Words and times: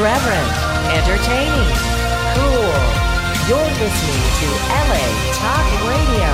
irreverent, 0.00 0.52
entertaining, 0.96 1.76
cool. 2.32 2.72
You're 3.46 3.72
listening 3.76 4.22
to 4.40 4.48
LA 4.88 5.04
Talk 5.36 5.66
Radio. 5.90 6.30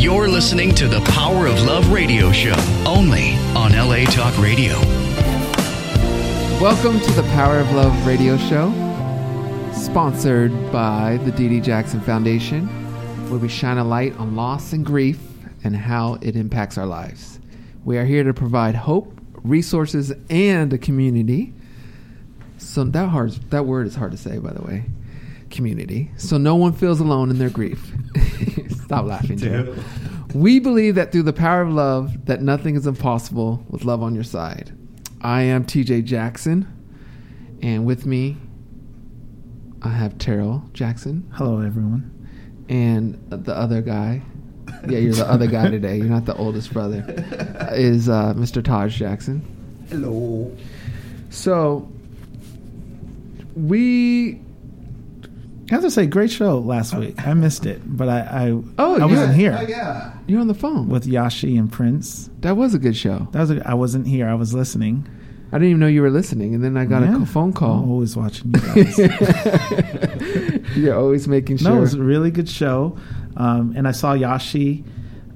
You're 0.00 0.28
listening 0.28 0.72
to 0.76 0.86
the 0.86 1.00
Power 1.10 1.48
of 1.48 1.60
Love 1.62 1.90
radio 1.90 2.30
show 2.30 2.54
only 2.86 3.32
on 3.56 3.72
LA 3.72 4.04
Talk 4.04 4.38
Radio. 4.38 4.78
Welcome 6.60 7.00
to 7.00 7.12
the 7.12 7.24
Power 7.34 7.58
of 7.58 7.72
Love 7.72 8.06
radio 8.06 8.36
show, 8.36 8.70
sponsored 9.72 10.52
by 10.70 11.18
the 11.24 11.32
Dee 11.32 11.48
Dee 11.48 11.60
Jackson 11.60 12.00
Foundation, 12.00 12.68
where 13.30 13.40
we 13.40 13.48
shine 13.48 13.78
a 13.78 13.84
light 13.84 14.16
on 14.16 14.36
loss 14.36 14.72
and 14.72 14.86
grief 14.86 15.29
and 15.64 15.76
how 15.76 16.14
it 16.20 16.36
impacts 16.36 16.78
our 16.78 16.86
lives. 16.86 17.38
We 17.84 17.98
are 17.98 18.04
here 18.04 18.24
to 18.24 18.34
provide 18.34 18.74
hope, 18.74 19.18
resources, 19.42 20.12
and 20.28 20.72
a 20.72 20.78
community. 20.78 21.52
So 22.58 22.84
that 22.84 23.08
hard 23.08 23.32
that 23.50 23.64
word 23.66 23.86
is 23.86 23.94
hard 23.94 24.12
to 24.12 24.18
say, 24.18 24.38
by 24.38 24.52
the 24.52 24.62
way. 24.62 24.84
Community. 25.50 26.10
So 26.16 26.36
no 26.38 26.54
one 26.56 26.72
feels 26.72 27.00
alone 27.00 27.30
in 27.30 27.38
their 27.38 27.50
grief. 27.50 27.92
Stop 28.84 29.06
laughing, 29.06 29.38
Joe. 29.38 29.74
We 30.34 30.60
believe 30.60 30.94
that 30.94 31.10
through 31.10 31.24
the 31.24 31.32
power 31.32 31.62
of 31.62 31.72
love, 31.72 32.26
that 32.26 32.40
nothing 32.40 32.76
is 32.76 32.86
impossible 32.86 33.64
with 33.68 33.84
love 33.84 34.02
on 34.02 34.14
your 34.14 34.22
side. 34.24 34.72
I 35.22 35.42
am 35.42 35.64
TJ 35.64 36.04
Jackson, 36.04 36.68
and 37.62 37.84
with 37.84 38.06
me, 38.06 38.36
I 39.82 39.88
have 39.88 40.14
Taryll 40.18 40.72
Jackson 40.72 41.28
Hello, 41.34 41.60
everyone. 41.60 42.12
and 42.68 43.18
the 43.28 43.56
other 43.56 43.82
guy. 43.82 44.22
Yeah, 44.88 44.98
you're 44.98 45.12
the 45.14 45.26
other 45.30 45.46
guy 45.46 45.68
today. 45.70 45.96
You're 45.98 46.06
not 46.06 46.24
the 46.24 46.34
oldest 46.36 46.72
brother. 46.72 47.04
uh, 47.60 47.74
Is 47.74 48.08
uh, 48.08 48.34
Mr. 48.34 48.62
Taj 48.64 48.96
Jackson. 48.98 49.42
Hello. 49.90 50.50
So 51.30 51.88
we 53.56 54.40
I 55.70 55.74
have 55.74 55.82
to 55.82 55.90
say, 55.90 56.06
great 56.06 56.30
show 56.32 56.58
last 56.58 56.94
week. 56.94 57.14
I 57.24 57.32
missed 57.34 57.64
it, 57.66 57.80
but 57.84 58.08
I 58.08 58.20
I, 58.20 58.48
Oh, 58.78 58.94
I 58.94 58.98
yeah. 58.98 59.04
wasn't 59.04 59.34
here 59.34 59.56
Oh, 59.58 59.62
yeah. 59.68 60.12
you're 60.26 60.40
on 60.40 60.48
the 60.48 60.54
phone. 60.54 60.88
with 60.88 61.04
Yashi 61.06 61.58
and 61.58 61.70
Prince. 61.70 62.28
That 62.40 62.56
was 62.56 62.74
a 62.74 62.78
good 62.78 62.96
show. 62.96 63.28
That 63.32 63.40
was 63.40 63.50
a, 63.52 63.68
I 63.68 63.74
wasn't 63.74 64.06
here. 64.08 64.28
I 64.28 64.34
was 64.34 64.52
listening. 64.54 65.06
I 65.52 65.56
didn't 65.58 65.68
even 65.70 65.80
know 65.80 65.86
you 65.88 66.02
were 66.02 66.10
listening, 66.10 66.54
and 66.54 66.62
then 66.62 66.76
I 66.76 66.84
got 66.84 67.02
Yeah. 67.02 67.22
a 67.22 67.26
phone 67.26 67.52
call. 67.52 67.82
I'm 67.82 67.90
always 67.90 68.16
watching 68.16 68.52
you 68.54 68.60
guys. 68.60 68.98
you're 70.76 70.96
always 70.96 71.26
making 71.28 71.56
sure. 71.58 71.70
No, 71.72 71.78
it 71.78 71.80
was 71.80 71.94
a 71.94 72.02
really 72.02 72.30
good 72.30 72.48
show. 72.48 72.96
Um, 73.36 73.74
and 73.76 73.86
I 73.88 73.92
saw 73.92 74.14
Yashi 74.14 74.84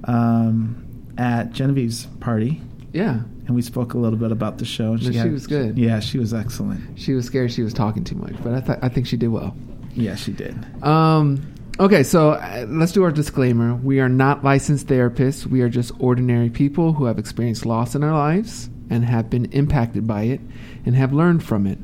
um, 0.05 0.85
at 1.17 1.51
Genevieve's 1.51 2.05
party, 2.19 2.61
yeah, 2.93 3.21
and 3.47 3.55
we 3.55 3.61
spoke 3.61 3.93
a 3.93 3.97
little 3.97 4.19
bit 4.19 4.31
about 4.31 4.57
the 4.57 4.65
show. 4.65 4.93
And 4.93 5.03
No, 5.15 5.23
she 5.23 5.29
was 5.29 5.47
good. 5.47 5.77
Yeah, 5.77 5.99
she 5.99 6.17
was 6.17 6.33
excellent. 6.33 6.99
she 6.99 7.13
was 7.13 7.25
scared 7.25 7.51
she 7.51 7.61
was 7.63 7.73
talking 7.73 8.03
too 8.03 8.15
much, 8.15 8.33
but 8.43 8.53
I 8.53 8.61
thought 8.61 8.79
I 8.81 8.89
think 8.89 9.07
she 9.07 9.17
did 9.17 9.29
well. 9.29 9.55
Yeah, 9.93 10.15
she 10.15 10.31
did. 10.33 10.55
Um, 10.83 11.53
okay, 11.79 12.03
so 12.03 12.31
uh, 12.31 12.65
let's 12.67 12.91
do 12.91 13.03
our 13.03 13.11
disclaimer. 13.11 13.75
We 13.75 13.99
are 14.01 14.09
not 14.09 14.43
licensed 14.43 14.87
therapists. 14.87 15.45
We 15.45 15.61
are 15.61 15.69
just 15.69 15.91
ordinary 15.99 16.49
people 16.49 16.93
who 16.93 17.05
have 17.05 17.17
experienced 17.17 17.65
loss 17.65 17.95
in 17.95 18.03
our 18.03 18.11
lives 18.13 18.69
and 18.89 19.05
have 19.05 19.29
been 19.29 19.45
impacted 19.53 20.05
by 20.05 20.23
it 20.23 20.41
and 20.85 20.95
have 20.95 21.13
learned 21.13 21.43
from 21.43 21.65
it. 21.65 21.79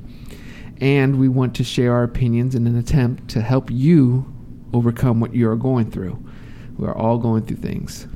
And 0.82 1.20
we 1.20 1.30
want 1.30 1.56
to 1.56 1.64
share 1.64 1.94
our 1.94 2.04
opinions 2.04 2.54
in 2.54 2.68
an 2.68 2.78
attempt 2.78 3.30
to 3.30 3.42
help 3.42 3.70
you 3.72 4.26
overcome 4.74 5.20
what 5.20 5.34
you 5.34 5.50
are 5.50 5.56
going 5.56 5.90
through. 5.92 6.24
We 6.78 6.88
are 6.88 6.96
all 6.96 7.18
going 7.18 7.46
through 7.46 7.58
things. 7.58 8.08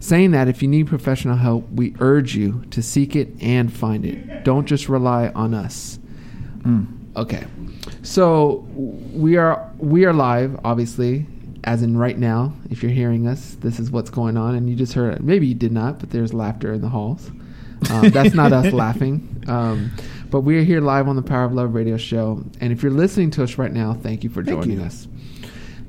Saying 0.00 0.30
that, 0.30 0.48
if 0.48 0.62
you 0.62 0.68
need 0.68 0.86
professional 0.86 1.36
help, 1.36 1.68
we 1.70 1.94
urge 2.00 2.34
you 2.34 2.64
to 2.70 2.82
seek 2.82 3.14
it 3.14 3.28
and 3.40 3.72
find 3.72 4.04
it. 4.06 4.44
Don't 4.44 4.66
just 4.66 4.88
rely 4.88 5.28
on 5.28 5.52
us. 5.54 5.98
Okay. 7.16 7.44
So 8.02 8.66
we 8.74 9.36
are 9.36 9.70
we 9.78 10.04
are 10.04 10.12
live, 10.12 10.58
obviously, 10.64 11.26
as 11.64 11.82
in 11.82 11.96
right 11.96 12.16
now. 12.16 12.52
If 12.70 12.82
you're 12.82 12.92
hearing 12.92 13.26
us, 13.26 13.56
this 13.60 13.78
is 13.78 13.90
what's 13.90 14.10
going 14.10 14.36
on, 14.36 14.54
and 14.54 14.70
you 14.70 14.76
just 14.76 14.94
heard 14.94 15.14
it. 15.14 15.22
Maybe 15.22 15.46
you 15.46 15.54
did 15.54 15.72
not, 15.72 15.98
but 15.98 16.10
there's 16.10 16.32
laughter 16.32 16.72
in 16.72 16.80
the 16.80 16.88
halls. 16.88 17.30
Um, 17.90 18.10
that's 18.10 18.34
not 18.34 18.52
us 18.52 18.72
laughing. 18.72 19.44
Um, 19.48 19.90
but 20.30 20.40
we're 20.40 20.64
here 20.64 20.80
live 20.80 21.08
on 21.08 21.16
the 21.16 21.22
Power 21.22 21.44
of 21.44 21.52
Love 21.52 21.74
radio 21.74 21.96
show, 21.96 22.42
and 22.60 22.72
if 22.72 22.82
you're 22.82 22.92
listening 22.92 23.30
to 23.32 23.42
us 23.42 23.58
right 23.58 23.72
now, 23.72 23.94
thank 23.94 24.22
you 24.22 24.30
for 24.30 24.44
Thank 24.44 24.60
joining 24.62 24.80
you. 24.80 24.86
us. 24.86 25.08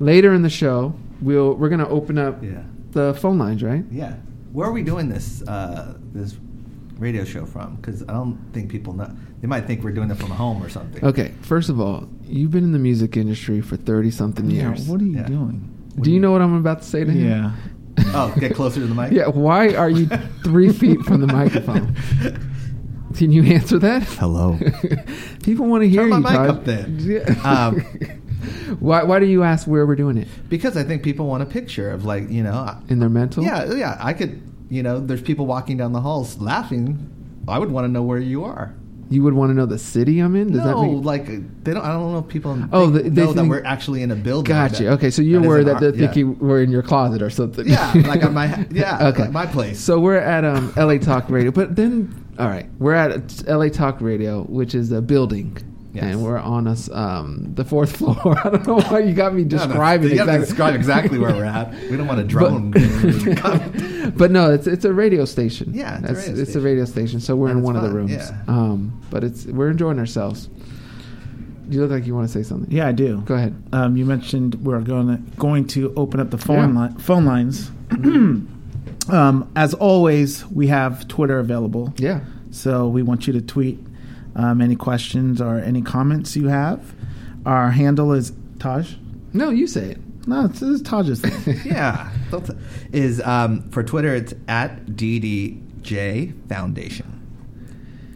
Later 0.02 0.32
in 0.34 0.42
the 0.42 0.50
show, 0.50 0.94
we'll 1.20 1.54
we're 1.54 1.68
gonna 1.68 1.88
open 1.88 2.18
up 2.18 2.42
Yeah. 2.42 2.62
the 2.90 3.14
phone 3.14 3.38
lines, 3.38 3.62
right? 3.62 3.84
Yeah. 3.90 4.14
Where 4.52 4.66
are 4.68 4.72
we 4.72 4.82
doing 4.82 5.08
this 5.08 5.42
uh, 5.46 5.94
this 6.12 6.36
radio 6.98 7.24
show 7.24 7.46
from? 7.46 7.76
Because 7.76 8.02
I 8.02 8.12
don't 8.12 8.36
think 8.52 8.68
people 8.70 8.92
know. 8.94 9.10
They 9.40 9.46
might 9.46 9.66
think 9.66 9.82
we're 9.84 9.92
doing 9.92 10.10
it 10.10 10.16
from 10.18 10.30
home 10.30 10.62
or 10.62 10.68
something. 10.68 11.04
Okay. 11.04 11.32
First 11.42 11.68
of 11.68 11.80
all, 11.80 12.08
you've 12.24 12.50
been 12.50 12.64
in 12.64 12.72
the 12.72 12.78
music 12.78 13.16
industry 13.16 13.60
for 13.60 13.76
thirty 13.76 14.10
something 14.10 14.50
Yeah, 14.50 14.68
years. 14.70 14.88
what 14.88 15.00
are 15.00 15.04
you 15.04 15.16
Yeah. 15.18 15.26
doing? 15.26 15.68
Do 16.00 16.10
you 16.10 16.18
know 16.20 16.32
what 16.32 16.42
I'm 16.42 16.54
about 16.54 16.82
to 16.82 16.88
say 16.88 17.04
to 17.04 17.10
him? 17.10 17.28
Yeah. 17.28 17.52
Oh, 18.14 18.34
get 18.40 18.54
closer 18.54 18.80
to 18.80 18.86
the 18.86 18.94
mic. 18.94 19.12
Yeah, 19.12 19.28
why 19.28 19.74
are 19.74 19.88
you 19.88 20.06
three 20.42 20.70
feet 20.72 21.00
from 21.02 21.20
the 21.20 21.26
microphone? 21.26 21.94
Can 23.16 23.30
you 23.32 23.42
answer 23.44 23.78
that? 23.78 24.02
Hello. 24.04 24.58
People 25.42 25.66
want 25.66 25.82
to 25.82 25.88
hear 25.88 26.02
Turn 26.02 26.10
my 26.10 26.16
you. 26.16 26.22
mic 26.22 26.32
Todd. 26.32 26.48
up 26.50 26.64
then. 26.64 26.96
Yeah. 27.00 27.34
Um, 27.44 27.84
why? 28.80 29.02
Why 29.02 29.18
do 29.18 29.26
you 29.26 29.42
ask 29.42 29.66
where 29.66 29.86
we're 29.86 29.96
doing 29.96 30.16
it? 30.18 30.28
because 30.48 30.76
I 30.76 30.82
think 30.84 31.02
people 31.02 31.26
want 31.26 31.42
a 31.42 31.46
picture 31.46 31.90
of 31.90 32.04
like 32.04 32.28
you 32.30 32.42
know. 32.42 32.76
In 32.88 32.98
their 32.98 33.08
mental? 33.08 33.42
Yeah, 33.44 33.72
yeah. 33.74 33.96
I 34.00 34.12
could. 34.12 34.42
You 34.70 34.82
know, 34.82 35.00
there's 35.00 35.20
people 35.22 35.46
walking 35.46 35.76
down 35.76 35.92
the 35.92 36.00
halls 36.00 36.40
laughing. 36.40 37.08
I 37.46 37.58
would 37.58 37.70
want 37.70 37.84
to 37.84 37.88
know 37.88 38.02
where 38.02 38.18
you 38.18 38.44
are. 38.44 38.74
You 39.10 39.22
would 39.24 39.34
want 39.34 39.50
to 39.50 39.54
know 39.54 39.66
the 39.66 39.78
city 39.78 40.20
I'm 40.20 40.34
in. 40.36 40.52
Does 40.52 40.64
no, 40.64 40.66
that 40.68 40.86
mean? 40.86 41.02
like 41.02 41.26
they 41.26 41.74
don't. 41.74 41.84
I 41.84 41.88
don't 41.92 42.12
know 42.12 42.20
if 42.20 42.28
people 42.28 42.58
Oh, 42.72 42.88
they- 42.88 43.10
they 43.10 43.22
know 43.24 43.34
that 43.34 43.44
we're 43.44 43.62
actually 43.64 44.00
in 44.02 44.10
a 44.10 44.14
building. 44.16 44.48
Gotcha. 44.54 44.84
that- 44.84 44.92
Okay, 44.92 45.10
so 45.10 45.20
you're 45.20 45.42
that 45.42 45.48
worried 45.48 45.66
that 45.66 45.80
they're 45.80 45.94
yeah. 45.94 46.06
thinking 46.06 46.38
we're 46.38 46.62
in 46.62 46.70
your 46.70 46.82
closet 46.82 47.20
or 47.20 47.28
something. 47.28 47.68
Yeah, 47.68 47.92
like 48.06 48.24
on 48.24 48.32
my 48.32 48.66
yeah, 48.70 49.08
okay, 49.08 49.22
like 49.24 49.32
my 49.32 49.44
place. 49.44 49.78
So 49.80 50.00
we're 50.00 50.16
at 50.16 50.46
um, 50.46 50.72
LA 50.76 50.96
Talk 50.96 51.28
Radio, 51.28 51.50
but 51.50 51.76
then 51.76 52.14
all 52.38 52.48
right, 52.48 52.66
we're 52.78 52.94
at 52.94 53.46
LA 53.46 53.68
Talk 53.68 54.00
Radio, 54.00 54.44
which 54.44 54.74
is 54.74 54.90
a 54.92 55.02
building. 55.02 55.58
Yes. 55.94 56.04
And 56.04 56.22
we're 56.24 56.38
on 56.38 56.66
us 56.66 56.90
um, 56.90 57.52
the 57.54 57.64
fourth 57.66 57.96
floor. 57.98 58.16
I 58.44 58.48
don't 58.50 58.66
know 58.66 58.80
why 58.80 59.00
you 59.00 59.12
got 59.12 59.34
me 59.34 59.42
Yeah, 59.42 59.58
no, 59.58 59.66
describing 59.66 60.10
you 60.10 60.16
gotta 60.16 60.30
exactly. 60.32 60.46
describe 60.46 60.74
exactly 60.74 61.18
where 61.18 61.34
we're 61.34 61.44
at. 61.44 61.70
We 61.90 61.96
don't 61.98 62.06
want 62.06 62.20
to 62.20 62.26
drone. 62.26 62.70
But, 62.70 64.16
but 64.16 64.30
no, 64.30 64.50
it's 64.52 64.66
it's 64.66 64.84
a 64.86 64.92
radio 64.92 65.24
station. 65.26 65.74
Yeah, 65.74 65.98
it's 65.98 66.04
a 66.10 66.14
radio 66.14 66.30
it's 66.32 66.40
a 66.40 66.44
station. 66.46 66.62
radio 66.64 66.84
station. 66.86 67.20
So 67.20 67.36
we're 67.36 67.48
And 67.48 67.58
in 67.58 67.64
it's 67.64 67.66
one 67.66 67.76
of 67.76 67.82
the 67.82 67.90
rooms. 67.90 68.10
yeah. 68.12 68.42
Um, 68.48 69.02
but 69.10 69.22
it's 69.22 69.44
we're 69.46 69.70
enjoying 69.70 69.98
ourselves. 69.98 70.48
You 71.68 71.80
look 71.82 71.90
like 71.90 72.06
you 72.06 72.14
want 72.14 72.26
to 72.26 72.32
say 72.32 72.42
something. 72.42 72.70
Yeah, 72.70 72.88
I 72.88 72.92
do. 72.92 73.20
Go 73.22 73.34
ahead. 73.34 73.54
Um, 73.72 73.96
you 73.96 74.04
mentioned 74.04 74.56
we're 74.64 74.80
going 74.80 75.08
to, 75.08 75.16
going 75.36 75.66
to 75.68 75.92
open 75.96 76.20
up 76.20 76.30
the 76.30 76.38
phone 76.38 76.74
Yeah. 76.74 76.88
li- 76.88 76.94
phone 77.02 77.24
lines. 77.24 77.70
um, 79.10 79.50
as 79.56 79.74
always, 79.74 80.44
we 80.46 80.66
have 80.68 81.06
Twitter 81.08 81.38
available, 81.38 81.92
Yeah. 81.98 82.20
so 82.50 82.88
we 82.88 83.02
want 83.02 83.26
you 83.26 83.32
to 83.34 83.40
tweet 83.40 83.78
um, 84.36 84.60
any 84.60 84.76
questions 84.76 85.40
or 85.40 85.58
any 85.58 85.82
comments 85.82 86.36
you 86.36 86.48
have. 86.48 86.94
Our 87.44 87.70
handle 87.70 88.12
is 88.12 88.32
Taj. 88.58 88.94
No, 89.32 89.50
you 89.50 89.66
say 89.66 89.90
it. 89.92 89.98
No, 90.26 90.44
it's, 90.44 90.62
it's 90.62 90.82
Taj's 90.82 91.20
thing. 91.20 91.60
yeah, 91.64 92.10
is 92.92 93.20
um, 93.22 93.68
for 93.70 93.82
Twitter. 93.82 94.14
It's 94.14 94.34
at 94.46 94.86
DDJ 94.86 96.48
Foundation. 96.48 97.08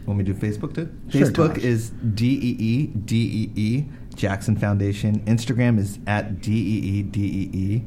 When 0.05 0.15
we 0.15 0.23
do 0.23 0.33
Facebook 0.33 0.73
too, 0.73 0.89
Sure, 1.09 1.21
Facebook 1.27 1.55
Tosh. 1.55 1.63
is 1.63 1.89
D 1.89 2.27
E 2.41 2.55
E 2.57 2.87
D 2.87 3.15
E 3.17 3.51
E 3.59 3.85
Jackson 4.15 4.55
Foundation. 4.55 5.19
Instagram 5.25 5.77
is 5.77 5.99
at 6.07 6.39
D 6.39 6.51
E 6.53 6.79
E 6.99 7.03
D 7.03 7.21
E 7.25 7.49
E 7.57 7.83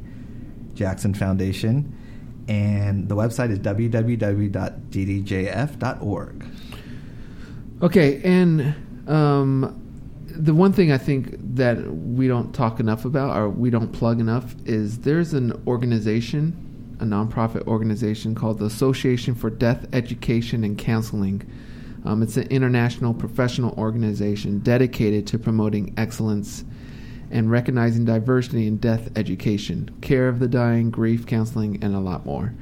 Jackson 0.75 1.15
Foundation, 1.15 1.97
and 2.47 3.09
the 3.09 3.15
website 3.15 3.49
is 3.49 3.57
www.ddjf.org. 5.21 6.45
Okay, 7.81 8.21
and 8.23 8.75
um, 9.07 9.75
the 10.27 10.53
one 10.53 10.71
thing 10.71 10.91
I 10.91 10.99
think 10.99 11.35
that 11.55 11.77
we 11.91 12.27
don't 12.27 12.53
talk 12.53 12.79
enough 12.79 13.05
about 13.05 13.35
or 13.35 13.49
we 13.49 13.71
don't 13.71 13.91
plug 13.91 14.19
enough 14.19 14.53
is 14.65 14.99
there's 14.99 15.33
an 15.33 15.59
organization, 15.65 16.95
a 16.99 17.05
nonprofit 17.05 17.65
organization 17.65 18.35
called 18.35 18.59
the 18.59 18.65
Association 18.65 19.33
for 19.33 19.49
Death 19.49 19.87
Education 19.93 20.63
and 20.63 20.77
Counseling. 20.77 21.41
Um, 22.05 22.21
it's 22.21 22.37
an 22.37 22.47
international 22.49 23.15
professional 23.15 23.73
organization 23.79 24.59
dedicated 24.59 25.25
to 25.27 25.39
promoting 25.39 25.95
excellence 25.97 26.63
and 27.31 27.49
recognizing 27.49 28.05
diversity 28.05 28.67
in 28.67 28.77
death 28.77 29.09
education, 29.17 29.89
care 30.01 30.27
of 30.27 30.39
the 30.39 30.47
dying, 30.47 30.91
grief 30.91 31.25
counseling, 31.25 31.83
and 31.83 31.95
a 31.95 31.99
lot 31.99 32.25
more. 32.27 32.53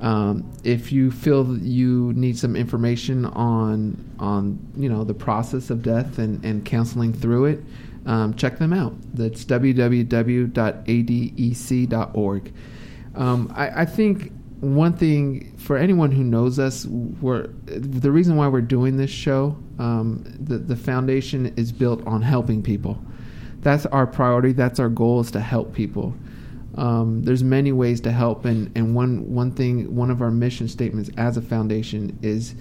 Um, 0.00 0.52
if 0.62 0.92
you 0.92 1.10
feel 1.10 1.42
that 1.44 1.62
you 1.62 2.12
need 2.14 2.38
some 2.38 2.54
information 2.54 3.24
on 3.24 3.96
on 4.18 4.58
you 4.76 4.90
know 4.90 5.04
the 5.04 5.14
process 5.14 5.70
of 5.70 5.82
death 5.82 6.18
and, 6.18 6.44
and 6.44 6.64
counseling 6.64 7.14
through 7.14 7.46
it, 7.46 7.64
um, 8.04 8.34
check 8.34 8.58
them 8.58 8.72
out. 8.72 8.94
That's 9.14 9.44
www.adec.org. 9.44 10.52
Um, 13.14 13.52
I, 13.56 13.68
I 13.82 13.84
think 13.86 14.32
one 14.60 14.92
thing 14.94 15.56
for 15.56 15.76
anyone 15.76 16.10
who 16.10 16.24
knows 16.24 16.58
us, 16.58 16.86
we're 16.86 17.46
the 17.66 18.10
reason 18.10 18.36
why 18.36 18.48
we're 18.48 18.60
doing 18.60 18.96
this 18.96 19.10
show. 19.10 19.56
Um, 19.78 20.24
the 20.38 20.58
the 20.58 20.76
foundation 20.76 21.54
is 21.56 21.72
built 21.72 22.06
on 22.06 22.22
helping 22.22 22.62
people. 22.62 23.02
That's 23.60 23.86
our 23.86 24.06
priority. 24.06 24.52
That's 24.52 24.78
our 24.78 24.88
goal 24.88 25.20
is 25.20 25.30
to 25.32 25.40
help 25.40 25.74
people. 25.74 26.14
Um, 26.76 27.22
there's 27.22 27.42
many 27.42 27.72
ways 27.72 28.00
to 28.02 28.12
help, 28.12 28.44
and, 28.44 28.70
and 28.76 28.94
one 28.94 29.34
one 29.34 29.50
thing, 29.50 29.94
one 29.94 30.10
of 30.10 30.20
our 30.20 30.30
mission 30.30 30.68
statements 30.68 31.10
as 31.16 31.36
a 31.36 31.42
foundation 31.42 32.18
is 32.22 32.54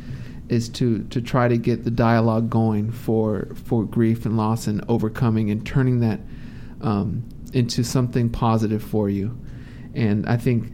is 0.47 0.69
to 0.69 1.03
to 1.05 1.21
try 1.21 1.47
to 1.47 1.57
get 1.57 1.83
the 1.83 1.91
dialogue 1.91 2.49
going 2.49 2.91
for 2.91 3.47
for 3.65 3.83
grief 3.83 4.25
and 4.25 4.37
loss 4.37 4.67
and 4.67 4.83
overcoming 4.87 5.49
and 5.49 5.65
turning 5.65 5.99
that 5.99 6.19
um, 6.81 7.27
into 7.53 7.83
something 7.83 8.29
positive 8.29 8.83
for 8.83 9.09
you. 9.09 9.37
And 9.93 10.27
I 10.27 10.37
think 10.37 10.71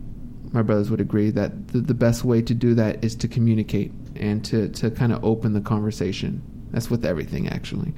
my 0.52 0.62
brothers 0.62 0.90
would 0.90 1.00
agree 1.00 1.32
that 1.32 1.70
the, 1.70 1.80
the 1.80 1.94
best 1.94 2.26
way 2.26 2.42
to 2.42 2.54
do 2.54 2.74
that 2.76 3.04
is 3.04 3.16
to 3.18 3.28
communicate 3.28 3.94
and 4.16 4.44
to, 4.46 4.68
to 4.70 4.92
kind 4.92 5.14
of 5.14 5.24
open 5.24 5.54
the 5.54 5.62
conversation. 5.62 6.42
That's 6.72 6.90
with 6.90 7.06
everything, 7.06 7.48
actually. 7.48 7.94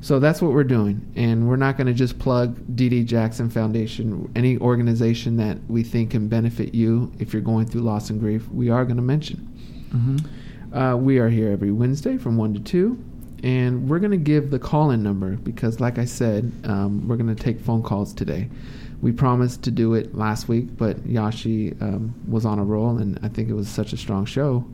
So 0.00 0.20
that's 0.20 0.40
what 0.40 0.52
we're 0.52 0.64
doing. 0.64 1.12
And 1.16 1.48
we're 1.48 1.56
not 1.56 1.76
going 1.76 1.88
to 1.88 1.92
just 1.92 2.18
plug 2.18 2.56
Dee 2.76 2.88
Dee 2.88 3.04
Jackson 3.04 3.50
Foundation, 3.50 4.30
any 4.36 4.56
organization 4.58 5.36
that 5.38 5.58
we 5.68 5.82
think 5.82 6.12
can 6.12 6.28
benefit 6.28 6.74
you 6.74 7.12
if 7.18 7.32
you're 7.32 7.42
going 7.42 7.66
through 7.66 7.80
loss 7.80 8.10
and 8.10 8.20
grief, 8.20 8.48
we 8.48 8.70
are 8.70 8.84
going 8.84 8.96
to 8.96 9.02
mention. 9.02 9.48
Uh, 10.72 10.96
we 10.96 11.18
are 11.18 11.28
here 11.28 11.50
every 11.50 11.72
Wednesday 11.72 12.16
from 12.16 12.36
1 12.36 12.54
to 12.54 12.60
2. 12.60 13.04
And 13.42 13.88
we're 13.88 14.00
going 14.00 14.10
to 14.10 14.16
give 14.16 14.50
the 14.50 14.58
call 14.58 14.90
in 14.90 15.02
number 15.02 15.36
because, 15.36 15.80
like 15.80 15.98
I 15.98 16.04
said, 16.04 16.52
um, 16.64 17.06
we're 17.06 17.16
going 17.16 17.34
to 17.34 17.40
take 17.40 17.60
phone 17.60 17.82
calls 17.82 18.12
today. 18.12 18.50
We 19.00 19.12
promised 19.12 19.62
to 19.62 19.70
do 19.70 19.94
it 19.94 20.14
last 20.14 20.48
week, 20.48 20.76
but 20.76 20.96
Yashi 21.06 21.80
um, 21.80 22.14
was 22.26 22.44
on 22.44 22.58
a 22.58 22.64
roll, 22.64 22.98
and 22.98 23.18
I 23.22 23.28
think 23.28 23.48
it 23.48 23.54
was 23.54 23.68
such 23.68 23.92
a 23.92 23.96
strong 23.96 24.24
show. 24.24 24.64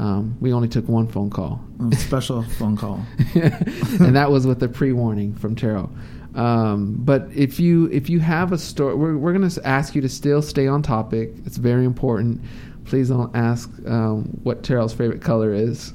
Um, 0.00 0.36
we 0.40 0.52
only 0.54 0.66
took 0.66 0.88
one 0.88 1.06
phone 1.06 1.28
call, 1.28 1.60
A 1.92 1.96
special 1.96 2.42
phone 2.58 2.74
call. 2.74 3.04
and 3.34 4.16
that 4.16 4.30
was 4.30 4.46
with 4.46 4.58
the 4.58 4.68
pre-warning 4.68 5.34
from 5.34 5.54
Taryll. 5.54 5.90
Um, 6.34 6.96
but 7.00 7.28
if 7.34 7.60
you 7.60 7.90
if 7.92 8.08
you 8.08 8.18
have 8.20 8.52
a 8.52 8.58
story, 8.58 8.94
we're 8.94 9.18
we're 9.18 9.34
gonna 9.34 9.50
ask 9.62 9.94
you 9.94 10.00
to 10.00 10.08
still 10.08 10.40
stay 10.40 10.66
on 10.66 10.80
topic. 10.80 11.34
It's 11.44 11.58
very 11.58 11.84
important. 11.84 12.40
Please 12.86 13.10
don't 13.10 13.36
ask 13.36 13.70
um, 13.86 14.40
what 14.42 14.62
Taryll's 14.62 14.94
favorite 14.94 15.20
color 15.20 15.52
is. 15.52 15.90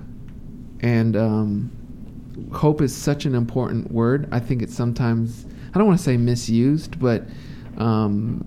and 0.81 1.15
um, 1.15 1.71
hope 2.53 2.81
is 2.81 2.95
such 2.95 3.25
an 3.25 3.35
important 3.35 3.91
word. 3.91 4.27
I 4.31 4.39
think 4.39 4.61
it's 4.61 4.75
sometimes 4.75 5.45
I 5.75 5.77
don't 5.77 5.87
want 5.87 5.99
to 5.99 6.03
say 6.03 6.15
misused, 6.15 6.99
but 6.99 7.25
um, 7.77 8.45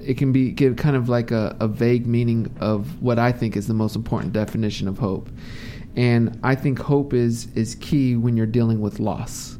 it 0.00 0.16
can 0.16 0.32
be 0.32 0.50
give 0.50 0.76
kind 0.76 0.96
of 0.96 1.08
like 1.10 1.30
a, 1.30 1.54
a 1.60 1.68
vague 1.68 2.06
meaning 2.06 2.50
of 2.58 3.00
what 3.02 3.18
I 3.18 3.30
think 3.32 3.54
is 3.56 3.66
the 3.66 3.74
most 3.74 3.94
important 3.94 4.32
definition 4.32 4.88
of 4.88 4.98
hope. 4.98 5.28
And 5.94 6.40
I 6.42 6.54
think 6.54 6.78
hope 6.78 7.12
is 7.12 7.48
is 7.54 7.74
key 7.76 8.16
when 8.16 8.36
you're 8.36 8.46
dealing 8.46 8.80
with 8.80 8.98
loss. 8.98 9.58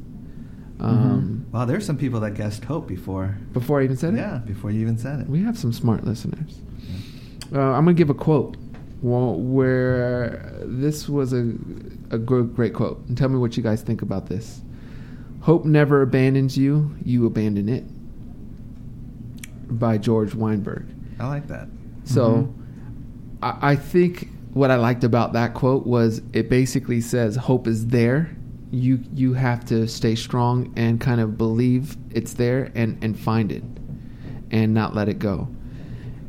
Um, 0.80 1.46
Wow, 1.52 1.66
there's 1.66 1.84
some 1.84 1.98
people 1.98 2.18
that 2.20 2.32
guessed 2.34 2.64
hope 2.64 2.88
before. 2.88 3.36
Before 3.52 3.80
I 3.80 3.84
even 3.84 3.96
said 3.98 4.14
it, 4.14 4.16
Yeah, 4.16 4.38
before 4.38 4.70
you 4.70 4.80
even 4.80 4.96
said 4.96 5.20
it. 5.20 5.28
we 5.28 5.42
have 5.42 5.58
some 5.58 5.72
smart 5.72 6.04
listeners. 6.04 6.60
Uh, 7.54 7.60
I'm 7.60 7.84
gonna 7.84 7.92
give 7.92 8.08
a 8.10 8.14
quote 8.14 8.56
well, 9.02 9.34
where 9.34 10.54
this 10.64 11.08
was 11.08 11.32
a 11.34 11.52
a 12.10 12.18
gr- 12.18 12.42
great 12.42 12.72
quote, 12.72 13.04
and 13.08 13.18
tell 13.18 13.28
me 13.28 13.36
what 13.38 13.56
you 13.56 13.62
guys 13.62 13.82
think 13.82 14.00
about 14.00 14.26
this. 14.28 14.62
Hope 15.42 15.64
never 15.64 16.02
abandons 16.02 16.56
you; 16.56 16.94
you 17.04 17.26
abandon 17.26 17.68
it. 17.68 17.84
By 19.78 19.98
George 19.98 20.34
Weinberg. 20.34 20.86
I 21.18 21.26
like 21.26 21.48
that. 21.48 21.68
So, 22.04 22.30
mm-hmm. 22.30 23.44
I, 23.44 23.72
I 23.72 23.76
think 23.76 24.28
what 24.52 24.70
I 24.70 24.76
liked 24.76 25.02
about 25.02 25.32
that 25.32 25.54
quote 25.54 25.84
was 25.84 26.22
it 26.32 26.48
basically 26.48 27.00
says 27.00 27.34
hope 27.34 27.66
is 27.66 27.88
there. 27.88 28.30
You 28.70 29.00
you 29.14 29.34
have 29.34 29.64
to 29.66 29.88
stay 29.88 30.14
strong 30.14 30.72
and 30.76 31.00
kind 31.00 31.20
of 31.20 31.36
believe 31.36 31.96
it's 32.10 32.34
there 32.34 32.70
and 32.76 33.02
and 33.02 33.18
find 33.18 33.50
it, 33.50 33.64
and 34.52 34.72
not 34.72 34.94
let 34.94 35.08
it 35.08 35.18
go. 35.18 35.48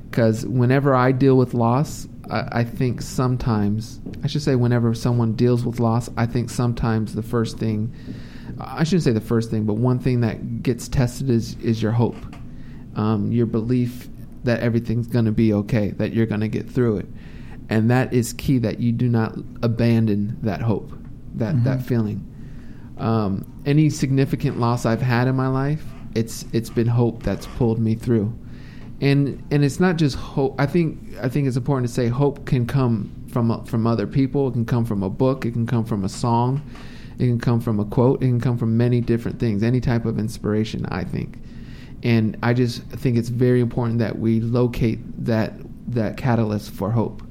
Because 0.10 0.43
whenever 0.46 0.96
I 0.96 1.12
deal 1.12 1.38
with 1.38 1.53
loss, 1.53 2.08
I, 2.32 2.48
I 2.51 2.63
think 2.63 3.03
sometimes 3.03 4.01
I 4.24 4.27
should 4.27 4.41
say 4.41 4.55
whenever 4.55 4.96
someone 4.96 5.34
deals 5.34 5.63
with 5.63 5.79
loss, 5.79 6.10
I 6.17 6.25
think 6.25 6.50
sometimes 6.50 7.13
the 7.13 7.24
first 7.24 7.60
thing 7.60 7.93
I 8.60 8.84
shouldn't 8.84 9.04
say 9.04 9.12
the 9.12 9.22
first 9.22 9.50
thing, 9.50 9.66
but 9.66 9.76
one 9.76 10.00
thing 10.00 10.22
that 10.22 10.64
gets 10.64 10.88
tested 10.88 11.30
is 11.30 11.58
is 11.58 11.82
your 11.82 11.92
hope, 11.92 12.16
um, 12.96 13.32
your 13.32 13.46
belief 13.46 14.10
that 14.44 14.60
everything's 14.60 15.08
going 15.08 15.26
to 15.26 15.32
be 15.32 15.54
okay, 15.54 15.92
that 15.92 16.14
you're 16.14 16.26
going 16.26 16.42
to 16.42 16.48
get 16.48 16.70
through 16.70 16.98
it, 16.98 17.08
and 17.70 17.90
that 17.92 18.14
is 18.14 18.34
key. 18.34 18.58
That 18.58 18.80
you 18.80 18.92
do 18.92 19.10
not 19.10 19.36
abandon 19.62 20.38
that 20.42 20.62
hope, 20.62 20.92
that 21.36 21.64
that 21.64 21.82
feeling. 21.82 22.30
Um, 22.98 23.52
any 23.66 23.90
significant 23.90 24.60
loss 24.60 24.86
I've 24.86 25.02
had 25.02 25.28
in 25.28 25.36
my 25.36 25.48
life, 25.48 25.84
it's 26.16 26.46
it's 26.54 26.70
been 26.70 26.88
hope 26.88 27.24
that's 27.24 27.48
pulled 27.48 27.80
me 27.80 27.96
through, 27.96 28.38
and 29.02 29.44
and 29.52 29.64
it's 29.64 29.80
not 29.80 29.98
just 29.98 30.16
hope. 30.16 30.56
I 30.60 30.66
think 30.66 31.18
I 31.22 31.30
think 31.30 31.48
it's 31.48 31.58
important 31.58 31.88
to 31.88 31.94
say 31.94 32.08
hope 32.08 32.46
can 32.46 32.68
come 32.68 33.12
from 33.30 33.66
from 33.66 33.88
other 33.88 34.06
people. 34.06 34.50
It 34.50 34.54
can 34.54 34.66
come 34.66 34.86
from 34.86 35.02
a 35.02 35.10
book. 35.10 35.46
It 35.46 35.54
can 35.54 35.66
come 35.66 35.86
from 35.86 36.04
a 36.04 36.10
song. 36.10 36.62
It 37.20 37.25
can 37.27 37.39
come 37.39 37.60
from 37.60 37.79
a 37.79 37.86
quote. 37.86 38.22
It 38.24 38.27
can 38.27 38.41
come 38.41 38.58
from 38.58 38.77
many 38.77 39.01
different 39.01 39.39
things. 39.39 39.63
Any 39.63 39.79
type 39.79 40.05
of 40.05 40.20
inspiration, 40.20 40.86
I 40.88 41.03
think. 41.03 41.38
And 42.03 42.38
I 42.43 42.53
just 42.53 42.84
think 42.84 43.17
it's 43.17 43.29
very 43.29 43.62
important 43.62 44.00
that 44.00 44.20
we 44.20 44.39
locate 44.41 45.00
that 45.25 45.53
that 45.88 46.17
catalyst 46.17 46.72
for 46.72 46.91
hope. 46.91 47.22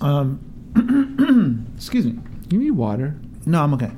Um, 0.00 0.40
excuse 1.76 2.06
me. 2.06 2.18
You 2.50 2.58
need 2.58 2.72
water. 2.72 3.16
No, 3.46 3.62
I'm 3.62 3.74
okay. 3.74 3.90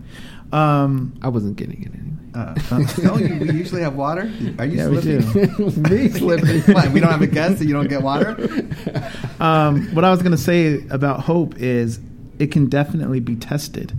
Um, 0.52 1.14
I 1.22 1.28
wasn't 1.28 1.56
getting 1.56 1.82
it 1.82 1.88
anyway. 1.88 2.02
Uh, 2.34 2.54
uh, 2.70 3.10
oh, 3.10 3.18
you, 3.18 3.38
we 3.40 3.52
usually 3.52 3.80
have 3.80 3.94
water. 3.96 4.30
Are 4.58 4.66
you 4.66 4.76
Yeah, 4.76 4.88
slipping? 5.00 5.82
Me 5.82 6.08
slipping. 6.10 6.60
What, 6.74 6.90
we 6.90 7.00
don't 7.00 7.10
have 7.10 7.22
a 7.22 7.26
guest, 7.26 7.58
so 7.58 7.64
you 7.64 7.72
don't 7.72 7.88
get 7.88 8.02
water. 8.02 8.36
um, 9.40 9.86
what 9.94 10.04
I 10.04 10.10
was 10.10 10.20
going 10.20 10.32
to 10.32 10.38
say 10.38 10.86
about 10.90 11.20
hope 11.20 11.56
is 11.56 11.98
it 12.38 12.52
can 12.52 12.68
definitely 12.68 13.20
be 13.20 13.36
tested 13.36 13.92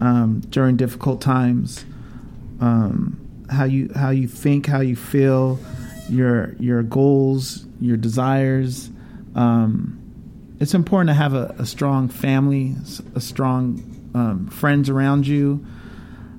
um, 0.00 0.40
during 0.50 0.76
difficult 0.76 1.20
times. 1.20 1.84
Um, 2.60 3.46
how 3.50 3.64
you 3.64 3.90
how 3.94 4.10
you 4.10 4.28
think, 4.28 4.66
how 4.66 4.80
you 4.80 4.96
feel, 4.96 5.58
your 6.08 6.54
your 6.54 6.82
goals, 6.82 7.66
your 7.80 7.96
desires. 7.96 8.90
Um, 9.34 9.96
it's 10.60 10.74
important 10.74 11.08
to 11.08 11.14
have 11.14 11.34
a, 11.34 11.54
a 11.58 11.66
strong 11.66 12.08
family, 12.08 12.76
a 13.14 13.20
strong 13.20 14.10
um, 14.14 14.48
friends 14.48 14.90
around 14.90 15.26
you, 15.26 15.64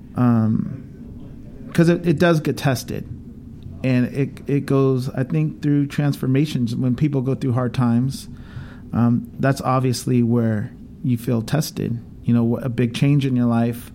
because 0.09 1.89
it, 1.89 2.07
it 2.07 2.19
does 2.19 2.39
get 2.39 2.57
tested, 2.57 3.03
and 3.83 4.05
it 4.15 4.29
it 4.47 4.65
goes. 4.65 5.09
I 5.09 5.23
think 5.23 5.61
through 5.61 5.87
transformations 5.87 6.75
when 6.75 6.95
people 6.95 7.21
go 7.21 7.35
through 7.35 7.53
hard 7.53 7.73
times. 7.73 8.27
Um, 8.93 9.31
that's 9.39 9.61
obviously 9.61 10.21
where 10.21 10.69
you 11.01 11.17
feel 11.17 11.41
tested. 11.41 11.97
You 12.23 12.33
know, 12.33 12.57
a 12.57 12.69
big 12.69 12.93
change 12.93 13.25
in 13.25 13.35
your 13.35 13.47
life, 13.47 13.91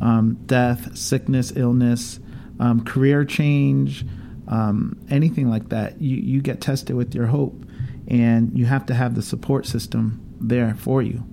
um, 0.00 0.34
death, 0.46 0.96
sickness, 0.96 1.52
illness, 1.54 2.20
um, 2.60 2.84
career 2.84 3.24
change, 3.24 4.04
um, 4.48 4.98
anything 5.10 5.48
like 5.48 5.68
that. 5.70 6.00
You 6.00 6.16
you 6.16 6.40
get 6.40 6.60
tested 6.60 6.96
with 6.96 7.14
your 7.14 7.26
hope, 7.26 7.64
and 8.08 8.56
you 8.58 8.66
have 8.66 8.86
to 8.86 8.94
have 8.94 9.14
the 9.14 9.22
support 9.22 9.66
system 9.66 10.20
there 10.40 10.74
for 10.74 11.02
you. 11.02 11.24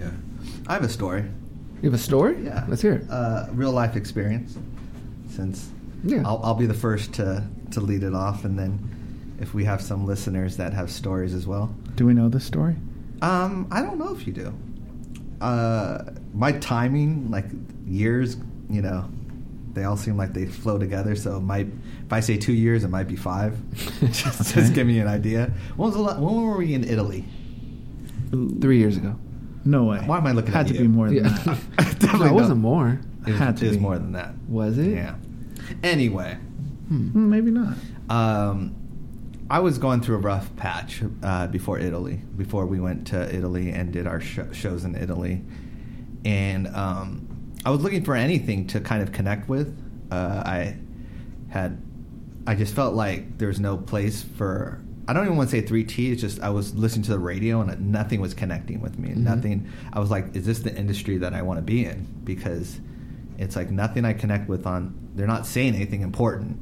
Yeah. 0.00 0.10
I 0.66 0.74
have 0.74 0.84
a 0.84 0.88
story. 0.88 1.24
You 1.82 1.90
have 1.90 1.94
a 1.94 2.02
story? 2.02 2.42
Yeah. 2.42 2.64
Let's 2.68 2.82
hear 2.82 2.94
it. 2.94 3.10
Uh, 3.10 3.46
real 3.52 3.72
life 3.72 3.94
experience. 3.94 4.58
Since 5.28 5.70
Yeah. 6.04 6.22
I'll, 6.24 6.40
I'll 6.42 6.54
be 6.54 6.66
the 6.66 6.74
first 6.74 7.12
to, 7.14 7.44
to 7.72 7.80
lead 7.80 8.02
it 8.02 8.14
off, 8.14 8.44
and 8.44 8.58
then 8.58 9.36
if 9.40 9.54
we 9.54 9.64
have 9.64 9.80
some 9.80 10.06
listeners 10.06 10.56
that 10.56 10.72
have 10.72 10.90
stories 10.90 11.34
as 11.34 11.46
well. 11.46 11.72
Do 11.94 12.06
we 12.06 12.14
know 12.14 12.28
this 12.28 12.44
story? 12.44 12.76
Um, 13.22 13.68
I 13.70 13.82
don't 13.82 13.98
know 13.98 14.14
if 14.14 14.26
you 14.26 14.32
do. 14.32 14.52
Uh, 15.40 16.04
my 16.34 16.52
timing, 16.52 17.30
like 17.30 17.46
years, 17.86 18.36
you 18.68 18.82
know, 18.82 19.08
they 19.74 19.84
all 19.84 19.96
seem 19.96 20.16
like 20.16 20.32
they 20.32 20.46
flow 20.46 20.78
together. 20.78 21.14
So 21.14 21.36
it 21.36 21.40
might, 21.40 21.66
if 22.06 22.12
I 22.12 22.20
say 22.20 22.36
two 22.36 22.52
years, 22.52 22.84
it 22.84 22.88
might 22.88 23.06
be 23.08 23.16
five. 23.16 23.56
just, 24.00 24.40
Okay. 24.40 24.60
just 24.60 24.74
give 24.74 24.86
me 24.86 24.98
an 24.98 25.06
idea. 25.08 25.52
When 25.76 25.86
was 25.88 25.94
the 25.94 26.02
la- 26.02 26.18
when 26.18 26.34
were 26.42 26.56
we 26.56 26.74
in 26.74 26.84
Italy? 26.84 27.24
Three 28.60 28.78
years 28.78 28.96
ago. 28.96 29.16
No 29.64 29.84
way. 29.84 29.98
Why 29.98 30.18
am 30.18 30.26
I 30.26 30.32
looking 30.32 30.52
Had 30.52 30.66
at 30.66 30.68
to 30.68 30.74
you? 30.74 30.80
be 30.80 30.88
more 30.88 31.06
than 31.08 31.16
Yeah. 31.16 31.22
that. 31.44 31.58
Definitely 31.98 32.18
no, 32.18 32.26
it 32.26 32.32
wasn't 32.34 32.60
more. 32.60 33.00
It 33.26 33.30
was, 33.30 33.38
Had 33.38 33.56
to 33.58 33.64
it 33.64 33.68
was 33.68 33.76
be. 33.76 33.82
more 33.82 33.98
than 33.98 34.12
that. 34.12 34.34
Was 34.48 34.78
it? 34.78 34.94
Yeah. 34.94 35.14
Anyway, 35.82 36.34
Hmm, 36.88 37.28
Maybe 37.30 37.50
not. 37.50 37.74
um, 38.08 38.74
I 39.50 39.60
was 39.60 39.78
going 39.78 40.02
through 40.02 40.16
a 40.16 40.20
rough 40.20 40.54
patch 40.56 41.02
uh, 41.22 41.46
before 41.46 41.78
Italy, 41.78 42.20
before 42.36 42.66
we 42.66 42.80
went 42.80 43.06
to 43.08 43.34
Italy 43.34 43.70
and 43.70 43.92
did 43.92 44.06
our 44.06 44.20
sh- 44.20 44.40
shows 44.52 44.84
in 44.84 44.94
Italy, 44.94 45.42
and 46.24 46.66
um, 46.68 47.54
I 47.64 47.70
was 47.70 47.80
looking 47.80 48.04
for 48.04 48.14
anything 48.14 48.66
to 48.68 48.80
kind 48.80 49.02
of 49.02 49.12
connect 49.12 49.48
with. 49.48 49.74
Uh, 50.10 50.42
I 50.44 50.76
had, 51.48 51.80
I 52.46 52.54
just 52.56 52.74
felt 52.74 52.94
like 52.94 53.38
there 53.38 53.48
was 53.48 53.60
no 53.60 53.76
place 53.78 54.22
for. 54.22 54.82
I 55.06 55.14
don't 55.14 55.24
even 55.24 55.38
want 55.38 55.48
to 55.48 55.56
say 55.56 55.62
three 55.66 55.84
T. 55.84 56.12
It's 56.12 56.20
just 56.20 56.40
I 56.40 56.50
was 56.50 56.74
listening 56.74 57.04
to 57.04 57.12
the 57.12 57.18
radio 57.18 57.62
and 57.62 57.90
nothing 57.90 58.20
was 58.20 58.34
connecting 58.34 58.82
with 58.82 58.98
me. 58.98 59.08
Mhm. 59.08 59.16
Nothing. 59.18 59.70
I 59.94 60.00
was 60.00 60.10
like, 60.10 60.36
is 60.36 60.44
this 60.44 60.58
the 60.58 60.76
industry 60.76 61.16
that 61.18 61.32
I 61.32 61.40
want 61.40 61.56
to 61.56 61.62
be 61.62 61.86
in? 61.86 62.06
Because 62.24 62.78
it's 63.38 63.56
like 63.56 63.70
nothing 63.70 64.04
I 64.04 64.12
connect 64.12 64.50
with 64.50 64.66
on. 64.66 64.94
They're 65.14 65.26
not 65.26 65.46
saying 65.46 65.74
anything 65.74 66.02
important 66.02 66.60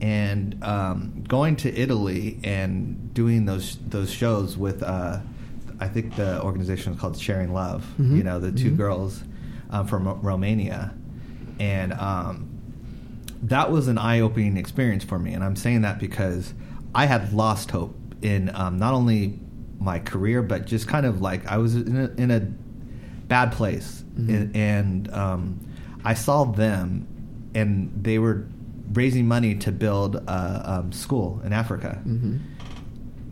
and 0.00 0.62
um, 0.64 1.24
going 1.28 1.56
to 1.56 1.74
Italy 1.78 2.38
and 2.44 3.12
doing 3.14 3.44
those 3.44 3.76
those 3.88 4.10
shows 4.10 4.56
with 4.56 4.82
uh, 4.82 5.18
I 5.78 5.88
think 5.88 6.16
the 6.16 6.42
organization 6.42 6.92
is 6.94 7.00
called 7.00 7.18
Sharing 7.18 7.52
Love. 7.52 7.84
Mhm. 7.98 8.16
You 8.16 8.22
know, 8.22 8.40
the 8.40 8.52
2 8.52 8.70
Mhm. 8.72 8.76
girls 8.76 9.22
um, 9.70 9.86
from 9.86 10.06
Ro- 10.06 10.18
Romania, 10.22 10.92
and 11.58 11.92
um, 11.94 12.48
that 13.42 13.70
was 13.70 13.88
an 13.88 13.98
eye 13.98 14.20
opening 14.20 14.56
experience 14.56 15.04
for 15.04 15.18
me. 15.18 15.32
And 15.32 15.42
I'm 15.44 15.56
saying 15.56 15.82
that 15.82 15.98
because 15.98 16.52
I 16.94 17.06
had 17.06 17.32
lost 17.32 17.70
hope 17.70 17.94
in 18.22 18.50
um, 18.54 18.78
not 18.78 18.92
only 18.94 19.38
my 19.78 19.98
career, 19.98 20.42
but 20.42 20.66
just 20.66 20.86
kind 20.88 21.06
of 21.06 21.20
like 21.22 21.46
I 21.46 21.56
was 21.56 21.74
in 21.74 21.96
a, 21.96 22.10
in 22.20 22.30
a 22.30 22.40
bad 23.28 23.52
place, 23.52 24.02
Mhm. 24.18 24.28
and, 24.28 24.56
and 24.56 25.14
um, 25.14 25.60
I 26.04 26.14
saw 26.14 26.44
them, 26.44 27.06
and 27.54 27.90
they 28.02 28.18
were 28.18 28.46
raising 28.92 29.26
money 29.28 29.54
to 29.54 29.72
build 29.72 30.16
a 30.16 30.62
um, 30.64 30.92
school 30.92 31.40
in 31.44 31.52
Africa, 31.52 32.00
hmm 32.02 32.38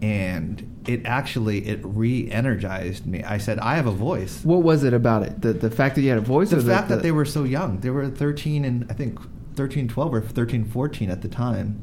and 0.01 0.83
it 0.87 1.05
actually 1.05 1.67
it 1.67 1.81
re-energized 1.83 3.07
me. 3.07 3.23
I 3.25 3.39
said, 3.39 3.59
I 3.59 3.77
have 3.77 3.87
a 3.87 3.93
voice. 3.93 4.45
What 4.45 4.63
was 4.63 4.85
it 4.85 4.93
about 4.95 5.23
it? 5.23 5.41
The 5.41 5.53
the 5.53 5.71
fact 5.71 5.97
that 5.97 6.03
you 6.03 6.09
had 6.09 6.19
a 6.19 6.23
voice, 6.23 6.51
The 6.51 6.61
fact 6.61 6.89
the, 6.89 6.97
that 6.97 7.03
they 7.03 7.13
were 7.13 7.25
so 7.25 7.45
young, 7.45 7.81
they 7.81 7.91
were 7.91 8.09
13 8.09 8.65
and 8.65 8.87
I 8.91 8.95
think 8.95 9.19
13, 9.57 9.89
12 9.89 10.15
or 10.15 10.21
13, 10.21 10.65
14 10.67 11.11
at 11.11 11.23
the 11.23 11.29
time, 11.29 11.83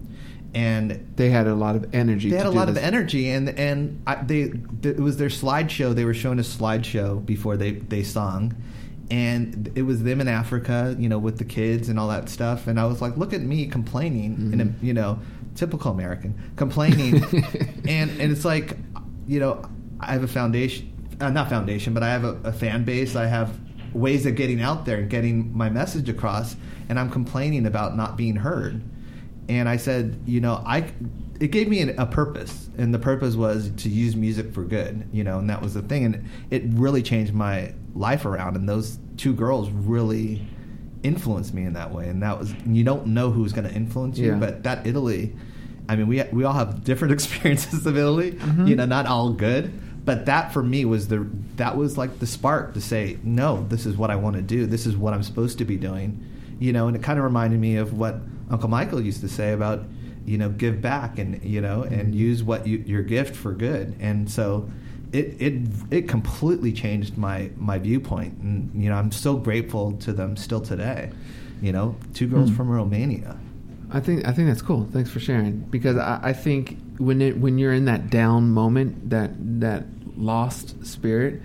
and 0.53 1.13
they 1.17 1.29
had 1.29 1.47
a 1.47 1.55
lot 1.55 1.75
of 1.75 1.93
energy. 1.93 2.29
they 2.29 2.37
had 2.37 2.45
a 2.45 2.51
lot 2.51 2.69
of 2.69 2.77
energy 2.77 3.29
and 3.29 3.49
and 3.49 4.01
I, 4.07 4.15
they 4.15 4.49
th- 4.81 4.95
it 4.97 4.99
was 4.99 5.17
their 5.17 5.29
slideshow 5.29 5.93
they 5.93 6.05
were 6.05 6.13
showing 6.13 6.39
a 6.39 6.43
slideshow 6.43 7.23
before 7.25 7.57
they 7.57 7.71
they 7.71 8.03
sung 8.03 8.55
and 9.11 9.71
it 9.75 9.83
was 9.83 10.03
them 10.03 10.19
in 10.21 10.27
Africa 10.27 10.95
you 10.99 11.07
know 11.09 11.19
with 11.19 11.37
the 11.37 11.45
kids 11.45 11.89
and 11.89 11.99
all 11.99 12.07
that 12.09 12.29
stuff. 12.29 12.67
And 12.67 12.79
I 12.79 12.85
was 12.85 13.01
like 13.01 13.17
look 13.17 13.33
at 13.33 13.41
me 13.41 13.67
complaining 13.67 14.51
in 14.53 14.61
a, 14.61 14.65
Mhm. 14.65 14.73
you 14.81 14.93
know 14.93 15.19
typical 15.55 15.91
American 15.91 16.33
complaining. 16.55 17.23
And 17.87 18.09
and 18.19 18.31
it's 18.31 18.45
like 18.45 18.77
you 19.27 19.39
know 19.39 19.63
I 19.99 20.13
have 20.13 20.23
a 20.23 20.27
foundation 20.27 20.91
uh, 21.21 21.29
not 21.29 21.49
foundation 21.49 21.93
but 21.93 22.03
I 22.03 22.09
have 22.09 22.23
a, 22.23 22.35
a 22.43 22.51
fan 22.51 22.83
base. 22.83 23.15
I 23.15 23.27
have 23.27 23.57
ways 23.93 24.25
of 24.25 24.35
getting 24.35 24.61
out 24.61 24.85
there 24.85 24.97
and 24.97 25.09
getting 25.09 25.55
my 25.55 25.69
message 25.69 26.09
across. 26.09 26.55
And 26.89 26.99
I'm 26.99 27.09
complaining 27.09 27.65
about 27.65 27.95
not 27.95 28.17
being 28.17 28.35
heard 28.35 28.81
and 29.49 29.69
I 29.69 29.77
said, 29.77 30.19
you 30.25 30.41
know, 30.41 30.61
I 30.65 30.85
it 31.39 31.51
gave 31.51 31.67
me 31.67 31.81
an, 31.81 31.97
a 31.99 32.05
purpose, 32.05 32.69
and 32.77 32.93
the 32.93 32.99
purpose 32.99 33.35
was 33.35 33.69
to 33.77 33.89
use 33.89 34.15
music 34.15 34.53
for 34.53 34.63
good, 34.63 35.07
you 35.11 35.23
know, 35.23 35.37
and 35.39 35.49
that 35.49 35.61
was 35.61 35.73
the 35.73 35.81
thing, 35.81 36.05
and 36.05 36.25
it 36.49 36.63
really 36.67 37.03
changed 37.03 37.33
my 37.33 37.73
life 37.93 38.25
around. 38.25 38.55
And 38.55 38.67
those 38.69 38.97
two 39.17 39.33
girls 39.33 39.69
really 39.69 40.47
influenced 41.03 41.53
me 41.53 41.63
in 41.63 41.73
that 41.73 41.91
way, 41.93 42.07
and 42.09 42.23
that 42.23 42.39
was 42.39 42.53
you 42.65 42.83
don't 42.83 43.07
know 43.07 43.31
who's 43.31 43.53
going 43.53 43.67
to 43.67 43.73
influence 43.73 44.17
you, 44.17 44.31
Yeah. 44.31 44.39
but 44.39 44.63
that 44.63 44.87
Italy, 44.87 45.35
I 45.89 45.95
mean, 45.95 46.07
we 46.07 46.23
we 46.31 46.43
all 46.43 46.53
have 46.53 46.83
different 46.83 47.13
experiences 47.17 47.85
of 47.85 47.97
Italy, 47.97 48.33
Mhm. 48.33 48.67
you 48.67 48.75
know, 48.75 48.85
not 48.85 49.05
all 49.05 49.31
good. 49.33 49.71
But 50.05 50.27
that 50.27 50.53
for 50.53 50.61
me 50.61 50.85
was 50.85 51.07
the 51.07 51.27
that 51.57 51.75
was 51.77 51.97
like 51.97 52.19
the 52.19 52.27
spark 52.27 52.75
to 52.75 52.81
say 52.81 53.17
no. 53.23 53.65
This 53.69 53.85
is 53.87 53.97
what 53.97 54.11
I 54.11 54.15
want 54.15 54.35
to 54.35 54.41
do. 54.43 54.67
This 54.67 54.85
is 54.85 54.95
what 54.95 55.13
I'm 55.15 55.23
supposed 55.23 55.57
to 55.57 55.65
be 55.65 55.77
doing, 55.77 56.23
you 56.59 56.71
know. 56.73 56.87
And 56.87 56.95
it 56.95 57.01
kind 57.01 57.17
of 57.17 57.25
reminded 57.25 57.59
me 57.59 57.77
of 57.77 57.91
what 57.93 58.19
Uncle 58.49 58.69
Michael 58.69 59.01
used 59.01 59.21
to 59.21 59.27
say 59.29 59.53
about 59.53 59.83
you 60.25 60.37
know 60.37 60.49
give 60.49 60.81
back 60.81 61.19
and 61.19 61.43
you 61.43 61.61
know 61.61 61.83
and 61.83 62.13
use 62.15 62.43
what 62.43 62.65
you, 62.67 62.77
your 62.85 63.03
gift 63.03 63.35
for 63.35 63.51
good. 63.53 63.95
And 63.99 64.29
so 64.29 64.69
it 65.11 65.35
it 65.39 65.67
it 65.91 66.07
completely 66.09 66.71
changed 66.73 67.17
my 67.17 67.49
my 67.57 67.77
viewpoint. 67.79 68.37
And 68.39 68.71
you 68.83 68.89
know 68.89 68.95
I'm 68.95 69.11
so 69.11 69.35
grateful 69.37 69.93
to 69.97 70.13
them 70.13 70.35
still 70.37 70.61
today. 70.61 71.11
You 71.61 71.71
know, 71.71 71.95
two 72.13 72.27
girls 72.27 72.49
Hmm. 72.49 72.55
from 72.55 72.69
Romania. 72.69 73.37
I 73.91 73.99
think 73.99 74.27
I 74.27 74.31
think 74.33 74.47
that's 74.47 74.61
cool. 74.61 74.87
Thanks 74.91 75.09
for 75.09 75.19
sharing 75.19 75.59
because 75.59 75.95
I, 75.97 76.19
I 76.21 76.33
think 76.33 76.77
when 76.97 77.21
it 77.21 77.37
when 77.37 77.57
you're 77.57 77.73
in 77.73 77.85
that 77.85 78.09
down 78.09 78.51
moment, 78.51 79.09
that 79.09 79.31
that 79.61 79.85
lost 80.17 80.85
spirit, 80.85 81.41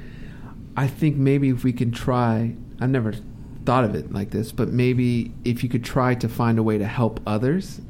I 0.76 0.86
think 0.86 1.16
maybe 1.16 1.48
if 1.50 1.62
we 1.64 1.72
can 1.72 1.92
try. 1.92 2.54
I've 2.80 2.90
never 2.90 3.12
thought 3.64 3.84
of 3.84 3.94
it 3.94 4.12
like 4.12 4.30
this, 4.30 4.52
but 4.52 4.68
maybe 4.68 5.32
if 5.44 5.62
you 5.62 5.68
could 5.68 5.84
try 5.84 6.14
to 6.14 6.28
find 6.28 6.58
a 6.58 6.62
way 6.62 6.78
to 6.78 6.86
help 6.86 7.20
others, 7.26 7.80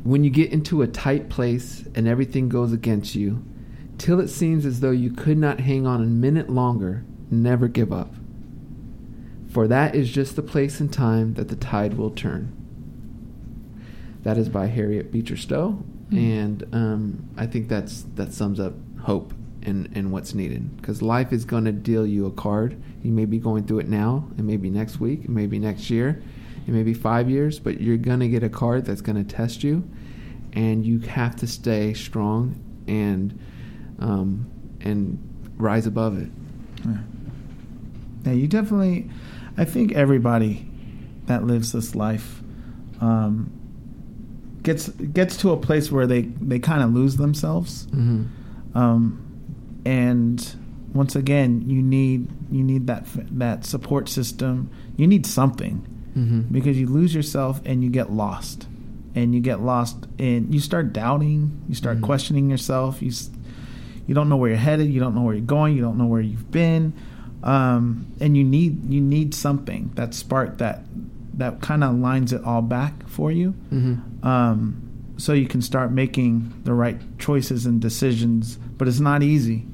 When 0.03 0.25
you 0.25 0.31
get 0.31 0.51
into 0.51 0.81
a 0.81 0.87
tight 0.87 1.29
place 1.29 1.87
and 1.95 2.09
everything 2.09 2.49
goes 2.49 2.73
against 2.73 3.15
you, 3.15 3.45
till 3.99 4.19
it 4.19 4.29
seems 4.29 4.65
as 4.65 4.81
though 4.81 4.91
you 4.91 5.11
could 5.11 5.37
not 5.37 5.61
hang 5.61 5.87
on 5.87 6.03
a 6.03 6.07
minute 6.07 6.49
longer, 6.49 7.05
never 7.31 7.69
give 7.69 7.93
up. 7.93 8.15
For 9.51 9.69
that 9.69 9.95
is 9.95 10.11
just 10.11 10.37
the 10.37 10.43
place 10.43 10.81
and 10.81 10.91
time 10.93 11.35
that 11.35 11.49
the 11.49 11.57
tide 11.57 11.95
will 11.95 12.11
turn. 12.11 12.57
That 14.23 14.39
is 14.39 14.49
by 14.49 14.67
Harriet 14.67 15.13
Beecher 15.13 15.37
Stowe, 15.37 15.83
and 16.13 16.65
um, 16.73 17.29
I 17.37 17.47
think 17.47 17.69
that's 17.69 18.03
that 18.15 18.33
sums 18.33 18.61
up 18.61 18.75
hope 19.03 19.35
and, 19.63 19.91
and 19.95 20.13
what's 20.13 20.35
needed. 20.35 20.77
Because 20.77 21.03
life 21.03 21.33
is 21.33 21.45
going 21.45 21.65
to 21.65 21.73
deal 21.73 22.07
you 22.07 22.27
a 22.27 22.31
card. 22.31 22.81
You 23.03 23.13
may 23.13 23.25
be 23.25 23.39
going 23.39 23.67
through 23.67 23.81
it 23.81 23.89
now, 23.89 24.29
it 24.39 24.43
may 24.43 24.57
be 24.57 24.71
next 24.71 25.01
week, 25.01 25.25
it 25.25 25.31
may 25.31 25.47
be 25.47 25.59
next 25.59 25.91
year, 25.91 26.23
it 26.67 26.71
may 26.73 26.83
be 26.83 26.95
five 26.95 27.31
years, 27.31 27.59
but 27.59 27.81
you're 27.81 27.97
going 27.97 28.21
to 28.21 28.29
get 28.29 28.43
a 28.43 28.49
card 28.49 28.85
that's 28.85 29.01
going 29.01 29.23
to 29.23 29.35
test 29.35 29.65
you, 29.65 29.89
and 30.53 30.85
you 30.85 30.99
have 31.01 31.37
to 31.37 31.47
stay 31.47 31.95
strong 31.95 32.63
and 32.87 33.39
um, 33.99 34.51
and 34.81 35.19
rise 35.57 35.87
above 35.87 36.19
it. 36.19 36.31
Yeah. 36.85 36.97
yeah, 38.27 38.33
you 38.33 38.49
definitely. 38.49 39.11
I 39.57 39.65
think 39.65 39.93
everybody 39.93 40.67
that 41.27 41.45
lives 41.45 41.73
this 41.73 41.95
life 41.95 42.41
um, 43.01 43.51
gets 44.63 44.89
gets 44.89 45.37
to 45.39 45.51
a 45.53 45.57
place 45.57 45.91
where 45.91 46.07
they 46.07 46.23
they 46.23 46.59
kind 46.59 46.83
of 46.83 46.93
lose 46.93 47.17
themselves. 47.17 47.87
Mm-hmm. 47.87 48.77
Um, 48.77 49.30
and 49.85 50.57
once 50.93 51.15
again, 51.17 51.69
you 51.69 51.83
need 51.83 52.29
you 52.51 52.63
need 52.65 52.87
that 52.89 53.07
that 53.39 53.65
support 53.65 54.09
system. 54.09 54.71
You 54.97 55.07
need 55.07 55.27
something 55.27 55.87
Mm-hmm. 56.17 56.41
because 56.53 56.77
you 56.77 56.89
lose 56.89 57.15
yourself 57.15 57.61
and 57.65 57.85
you 57.85 57.89
get 57.91 58.11
lost, 58.11 58.67
and 59.15 59.33
you 59.33 59.41
get 59.41 59.61
lost 59.61 60.09
and 60.19 60.53
you 60.53 60.59
start 60.59 60.93
doubting. 60.93 61.63
You 61.69 61.77
start 61.77 61.99
Mhm. 61.99 62.03
questioning 62.03 62.51
yourself. 62.51 63.01
You 63.01 63.13
you 64.09 64.15
don't 64.15 64.29
know 64.29 64.37
where 64.37 64.51
you're 64.51 64.59
headed. 64.59 64.91
You 64.93 64.99
don't 64.99 65.15
know 65.15 65.23
where 65.23 65.35
you're 65.37 65.45
going. 65.47 65.77
You 65.77 65.83
don't 65.83 65.97
know 65.99 66.07
where 66.07 66.21
you've 66.21 66.51
been, 66.51 66.93
um, 67.45 68.07
and 68.21 68.37
you 68.37 68.43
need 68.43 68.93
you 68.93 69.01
need 69.01 69.35
something 69.35 69.93
that 69.95 70.13
spark 70.15 70.59
that 70.59 70.85
that 71.35 71.61
kind 71.61 71.85
of 71.85 71.95
lines 71.97 72.33
it 72.33 72.43
all 72.45 72.61
back 72.61 73.07
for 73.09 73.31
you 73.31 73.55
Mm-hmm. 73.73 74.27
um, 74.27 74.83
so 75.17 75.33
you 75.33 75.47
can 75.47 75.63
start 75.63 75.93
making 75.93 76.53
the 76.65 76.75
right 76.75 76.99
choices 77.19 77.67
and 77.67 77.81
decisions. 77.81 78.59
But 78.81 78.89
it's 78.89 78.99
not 78.99 79.23
easy. 79.23 79.67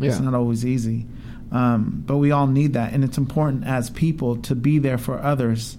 It's 0.00 0.20
not 0.20 0.32
always 0.32 0.64
easy. 0.64 1.06
Um, 1.52 2.02
but 2.06 2.16
we 2.16 2.32
all 2.32 2.46
need 2.46 2.72
that, 2.72 2.94
and 2.94 3.04
it's 3.04 3.18
important 3.18 3.66
as 3.66 3.90
people 3.90 4.36
to 4.38 4.54
be 4.54 4.78
there 4.78 4.96
for 4.96 5.20
others. 5.20 5.76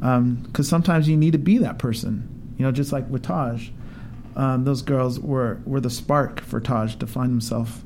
Because 0.00 0.66
sometimes 0.66 1.08
you 1.08 1.16
need 1.16 1.32
to 1.32 1.38
be 1.38 1.58
that 1.58 1.78
person. 1.78 2.54
You 2.56 2.64
know, 2.64 2.72
just 2.72 2.90
like 2.90 3.06
with 3.10 3.22
Taj, 3.22 3.68
um, 4.34 4.64
those 4.64 4.80
girls 4.80 5.20
were 5.20 5.60
were 5.66 5.80
the 5.80 5.90
spark 5.90 6.40
for 6.40 6.58
Taj 6.58 6.96
to 6.96 7.06
find 7.06 7.30
himself 7.30 7.82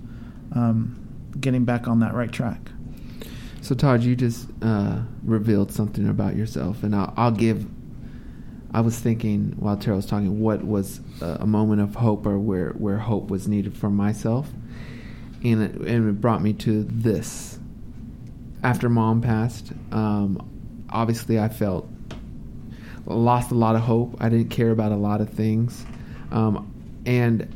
um, 0.52 0.96
getting 1.40 1.64
back 1.64 1.88
on 1.88 1.98
that 2.00 2.14
right 2.14 2.30
track. 2.30 2.70
So 3.62 3.74
Taj, 3.74 4.06
you 4.06 4.14
just 4.14 4.48
uh, 4.62 5.00
revealed 5.24 5.72
something 5.72 6.08
about 6.08 6.36
yourself, 6.36 6.84
and 6.84 6.94
I'll, 6.94 7.12
I'll 7.16 7.32
give. 7.32 7.66
I 8.72 8.80
was 8.80 8.98
thinking 8.98 9.54
while 9.58 9.76
Taryll 9.76 9.96
was 9.96 10.06
talking, 10.06 10.40
what 10.40 10.64
was 10.64 11.00
a, 11.20 11.38
a 11.40 11.46
moment 11.46 11.80
of 11.80 11.94
hope, 11.96 12.26
or 12.26 12.38
where 12.38 12.70
where 12.70 12.98
hope 12.98 13.28
was 13.28 13.48
needed 13.48 13.76
for 13.76 13.90
myself, 13.90 14.48
and 15.42 15.62
it, 15.62 15.74
and 15.74 16.08
it 16.08 16.20
brought 16.20 16.42
me 16.42 16.52
to 16.54 16.84
this. 16.84 17.58
After 18.62 18.88
mom 18.88 19.22
passed, 19.22 19.72
um, 19.90 20.48
obviously 20.90 21.40
I 21.40 21.48
felt 21.48 21.88
lost 23.06 23.50
a 23.50 23.54
lot 23.54 23.74
of 23.74 23.82
hope. 23.82 24.16
I 24.20 24.28
didn't 24.28 24.50
care 24.50 24.70
about 24.70 24.92
a 24.92 24.96
lot 24.96 25.20
of 25.20 25.30
things, 25.30 25.84
um, 26.30 26.72
and 27.06 27.48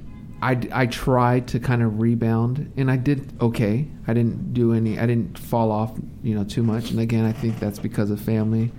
I, 0.44 0.60
I 0.72 0.86
tried 0.86 1.48
to 1.48 1.60
kind 1.60 1.82
of 1.82 2.00
rebound, 2.00 2.70
and 2.76 2.90
I 2.90 2.96
did 2.96 3.32
okay. 3.40 3.86
I 4.06 4.12
didn't 4.12 4.52
do 4.52 4.74
any. 4.74 4.98
I 4.98 5.06
didn't 5.06 5.38
fall 5.38 5.70
off, 5.70 5.96
you 6.22 6.34
know, 6.34 6.44
too 6.44 6.62
much. 6.62 6.90
And 6.90 7.00
again, 7.00 7.24
I 7.24 7.32
think 7.32 7.58
that's 7.58 7.78
because 7.78 8.10
of 8.10 8.20
family. 8.20 8.70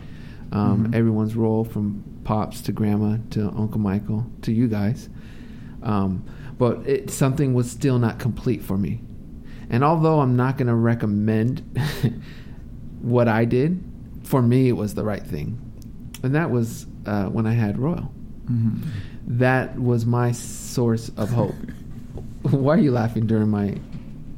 Um, 0.51 0.87
Mhm. 0.87 0.95
Everyone's 0.95 1.35
role, 1.35 1.63
from 1.63 2.03
pops 2.23 2.61
to 2.61 2.71
grandma 2.71 3.17
to 3.31 3.49
Uncle 3.51 3.79
Michael 3.79 4.25
to 4.43 4.51
you 4.51 4.67
guys. 4.67 5.09
Um, 5.83 6.23
but 6.57 6.87
it, 6.87 7.09
something 7.11 7.53
was 7.53 7.69
still 7.69 7.99
not 7.99 8.17
complete 8.19 8.61
for 8.63 8.77
me. 8.77 9.01
And 9.69 9.83
although 9.83 10.19
I'm 10.21 10.35
not 10.35 10.57
going 10.57 10.67
to 10.67 10.75
recommend 10.75 11.61
what 13.01 13.27
I 13.27 13.45
did, 13.45 13.83
for 14.23 14.41
me 14.41 14.69
it 14.69 14.73
was 14.77 14.93
the 14.95 15.03
right 15.03 15.23
thing, 15.25 15.59
and 16.23 16.33
that 16.35 16.49
was 16.51 16.85
uh, 17.05 17.25
when 17.25 17.45
I 17.45 17.53
had 17.53 17.77
Royal. 17.77 18.11
Mm-hmm. 18.49 18.81
That 19.39 19.79
was 19.79 20.05
my 20.05 20.31
source 20.31 21.09
of 21.17 21.29
hope. 21.31 21.55
Why 22.43 22.75
are 22.75 22.79
you 22.79 22.91
laughing 22.91 23.25
during 23.27 23.49
my 23.49 23.75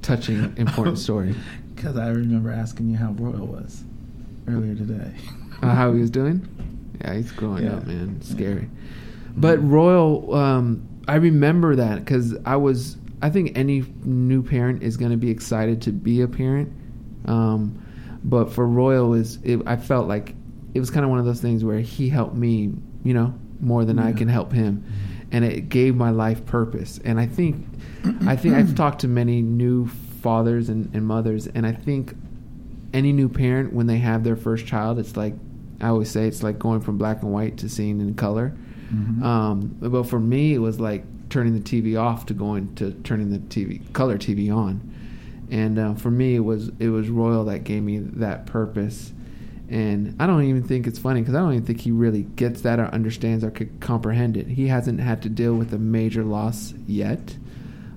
touching, 0.01 0.53
important 0.57 0.97
story? 1.07 1.35
Because 1.75 1.97
I 1.97 2.09
remember 2.09 2.51
asking 2.51 2.89
you 2.89 2.97
how 2.97 3.11
Royal 3.11 3.45
was 3.45 3.83
earlier 4.47 4.75
today. 4.75 5.11
Uh, 5.61 5.73
how 5.73 5.91
he 5.93 5.99
was 6.01 6.09
doing? 6.11 6.47
Yeah, 7.01 7.15
he's 7.15 7.31
growing 7.31 7.63
Yeah. 7.63 7.75
up, 7.75 7.87
man. 7.87 8.21
Scary. 8.21 8.69
But 9.35 9.57
Royal, 9.63 10.33
um, 10.33 10.81
I 11.07 11.15
remember 11.15 11.75
that 11.75 11.99
because 11.99 12.35
I 12.45 12.55
was. 12.55 12.97
I 13.21 13.29
think 13.31 13.57
any 13.57 13.83
new 14.03 14.43
parent 14.43 14.83
is 14.83 14.95
going 14.97 15.09
to 15.11 15.17
be 15.17 15.31
excited 15.31 15.81
to 15.83 15.91
be 15.91 16.21
a 16.21 16.27
parent. 16.27 16.71
Um, 17.25 17.83
but 18.23 18.51
for 18.51 18.67
Royal, 18.67 19.13
is 19.15 19.39
it, 19.43 19.59
I 19.65 19.75
felt 19.75 20.07
like 20.07 20.35
it 20.75 20.79
was 20.79 20.91
kind 20.91 21.03
of 21.03 21.09
one 21.09 21.17
of 21.19 21.25
those 21.25 21.41
things 21.41 21.63
where 21.63 21.79
he 21.79 22.09
helped 22.09 22.35
me, 22.35 22.71
you 23.03 23.13
know, 23.15 23.33
more 23.59 23.85
than 23.85 23.97
I 23.97 24.13
can 24.13 24.27
help 24.27 24.51
him, 24.51 24.83
and 25.31 25.43
it 25.43 25.69
gave 25.69 25.95
my 25.95 26.11
life 26.11 26.45
purpose. 26.45 26.99
And 27.03 27.19
I 27.19 27.25
think, 27.25 27.65
I 28.27 28.35
think 28.35 28.53
I've 28.53 28.75
talked 28.75 28.99
to 29.01 29.07
many 29.07 29.41
new 29.41 29.87
fathers 30.21 30.69
and, 30.69 30.93
and 30.93 31.03
mothers, 31.05 31.47
and 31.47 31.65
I 31.65 31.71
think 31.71 32.13
any 32.93 33.11
new 33.13 33.29
parent 33.29 33.73
when 33.73 33.87
they 33.87 33.97
have 33.97 34.23
their 34.23 34.35
first 34.35 34.67
child, 34.67 34.99
it's 34.99 35.17
like 35.17 35.33
I 35.81 35.87
always 35.89 36.09
say, 36.09 36.27
it's 36.27 36.43
like 36.43 36.59
going 36.59 36.81
from 36.81 36.97
black 36.97 37.21
and 37.21 37.31
white 37.31 37.57
to 37.57 37.69
seeing 37.69 37.99
in 37.99 38.15
color. 38.15 38.53
Mhm. 38.93 39.21
Um, 39.23 39.75
but 39.79 40.03
for 40.03 40.19
me, 40.19 40.53
it 40.53 40.59
was 40.59 40.79
like 40.79 41.03
turning 41.29 41.53
the 41.53 41.59
TV 41.59 41.99
off 41.99 42.25
to 42.27 42.33
going 42.33 42.73
to 42.75 42.91
turning 43.03 43.31
the 43.31 43.39
TV 43.39 43.81
color 43.93 44.17
TV 44.17 44.53
on. 44.55 44.81
And 45.51 45.77
uh, 45.79 45.93
for 45.95 46.11
me, 46.11 46.35
it 46.35 46.43
was 46.43 46.71
it 46.79 46.89
was 46.89 47.09
Royal 47.09 47.45
that 47.45 47.63
gave 47.63 47.83
me 47.83 47.99
that 47.99 48.45
purpose. 48.45 49.13
And 49.69 50.15
I 50.19 50.27
don't 50.27 50.43
even 50.43 50.63
think 50.63 50.87
it's 50.87 50.97
funny 50.99 51.19
because 51.21 51.35
I 51.35 51.39
don't 51.39 51.51
even 51.53 51.65
think 51.65 51.81
he 51.81 51.91
really 51.91 52.23
gets 52.23 52.61
that 52.61 52.79
or 52.79 52.85
understands 52.85 53.43
or 53.43 53.51
could 53.51 53.81
comprehend 53.81 54.37
it. 54.37 54.47
He 54.47 54.67
hasn't 54.67 55.01
had 55.01 55.21
to 55.23 55.29
deal 55.29 55.55
with 55.55 55.73
a 55.73 55.77
major 55.77 56.23
loss 56.23 56.73
yet. 56.87 57.35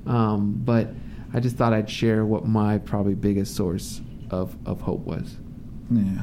Um, 0.04 0.60
but 0.64 0.88
I 1.32 1.38
just 1.38 1.54
thought 1.54 1.72
I'd 1.72 1.88
share 1.88 2.24
what 2.24 2.44
my 2.44 2.78
probably 2.78 3.14
biggest 3.14 3.54
source 3.54 4.00
of, 4.30 4.56
of 4.66 4.80
hope 4.80 5.06
was. 5.06 5.36
Yeah. 5.90 6.22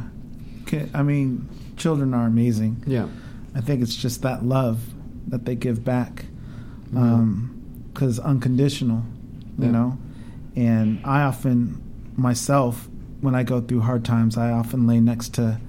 I 0.93 1.03
mean, 1.03 1.47
children 1.77 2.13
are 2.13 2.25
amazing. 2.27 2.83
Yeah. 2.87 3.07
I 3.55 3.61
think 3.61 3.81
it's 3.81 3.95
just 3.95 4.21
that 4.21 4.45
love 4.45 4.79
that 5.27 5.45
they 5.45 5.55
give 5.55 5.83
back, 5.83 6.25
because 6.91 8.19
unconditional, 8.19 9.03
you 9.57 9.65
Yeah. 9.65 9.71
know. 9.71 9.97
And 10.55 10.99
I 11.03 11.21
often, 11.23 11.81
myself, 12.15 12.87
when 13.21 13.35
I 13.35 13.43
go 13.43 13.61
through 13.61 13.81
hard 13.81 14.03
times, 14.05 14.37
I 14.37 14.51
often 14.51 14.87
lay 14.87 14.99
next 14.99 15.33
to 15.35 15.59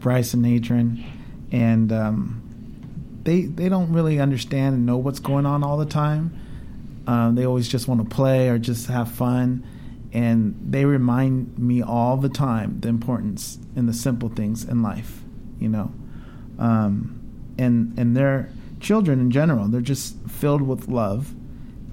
Bryce 0.00 0.34
and 0.34 0.44
Adrian, 0.46 1.02
and 1.52 1.92
um, 1.92 2.42
they 3.24 3.42
they 3.42 3.68
don't 3.68 3.92
really 3.92 4.20
understand 4.20 4.74
and 4.74 4.86
know 4.86 4.96
what's 4.96 5.18
going 5.20 5.46
on 5.46 5.64
all 5.64 5.76
the 5.78 5.86
time. 5.86 6.32
Um, 7.06 7.34
they 7.36 7.44
always 7.46 7.68
just 7.68 7.86
want 7.88 8.02
to 8.02 8.08
play 8.14 8.48
or 8.48 8.58
just 8.58 8.88
have 8.88 9.10
fun, 9.10 9.64
and 10.12 10.56
they 10.60 10.84
remind 10.84 11.58
me 11.58 11.82
all 11.82 12.16
the 12.16 12.28
time 12.28 12.80
the 12.80 12.88
importance 12.88 13.58
in 13.74 13.86
the 13.86 13.92
simple 13.92 14.28
things 14.28 14.64
in 14.64 14.82
life, 14.82 15.22
you 15.58 15.68
know. 15.68 15.92
Um, 16.58 17.20
and 17.58 17.98
and 17.98 18.16
they're 18.16 18.50
children 18.80 19.20
in 19.20 19.30
general. 19.30 19.68
They're 19.68 19.80
just 19.80 20.16
filled 20.28 20.62
with 20.62 20.88
love, 20.88 21.34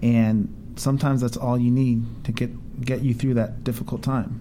and 0.01 0.73
sometimes 0.75 1.21
that's 1.21 1.37
all 1.37 1.57
you 1.57 1.71
need 1.71 2.25
to 2.25 2.31
get 2.31 2.81
get 2.81 3.01
you 3.01 3.13
through 3.13 3.35
that 3.35 3.63
difficult 3.63 4.03
time. 4.03 4.39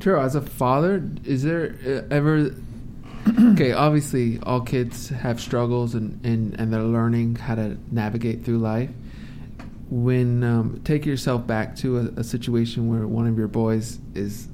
True. 0.00 0.18
As 0.18 0.34
a 0.34 0.40
father, 0.40 1.02
is 1.24 1.42
there 1.42 1.76
uh, 1.86 2.14
ever? 2.14 2.54
okay, 3.52 3.72
obviously, 3.72 4.38
all 4.44 4.62
kids 4.62 5.10
have 5.10 5.40
struggles, 5.40 5.94
and, 5.94 6.24
and, 6.24 6.58
and 6.58 6.72
they're 6.72 6.82
learning 6.82 7.36
how 7.36 7.54
to 7.54 7.76
navigate 7.90 8.44
through 8.44 8.58
life. 8.58 8.88
When 9.90 10.44
um, 10.44 10.80
take 10.84 11.04
yourself 11.04 11.46
back 11.46 11.74
to 11.76 11.98
a, 11.98 12.20
a 12.20 12.24
situation 12.24 12.88
where 12.88 13.06
one 13.08 13.26
of 13.26 13.36
your 13.36 13.48
boys 13.48 13.98
is 14.14 14.46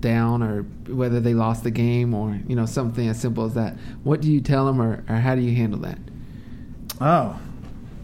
down, 0.00 0.42
or 0.42 0.62
whether 0.88 1.20
they 1.20 1.34
lost 1.34 1.62
the 1.62 1.70
game, 1.70 2.14
or 2.14 2.40
you 2.48 2.56
know 2.56 2.64
something 2.66 3.06
as 3.06 3.20
simple 3.20 3.44
as 3.44 3.54
that. 3.54 3.76
What 4.02 4.20
do 4.22 4.32
you 4.32 4.40
tell 4.40 4.64
them, 4.66 4.80
or, 4.80 5.04
or 5.08 5.16
how 5.16 5.34
do 5.34 5.42
you 5.42 5.54
handle 5.54 5.80
that? 5.80 5.98
Oh, 7.00 7.38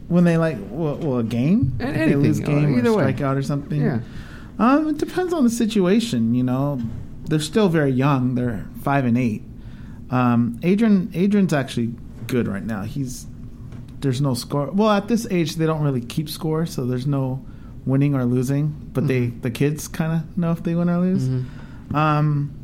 When 0.09 0.25
they 0.25 0.37
like, 0.37 0.59
well, 0.71 0.97
well 0.97 1.19
a 1.19 1.25
game, 1.25 1.75
And 1.81 1.91
If 1.91 1.95
they 1.95 2.03
anything, 2.03 2.23
lose 2.23 2.41
uh, 2.41 2.45
game 2.45 2.75
or 2.75 2.79
either 2.79 2.93
way. 2.93 3.03
strike 3.05 3.21
out 3.23 3.37
or 3.37 3.43
something. 3.43 3.81
Yeah. 3.81 4.01
Um, 4.59 4.89
it 4.89 4.99
depends 4.99 5.33
on 5.33 5.43
the 5.45 5.51
situation. 5.51 6.35
You 6.35 6.43
know, 6.45 6.81
they're 7.25 7.41
still 7.41 7.69
very 7.69 7.91
young. 7.93 8.35
They're 8.35 8.67
five 8.83 9.05
and 9.07 9.17
eight. 9.17 9.43
Um, 10.11 10.61
Adrian, 10.63 11.11
Adrian's 11.15 11.53
actually 11.55 11.95
good 12.27 12.47
right 12.47 12.63
now. 12.63 12.83
He's 12.83 13.27
there's 14.05 14.21
no 14.21 14.35
score. 14.35 14.71
Well, 14.71 14.91
at 14.91 15.09
this 15.09 15.27
age, 15.31 15.57
they 15.57 15.67
don't 15.67 15.83
really 15.83 16.01
keep 16.01 16.29
score, 16.29 16.65
so 16.67 16.87
there's 16.87 17.07
no 17.07 17.45
winning 17.85 18.15
or 18.15 18.25
losing. 18.25 18.69
But 18.93 19.09
they, 19.09 19.27
the 19.27 19.51
kids, 19.51 19.89
kind 19.89 20.13
of 20.13 20.39
know 20.39 20.53
if 20.53 20.63
they 20.63 20.77
win 20.77 20.89
or 20.89 20.99
lose. 21.01 21.27
Um, 21.93 22.55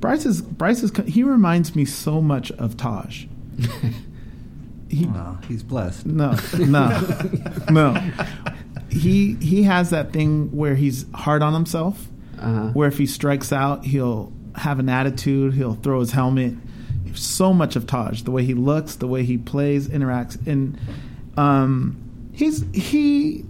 Bryce 0.00 0.26
is 0.26 0.42
Bryce 0.42 0.82
is 0.82 0.90
he 1.06 1.22
reminds 1.22 1.76
me 1.76 1.84
so 1.84 2.20
much 2.20 2.50
of 2.52 2.76
Taj. 2.76 3.26
he, 4.88 5.06
Wow, 5.06 5.38
he's 5.48 5.62
blessed. 5.62 6.06
no, 6.06 6.36
no, 6.58 7.00
no. 7.70 8.12
He 8.88 9.34
he 9.34 9.64
has 9.64 9.90
that 9.90 10.12
thing 10.12 10.56
where 10.56 10.74
he's 10.74 11.04
hard 11.12 11.42
on 11.42 11.52
himself. 11.52 12.08
Uh-huh. 12.38 12.68
Where 12.68 12.88
if 12.88 12.96
he 12.96 13.04
strikes 13.06 13.52
out, 13.52 13.84
he'll 13.84 14.32
have 14.54 14.78
an 14.78 14.88
attitude. 14.88 15.52
He'll 15.54 15.74
throw 15.74 16.00
his 16.00 16.12
helmet. 16.12 16.54
So 17.16 17.52
much 17.52 17.74
of 17.76 17.86
Taj, 17.86 18.22
the 18.22 18.30
way 18.30 18.44
he 18.44 18.54
looks, 18.54 18.96
the 18.96 19.06
way 19.06 19.24
he 19.24 19.38
plays, 19.38 19.88
interacts, 19.88 20.44
and 20.46 20.78
um, 21.36 21.96
he's 22.32 22.64
he 22.72 23.44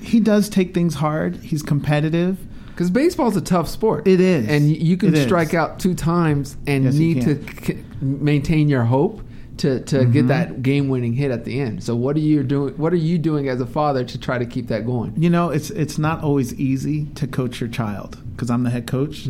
he 0.00 0.20
does 0.20 0.48
take 0.48 0.74
things 0.74 0.94
hard. 0.94 1.36
He's 1.36 1.62
competitive. 1.62 2.38
Because 2.68 2.90
baseball's 2.90 3.36
a 3.36 3.40
tough 3.42 3.68
sport. 3.68 4.06
It 4.08 4.20
is. 4.20 4.48
and 4.48 4.70
you 4.70 4.96
can 4.96 5.10
It 5.10 5.18
is. 5.18 5.24
strike 5.24 5.52
out 5.54 5.78
two 5.78 5.94
times 5.94 6.56
and 6.66 6.84
Yes, 6.84 6.94
need 6.94 7.22
to 7.22 7.64
c- 7.64 7.84
maintain 8.00 8.68
your 8.70 8.84
hope 8.84 9.20
to, 9.58 9.80
to 9.80 9.96
Mm-hmm. 9.98 10.12
get 10.12 10.28
that 10.28 10.62
game-winning 10.62 11.12
hit 11.12 11.30
at 11.30 11.44
the 11.44 11.60
end. 11.60 11.84
So 11.84 11.94
what 11.94 12.16
are 12.16 12.20
you 12.20 12.42
doing? 12.42 12.72
What 12.78 12.94
are 12.94 12.96
you 12.96 13.18
doing 13.18 13.48
as 13.48 13.60
a 13.60 13.66
father 13.66 14.04
to 14.04 14.18
try 14.18 14.38
to 14.38 14.46
keep 14.46 14.68
that 14.68 14.86
going? 14.86 15.12
You 15.16 15.28
know, 15.28 15.50
it's 15.50 15.68
it's 15.70 15.98
not 15.98 16.24
always 16.24 16.54
easy 16.54 17.04
to 17.16 17.26
coach 17.26 17.60
your 17.60 17.68
child 17.68 18.18
because 18.32 18.48
I'm 18.50 18.62
the 18.64 18.70
head 18.70 18.86
coach. 18.86 19.28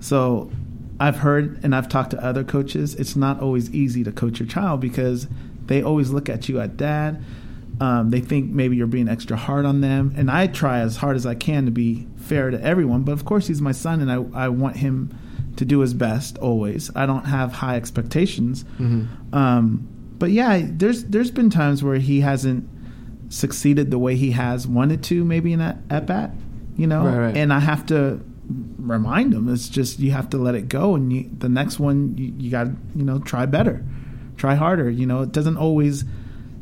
So 0.00 0.50
I've 1.00 1.16
heard 1.16 1.58
and 1.64 1.74
I've 1.74 1.88
talked 1.88 2.10
to 2.10 2.22
other 2.24 2.44
coaches. 2.44 2.94
It's 2.94 3.16
not 3.16 3.40
always 3.40 3.70
easy 3.70 4.04
to 4.04 4.12
coach 4.12 4.38
your 4.38 4.46
child 4.46 4.80
because 4.80 5.26
they 5.66 5.82
always 5.82 6.10
look 6.10 6.28
at 6.28 6.48
you 6.48 6.60
at 6.60 6.76
dad. 6.76 7.24
Um, 7.80 8.10
they 8.10 8.20
think 8.20 8.50
maybe 8.50 8.76
you're 8.76 8.86
being 8.86 9.08
extra 9.08 9.38
hard 9.38 9.64
on 9.64 9.80
them, 9.80 10.12
and 10.14 10.30
I 10.30 10.46
try 10.46 10.80
as 10.80 10.98
hard 10.98 11.16
as 11.16 11.24
I 11.24 11.34
can 11.34 11.64
to 11.64 11.70
be 11.70 12.06
fair 12.16 12.50
to 12.50 12.62
everyone. 12.62 13.02
But 13.04 13.12
of 13.12 13.24
course, 13.24 13.46
he's 13.46 13.62
my 13.62 13.72
son, 13.72 14.00
and 14.02 14.12
I 14.12 14.44
I 14.44 14.48
want 14.50 14.76
him 14.76 15.16
to 15.56 15.64
do 15.64 15.80
his 15.80 15.94
best 15.94 16.36
always. 16.38 16.90
I 16.94 17.06
don't 17.06 17.24
have 17.24 17.52
high 17.52 17.76
expectations. 17.76 18.66
Um, 19.32 19.88
but 20.18 20.30
yeah, 20.30 20.60
there's 20.64 21.04
there's 21.04 21.30
been 21.30 21.48
times 21.48 21.82
where 21.82 21.96
he 21.96 22.20
hasn't 22.20 22.68
succeeded 23.30 23.90
the 23.90 23.98
way 23.98 24.16
he 24.16 24.32
has 24.32 24.66
wanted 24.66 25.02
to, 25.04 25.24
maybe 25.24 25.54
in 25.54 25.60
that 25.60 25.78
at 25.88 26.04
bat, 26.04 26.32
you 26.76 26.86
know. 26.86 27.04
Right, 27.04 27.18
right. 27.18 27.36
And 27.36 27.52
I 27.52 27.60
have 27.60 27.86
to 27.86 28.20
remind 28.78 29.32
them. 29.32 29.48
It's 29.48 29.68
just 29.68 29.98
you 29.98 30.10
have 30.12 30.30
to 30.30 30.38
let 30.38 30.54
it 30.54 30.68
go, 30.68 30.94
and 30.94 31.12
you, 31.12 31.30
the 31.38 31.48
next 31.48 31.78
one 31.78 32.16
you, 32.16 32.32
you 32.38 32.50
got 32.50 32.68
you 32.94 33.04
know 33.04 33.18
try 33.18 33.46
better, 33.46 33.84
try 34.36 34.54
harder. 34.54 34.90
You 34.90 35.06
know, 35.06 35.22
it 35.22 35.32
doesn't 35.32 35.56
always 35.56 36.04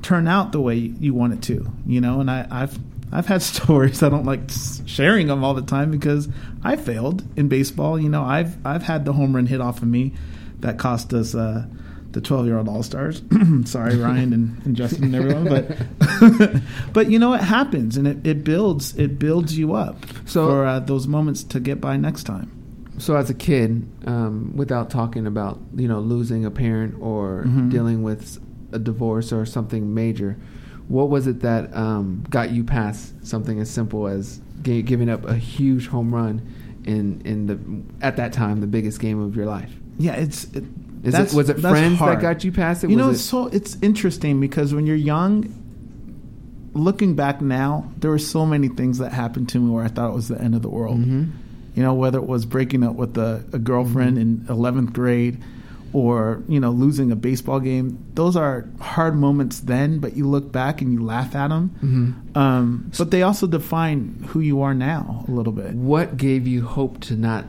turn 0.03 0.29
out 0.29 0.53
the 0.53 0.61
way 0.61 0.77
you 0.77 1.15
want 1.15 1.35
it 1.35 1.43
to. 1.43 1.71
You 1.87 2.01
know, 2.01 2.21
and 2.21 2.31
I, 2.31 2.47
I've 2.51 2.79
I've 3.13 3.27
had 3.27 3.43
stories. 3.55 4.03
I 4.03 4.09
don't 4.09 4.25
like 4.25 4.43
sharing 4.87 5.29
them 5.29 5.45
all 5.45 5.55
the 5.55 5.63
time 5.63 5.91
because 5.91 6.29
I 6.63 6.77
failed 6.77 7.25
in 7.37 7.49
baseball. 7.49 7.99
You 7.99 8.09
know, 8.09 8.23
I've 8.23 8.65
I've 8.67 8.83
had 8.83 9.05
the 9.05 9.13
home 9.13 9.35
run 9.35 9.47
hit 9.47 9.61
off 9.61 9.83
of 9.83 9.89
me 9.89 10.13
that 10.61 10.79
cost 10.79 11.13
us. 11.13 11.35
Uh, 11.35 11.67
the 12.13 12.21
12 12.21 12.47
year 12.47 12.59
old 12.59 12.69
All 12.69 12.83
Stars. 12.83 13.23
Sorry, 13.65 13.97
Ryan 13.97 14.33
and, 14.33 14.67
and 14.67 14.77
Justin 14.77 15.05
and 15.13 15.15
everyone, 15.15 15.45
but 15.49 16.63
but 16.93 17.11
you 17.11 17.19
know 17.19 17.33
it 17.35 17.41
happens 17.43 17.97
and 17.97 18.07
it, 18.07 18.27
it 18.27 18.45
builds 18.45 18.97
it 18.97 19.19
builds 19.19 19.57
you 19.59 19.75
up 19.75 20.05
So- 20.27 20.47
for 20.47 20.67
uh, 20.67 20.81
those 20.81 21.07
moments 21.07 21.45
to 21.45 21.61
get 21.61 21.81
by 21.81 21.97
next 21.97 22.25
time. 22.25 22.53
So 22.99 23.15
as 23.15 23.31
a 23.31 23.35
kid, 23.35 23.89
um, 24.07 24.53
without 24.57 24.91
talking 24.91 25.27
about 25.27 25.61
you 25.77 25.87
know 25.89 26.01
losing 26.01 26.45
a 26.45 26.51
parent 26.51 26.97
or 27.01 27.45
Mhm. 27.47 27.71
dealing 27.71 28.03
with 28.03 28.41
a 28.73 28.79
divorce 28.79 29.33
or 29.33 29.47
something 29.47 29.95
major, 29.95 30.37
what 30.89 31.09
was 31.09 31.27
it 31.27 31.41
that 31.41 31.75
um, 31.77 32.25
got 32.31 32.51
you 32.51 32.65
past 32.65 33.15
something 33.27 33.61
as 33.61 33.71
simple 33.71 34.09
as 34.09 34.41
gi- 34.63 34.83
giving 34.83 35.09
up 35.09 35.25
a 35.27 35.35
huge 35.37 35.87
home 35.87 36.13
run 36.15 36.43
in 36.85 37.21
in 37.25 37.47
the 37.47 37.59
at 38.05 38.17
that 38.17 38.33
time 38.33 38.61
the 38.61 38.67
biggest 38.67 38.99
game 38.99 39.21
of 39.21 39.37
your 39.37 39.47
life? 39.47 39.73
Yeah, 39.99 40.15
it's 40.15 40.45
it, 40.55 40.65
Is 41.03 41.13
that's- 41.13 41.33
it 41.33 41.37
was 41.37 41.49
it 41.49 41.61
friends 41.61 41.99
hard. 41.99 42.19
that 42.19 42.23
got 42.23 42.45
you 42.45 42.53
past 42.53 42.85
it? 42.85 42.91
You 42.91 42.97
Was 42.97 43.05
know, 43.05 43.11
it- 43.11 43.13
it's 43.15 43.23
so 43.23 43.47
it's 43.49 43.77
interesting 43.83 44.41
because 44.41 44.75
when 44.75 44.87
you're 44.87 44.97
young, 44.97 45.45
looking 46.75 47.15
back 47.15 47.41
now, 47.41 47.91
there 47.99 48.11
were 48.11 48.19
so 48.19 48.47
many 48.47 48.69
things 48.69 48.99
that 48.99 49.13
happened 49.13 49.49
to 49.51 49.59
me 49.59 49.71
where 49.71 49.85
I 49.85 49.89
thought 49.89 50.11
it 50.11 50.15
was 50.15 50.29
the 50.29 50.41
end 50.41 50.55
of 50.55 50.63
the 50.63 50.69
world. 50.69 50.99
Mhm. 51.01 51.29
You 51.75 51.83
know, 51.83 51.95
whether 51.95 52.19
it 52.19 52.27
was 52.27 52.45
breaking 52.45 52.83
up 52.83 52.97
with 52.97 53.17
a, 53.19 53.45
a 53.53 53.59
girlfriend 53.59 54.19
in 54.19 54.45
11th 54.49 54.93
grade 54.93 55.39
or, 55.93 56.43
you 56.49 56.61
know, 56.61 56.71
losing 56.71 57.11
a 57.11 57.17
baseball 57.17 57.61
game. 57.61 57.99
Those 58.15 58.37
are 58.37 58.67
hard 58.81 59.17
moments 59.17 59.61
then, 59.61 59.99
but 60.01 60.17
you 60.17 60.27
look 60.29 60.53
back 60.53 60.83
and 60.83 60.93
you 60.93 61.03
laugh 61.05 61.35
at 61.35 61.49
them. 61.49 61.71
Mhm. 61.83 62.37
Um, 62.37 62.91
but 62.99 63.11
they 63.11 63.23
also 63.23 63.47
define 63.47 64.23
who 64.29 64.41
you 64.41 64.61
are 64.61 64.75
now 64.75 65.25
a 65.27 65.31
little 65.31 65.53
bit. 65.53 65.75
What 65.75 66.17
gave 66.17 66.47
you 66.47 66.63
hope 66.65 67.01
to 67.03 67.17
not, 67.17 67.47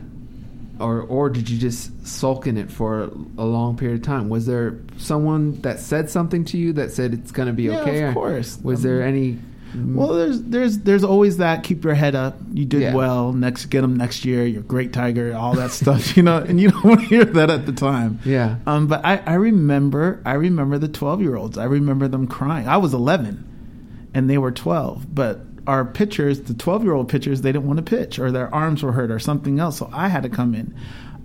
or 0.80 1.02
or 1.02 1.28
did 1.30 1.48
you 1.50 1.58
just 1.58 2.06
sulk 2.06 2.46
in 2.46 2.56
it 2.56 2.70
for 2.70 3.02
a 3.38 3.44
long 3.44 3.76
period 3.76 4.00
of 4.00 4.06
time? 4.06 4.28
Was 4.28 4.46
there 4.46 4.78
someone 4.96 5.60
that 5.62 5.78
said 5.80 6.10
something 6.10 6.44
to 6.46 6.58
you 6.58 6.72
that 6.74 6.90
said 6.92 7.12
it's 7.14 7.30
going 7.32 7.46
to 7.48 7.52
be 7.52 7.64
Yeah, 7.64 7.80
okay? 7.80 8.02
of 8.04 8.14
course. 8.14 8.58
Was 8.62 8.84
I 8.84 8.88
there 8.88 9.02
any? 9.02 9.38
Well, 9.72 10.14
there's 10.14 10.42
there's 10.42 10.78
there's 10.80 11.04
always 11.04 11.36
that. 11.36 11.62
Keep 11.62 11.84
your 11.84 11.94
head 11.94 12.16
up. 12.16 12.36
You 12.52 12.64
did 12.64 12.80
Yeah. 12.82 12.92
well. 12.94 13.32
Next, 13.32 13.66
get 13.66 13.82
them 13.82 13.96
next 13.96 14.24
year. 14.24 14.44
You're 14.44 14.62
great 14.62 14.92
tiger. 14.92 15.32
All 15.36 15.54
that 15.54 15.70
stuff, 15.80 16.16
you 16.16 16.24
know. 16.24 16.38
And 16.38 16.60
you 16.60 16.72
don't 16.72 16.84
want 16.84 17.00
to 17.02 17.06
hear 17.06 17.24
that 17.24 17.50
at 17.50 17.66
the 17.66 17.72
time. 17.72 18.18
Yeah. 18.24 18.56
Um, 18.66 18.88
but 18.88 19.04
I, 19.04 19.18
I 19.24 19.34
remember 19.34 20.20
I 20.26 20.32
remember 20.34 20.76
the 20.78 20.88
12 20.88 21.20
year 21.22 21.36
olds. 21.36 21.56
I 21.56 21.64
remember 21.66 22.08
them 22.08 22.26
crying. 22.26 22.66
I 22.66 22.78
was 22.78 22.92
11, 22.92 24.08
and 24.12 24.28
they 24.28 24.38
were 24.38 24.50
12. 24.50 25.14
But 25.14 25.49
our 25.66 25.84
pitchers, 25.84 26.42
the 26.42 26.54
12 26.54 26.84
year 26.84 26.92
old 26.92 27.08
pitchers, 27.08 27.42
they 27.42 27.52
didn't 27.52 27.66
want 27.66 27.78
to 27.78 27.82
pitch, 27.82 28.18
or 28.18 28.30
their 28.30 28.52
arms 28.54 28.82
were 28.82 28.92
hurt, 28.92 29.10
or 29.10 29.18
something 29.18 29.58
else. 29.58 29.78
So 29.78 29.90
I 29.92 30.08
had 30.08 30.22
to 30.22 30.28
come 30.28 30.54
in. 30.54 30.74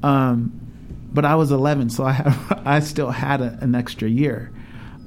Um, 0.04 0.62
but 1.14 1.26
I 1.26 1.36
was 1.36 1.52
11, 1.52 1.90
so 1.92 2.04
I 2.04 2.12
have, 2.12 2.62
I 2.66 2.80
still 2.80 3.12
had 3.12 3.42
a, 3.42 3.58
an 3.62 3.76
extra 3.76 4.10
year. 4.10 4.52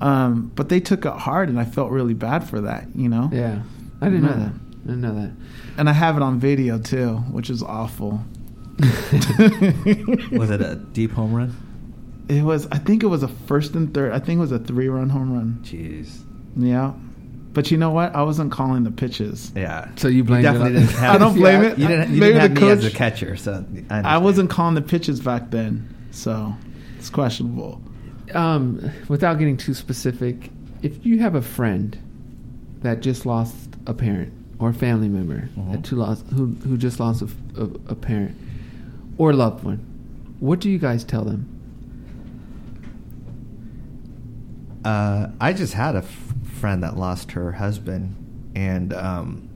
Um, 0.00 0.52
but 0.54 0.68
they 0.68 0.80
took 0.80 1.04
it 1.04 1.12
hard, 1.12 1.48
and 1.48 1.58
I 1.58 1.64
felt 1.64 1.90
really 1.90 2.14
bad 2.14 2.48
for 2.48 2.60
that. 2.62 2.86
You 2.94 3.08
know. 3.08 3.30
Yeah, 3.32 3.62
I 4.00 4.06
didn't 4.06 4.22
know 4.22 4.28
that. 4.28 4.52
I 4.52 4.86
didn't 4.86 5.00
know 5.00 5.14
that. 5.14 5.32
And 5.76 5.88
I 5.88 5.92
have 5.92 6.16
it 6.16 6.22
on 6.22 6.38
video 6.38 6.78
too, 6.78 7.16
which 7.32 7.50
is 7.50 7.62
awful. 7.62 8.24
Was 8.78 10.50
it 10.50 10.60
a 10.60 10.76
deep 10.92 11.10
home 11.12 11.34
run? 11.34 11.56
It 12.28 12.42
was. 12.42 12.66
I 12.70 12.78
think 12.78 13.02
it 13.02 13.06
was 13.06 13.22
a 13.22 13.28
first 13.28 13.74
and 13.74 13.92
third. 13.92 14.12
I 14.12 14.18
think 14.18 14.38
it 14.38 14.40
was 14.40 14.52
a 14.52 14.58
three-run 14.58 15.08
home 15.08 15.32
run. 15.32 15.58
Jeez. 15.62 16.22
Yeah, 16.56 16.92
but 17.58 17.72
you 17.72 17.76
know 17.76 17.90
what? 17.90 18.14
I 18.14 18.22
wasn't 18.22 18.52
calling 18.52 18.84
the 18.84 18.92
pitches. 18.92 19.50
Yeah. 19.56 19.88
So 19.96 20.06
you 20.06 20.22
blamed 20.22 20.44
it 20.44 20.52
definitely 20.52 20.78
didn't 20.78 20.90
have. 20.94 21.14
I 21.16 21.18
don't 21.18 21.34
blame 21.34 21.62
Yeah. 21.64 21.68
it. 21.70 21.78
You 21.78 21.88
didn't, 21.88 22.14
you 22.14 22.20
Maybe 22.20 22.32
didn't 22.34 22.40
have 22.40 22.54
the 22.54 22.60
me 22.60 22.70
as 22.70 22.84
a 22.84 22.90
catcher, 22.92 23.34
so 23.36 23.64
I, 23.90 24.14
I 24.14 24.18
wasn't 24.18 24.48
calling 24.48 24.76
the 24.76 24.80
pitches 24.80 25.18
back 25.18 25.50
then, 25.50 25.92
so 26.12 26.54
it's 26.98 27.10
questionable. 27.10 27.82
Um, 28.32 28.92
without 29.08 29.40
getting 29.40 29.56
too 29.56 29.74
specific, 29.74 30.50
if 30.82 31.04
you 31.04 31.18
have 31.18 31.34
a 31.34 31.42
friend 31.42 31.98
that 32.82 33.00
just 33.00 33.26
lost 33.26 33.56
a 33.88 33.92
parent 33.92 34.32
or 34.60 34.68
a 34.68 34.72
family 34.74 35.08
member 35.08 35.48
Mhm. 35.58 35.72
that 35.72 35.86
who 35.88 35.96
lost 35.96 36.24
who 36.28 36.46
who 36.62 36.76
just 36.76 37.00
lost 37.00 37.22
a, 37.22 37.24
f- 37.24 37.34
a- 37.56 37.90
a 37.90 37.94
parent 37.96 38.36
or 39.16 39.32
loved 39.32 39.64
one, 39.64 39.78
what 40.38 40.60
do 40.60 40.70
you 40.70 40.78
guys 40.78 41.02
tell 41.02 41.24
them? 41.24 41.48
Uh, 44.84 45.28
I 45.40 45.52
just 45.52 45.72
had 45.74 45.96
a 45.96 46.04
f- 46.06 46.27
friend 46.58 46.82
that 46.82 46.96
lost 46.96 47.32
her 47.32 47.52
husband, 47.52 48.52
and 48.54 48.92
um, 48.92 49.48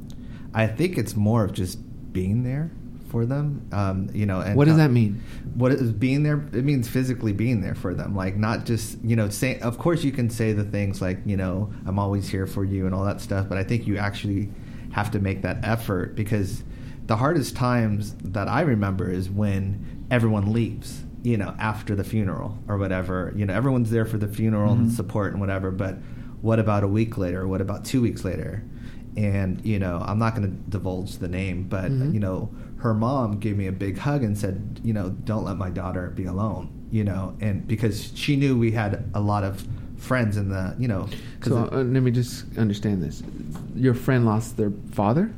I 0.55 0.67
think 0.67 0.99
it's 0.99 1.17
more 1.17 1.45
of 1.45 1.53
just 1.53 1.79
being 2.13 2.43
there 2.45 2.71
for 3.13 3.27
them. 3.27 3.69
Um, 3.73 4.09
you 4.13 4.27
know, 4.27 4.41
and 4.41 4.57
What 4.57 4.67
does 4.67 4.79
that 4.79 4.91
mean? 4.91 5.23
What 5.55 5.71
is 5.73 5.93
being 5.93 6.23
there? 6.23 6.39
It 6.53 6.65
means 6.65 6.89
physically 6.89 7.33
being 7.33 7.61
there 7.61 7.75
for 7.75 7.95
them, 7.95 8.17
like 8.17 8.37
not 8.37 8.65
just 8.65 8.99
you 9.05 9.15
know 9.17 9.29
say. 9.29 9.61
Of 9.61 9.79
course, 9.79 10.03
you 10.03 10.13
can 10.13 10.31
say 10.31 10.53
the 10.53 10.65
things 10.65 11.01
like 11.03 11.19
you 11.27 11.37
know 11.37 11.73
I'm 11.87 11.99
always 11.99 12.29
here 12.29 12.47
for 12.47 12.65
you 12.65 12.87
and 12.87 12.95
all 12.95 13.05
that 13.05 13.21
stuff, 13.21 13.49
but 13.49 13.59
I 13.59 13.65
think 13.65 13.87
you 13.87 13.99
actually 13.99 14.49
have 14.93 15.11
to 15.13 15.19
make 15.21 15.43
that 15.43 15.59
effort 15.63 16.17
because 16.17 16.65
the 17.07 17.17
hardest 17.17 17.57
times 17.57 18.15
that 18.23 18.49
I 18.49 18.63
remember 18.63 19.11
is 19.11 19.29
when 19.31 20.07
everyone 20.11 20.53
leaves. 20.53 21.05
You 21.25 21.37
know, 21.37 21.55
after 21.61 21.95
the 21.95 22.03
funeral 22.03 22.59
or 22.67 22.79
whatever. 22.79 23.33
You 23.37 23.47
know, 23.47 23.55
everyone's 23.55 23.93
there 23.93 24.05
for 24.05 24.19
the 24.19 24.27
funeral 24.27 24.73
and 24.73 24.91
support 24.91 25.31
and 25.31 25.41
whatever, 25.41 25.71
but 25.71 25.99
what 26.43 26.59
about 26.59 26.83
a 26.85 26.89
week 26.89 27.17
later? 27.17 27.47
What 27.49 27.61
about 27.61 27.85
two 27.85 28.03
weeks 28.03 28.25
later? 28.25 28.63
And 29.17 29.65
you 29.65 29.79
know, 29.79 30.03
I'm 30.07 30.19
not 30.19 30.35
going 30.35 30.49
to 30.51 30.57
divulge 30.71 31.19
the 31.19 31.29
name, 31.29 31.65
but 31.69 31.91
Mhm. 31.91 32.13
you 32.15 32.21
know, 32.21 32.51
her 32.79 32.95
mom 32.95 33.39
gave 33.39 33.57
me 33.57 33.67
a 33.67 33.73
big 33.73 33.99
hug 33.99 34.23
and 34.25 34.37
said, 34.37 34.81
you 34.83 34.93
know, 34.93 35.11
don't 35.25 35.45
let 35.45 35.57
my 35.57 35.71
daughter 35.71 36.11
be 36.15 36.25
alone. 36.25 36.69
You 36.91 37.05
know, 37.05 37.35
and 37.41 37.67
because 37.67 38.11
she 38.15 38.37
knew 38.37 38.59
we 38.59 38.73
had 38.73 39.05
a 39.15 39.21
lot 39.21 39.45
of 39.45 39.67
friends 39.97 40.37
in 40.37 40.49
the 40.49 40.75
you 40.79 40.89
know 40.89 41.09
because 41.39 41.53
So 41.53 41.69
uh, 41.73 41.77
let 41.85 42.03
me 42.03 42.11
just 42.11 42.45
understand 42.59 43.03
this. 43.03 43.23
Your 43.77 43.95
friend 43.95 44.27
lost 44.27 44.57
their 44.57 44.73
father. 44.91 45.31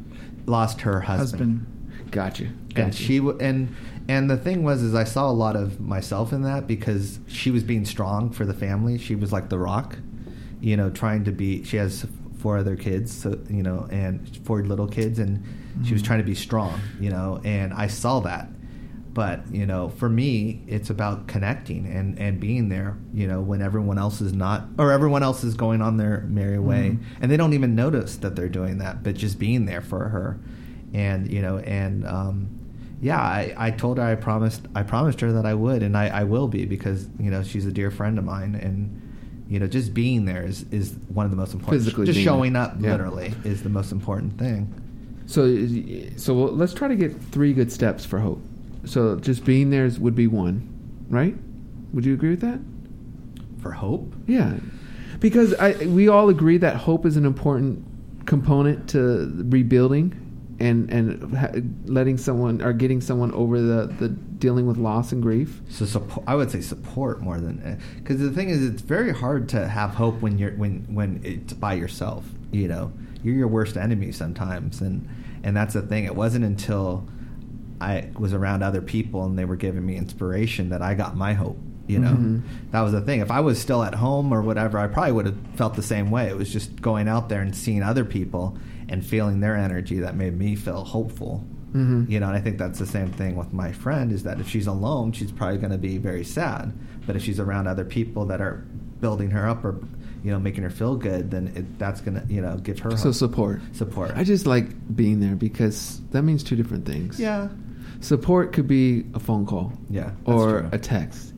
lost 0.46 0.80
her 0.82 1.00
husband. 1.00 1.30
Husband. 1.60 2.10
Gotcha. 2.10 2.44
Gotcha. 2.70 2.82
and 2.82 2.94
she 2.94 3.18
w- 3.18 3.38
and 3.40 3.68
and 4.08 4.28
the 4.30 4.36
thing 4.36 4.62
was 4.62 4.82
is 4.82 4.94
I 4.94 5.04
saw 5.04 5.30
a 5.30 5.32
lot 5.32 5.54
of 5.56 5.80
myself 5.80 6.32
in 6.32 6.42
that 6.42 6.66
because 6.66 7.18
she 7.26 7.50
was 7.50 7.62
being 7.62 7.84
strong 7.84 8.30
for 8.30 8.44
the 8.44 8.54
family. 8.54 8.98
She 8.98 9.14
was 9.14 9.32
like 9.32 9.48
the 9.48 9.58
rock, 9.58 9.98
you 10.64 10.76
know, 10.78 10.90
trying 10.90 11.24
to 11.24 11.32
be. 11.32 11.62
She 11.64 11.76
has 11.76 12.06
four 12.38 12.56
other 12.56 12.74
kids, 12.74 13.12
so 13.12 13.38
you 13.50 13.62
know, 13.62 13.86
and 13.90 14.36
four 14.44 14.62
little 14.64 14.88
kids, 14.88 15.18
and 15.18 15.44
she 15.84 15.92
was 15.92 16.02
trying 16.02 16.20
to 16.20 16.24
be 16.24 16.34
strong, 16.34 16.80
you 16.98 17.10
know, 17.10 17.40
and 17.44 17.74
I 17.74 17.88
saw 17.88 18.20
that. 18.20 18.48
But 19.12 19.46
you 19.52 19.66
know, 19.66 19.90
for 19.90 20.08
me, 20.08 20.62
it's 20.66 20.88
about 20.88 21.28
connecting 21.28 21.86
and 21.86 22.18
and 22.18 22.40
being 22.40 22.70
there. 22.70 22.96
You 23.12 23.26
know, 23.26 23.42
when 23.42 23.60
everyone 23.60 23.98
else 23.98 24.22
is 24.22 24.32
not, 24.32 24.64
or 24.78 24.90
everyone 24.90 25.22
else 25.22 25.44
is 25.44 25.54
going 25.54 25.82
on 25.82 25.98
their 25.98 26.22
merry 26.28 26.58
way, 26.58 26.98
and 27.20 27.30
they 27.30 27.36
don't 27.36 27.52
even 27.52 27.74
notice 27.74 28.16
that 28.16 28.34
they're 28.34 28.48
doing 28.48 28.78
that, 28.78 29.02
but 29.02 29.14
just 29.16 29.38
being 29.38 29.66
there 29.66 29.82
for 29.82 30.08
her, 30.08 30.40
and 30.94 31.30
you 31.30 31.42
know, 31.42 31.58
and 31.58 32.06
um, 32.06 32.48
yeah, 33.02 33.20
I, 33.20 33.54
I 33.56 33.70
told 33.70 33.98
her 33.98 34.04
I 34.04 34.14
promised 34.14 34.62
I 34.74 34.82
promised 34.82 35.20
her 35.20 35.30
that 35.32 35.44
I 35.44 35.52
would, 35.52 35.82
and 35.82 35.94
I, 35.94 36.08
I 36.08 36.24
will 36.24 36.48
be 36.48 36.64
because 36.64 37.06
you 37.20 37.30
know 37.30 37.42
she's 37.42 37.66
a 37.66 37.72
dear 37.72 37.90
friend 37.90 38.18
of 38.18 38.24
mine, 38.24 38.54
and 38.54 39.02
you 39.48 39.58
know 39.58 39.66
just 39.66 39.92
being 39.94 40.24
there 40.24 40.44
is, 40.44 40.64
is 40.70 40.94
one 41.08 41.24
of 41.26 41.30
the 41.30 41.36
most 41.36 41.52
important. 41.52 41.82
Physically 41.82 42.06
just 42.06 42.20
showing 42.20 42.56
up 42.56 42.74
Yeah. 42.80 42.92
literally 42.92 43.34
is 43.44 43.62
the 43.62 43.68
most 43.68 43.92
important 43.92 44.38
thing. 44.38 44.72
So, 45.26 45.46
so 46.16 46.34
let's 46.34 46.74
try 46.74 46.88
to 46.88 46.96
get 46.96 47.18
three 47.32 47.52
good 47.54 47.72
steps 47.72 48.04
for 48.04 48.18
hope. 48.18 48.42
So, 48.84 49.16
just 49.16 49.44
being 49.46 49.70
there 49.70 49.86
is, 49.86 49.98
would 49.98 50.14
be 50.14 50.26
one, 50.26 50.68
right? 51.08 51.34
Would 51.94 52.04
you 52.04 52.12
agree 52.12 52.30
with 52.30 52.40
that? 52.40 52.58
For 53.62 53.70
hope, 53.72 54.12
Yeah, 54.26 54.54
because 55.20 55.54
I 55.54 55.72
we 55.86 56.08
all 56.08 56.28
agree 56.28 56.58
that 56.58 56.76
hope 56.76 57.06
is 57.06 57.16
an 57.16 57.24
important 57.24 57.82
component 58.26 58.88
to 58.90 59.32
rebuilding 59.48 60.12
and 60.60 60.90
and 60.90 61.88
letting 61.88 62.18
someone 62.18 62.60
or 62.60 62.72
getting 62.74 63.00
someone 63.00 63.32
over 63.32 63.60
the 63.60 63.86
the 63.98 64.14
dealing 64.44 64.66
with 64.66 64.76
loss 64.76 65.10
and 65.10 65.22
grief. 65.22 65.62
so 65.70 65.86
support, 65.86 66.22
I 66.28 66.34
would 66.34 66.50
say 66.50 66.60
support 66.60 67.22
more 67.22 67.40
than 67.40 67.80
because 67.96 68.18
the 68.20 68.30
thing 68.30 68.50
is 68.50 68.62
it's 68.62 68.82
very 68.82 69.10
hard 69.10 69.48
to 69.50 69.66
have 69.66 69.90
hope 69.94 70.20
when 70.20 70.36
you're 70.36 70.52
when 70.52 70.84
when 70.94 71.20
it's 71.24 71.54
by 71.54 71.72
yourself. 71.72 72.26
You 72.52 72.68
know, 72.68 72.92
you're 73.22 73.34
your 73.34 73.48
worst 73.48 73.78
enemy 73.78 74.12
sometimes, 74.12 74.82
and 74.82 75.08
and 75.42 75.56
that's 75.56 75.72
the 75.72 75.80
thing. 75.80 76.04
It 76.04 76.14
wasn't 76.14 76.44
until 76.44 77.08
I 77.80 78.10
was 78.18 78.34
around 78.34 78.62
other 78.62 78.82
people 78.82 79.24
and 79.24 79.38
they 79.38 79.46
were 79.46 79.56
giving 79.56 79.84
me 79.86 79.96
inspiration 79.96 80.68
that 80.68 80.82
I 80.82 80.92
got 80.94 81.16
my 81.16 81.32
hope. 81.32 81.58
You 81.86 81.98
know, 82.00 82.12
Mhm. 82.12 82.42
that 82.70 82.80
was 82.82 82.92
the 82.92 83.00
thing. 83.00 83.20
If 83.20 83.30
I 83.30 83.40
was 83.40 83.58
still 83.58 83.82
at 83.82 83.94
home 83.94 84.30
or 84.32 84.40
whatever, 84.42 84.78
I 84.78 84.86
probably 84.88 85.12
would 85.12 85.26
have 85.26 85.36
felt 85.54 85.74
the 85.74 85.82
same 85.82 86.10
way. 86.10 86.28
It 86.28 86.36
was 86.36 86.50
just 86.52 86.80
going 86.82 87.08
out 87.08 87.28
there 87.30 87.40
and 87.42 87.54
seeing 87.54 87.82
other 87.82 88.04
people 88.04 88.56
and 88.90 89.02
feeling 89.04 89.40
their 89.40 89.56
energy 89.56 89.98
that 90.00 90.14
made 90.16 90.38
me 90.38 90.54
feel 90.54 90.84
hopeful. 90.84 91.44
Mhm. 91.74 92.08
You 92.08 92.20
know, 92.20 92.28
and 92.28 92.36
I 92.36 92.40
think 92.40 92.56
that's 92.58 92.78
the 92.78 92.86
same 92.86 93.08
thing 93.10 93.34
with 93.36 93.52
my 93.52 93.72
friend 93.72 94.12
is 94.12 94.22
that 94.22 94.38
if 94.40 94.48
she's 94.48 94.66
alone, 94.66 95.12
she's 95.12 95.32
probably 95.32 95.58
going 95.58 95.72
to 95.72 95.78
be 95.78 95.98
very 95.98 96.24
sad. 96.24 96.72
But 97.06 97.16
if 97.16 97.22
she's 97.22 97.40
around 97.40 97.66
other 97.66 97.84
people 97.84 98.24
that 98.26 98.40
are 98.40 98.64
building 99.00 99.30
her 99.32 99.46
up 99.48 99.64
or, 99.64 99.80
you 100.22 100.30
know, 100.30 100.38
making 100.38 100.62
her 100.62 100.70
feel 100.70 100.96
good, 100.96 101.30
then 101.30 101.48
it, 101.56 101.78
that's 101.78 102.00
going 102.00 102.14
to, 102.20 102.32
you 102.32 102.40
know, 102.40 102.56
give 102.58 102.78
her 102.78 102.92
So 102.96 103.08
hope. 103.08 103.14
support. 103.14 103.60
support. 103.72 104.12
I 104.14 104.22
just 104.24 104.46
like 104.46 104.66
being 104.96 105.18
there 105.20 105.34
because 105.34 106.00
that 106.12 106.22
means 106.22 106.42
two 106.44 106.56
different 106.56 106.86
things. 106.86 107.18
yeah, 107.20 107.48
Support 108.00 108.52
could 108.52 108.66
be 108.68 109.04
a 109.14 109.20
phone 109.20 109.46
call. 109.46 109.72
Yeah, 109.90 110.10
Or 110.26 110.60
true. 110.60 110.68
a 110.72 110.78
text. 110.78 111.32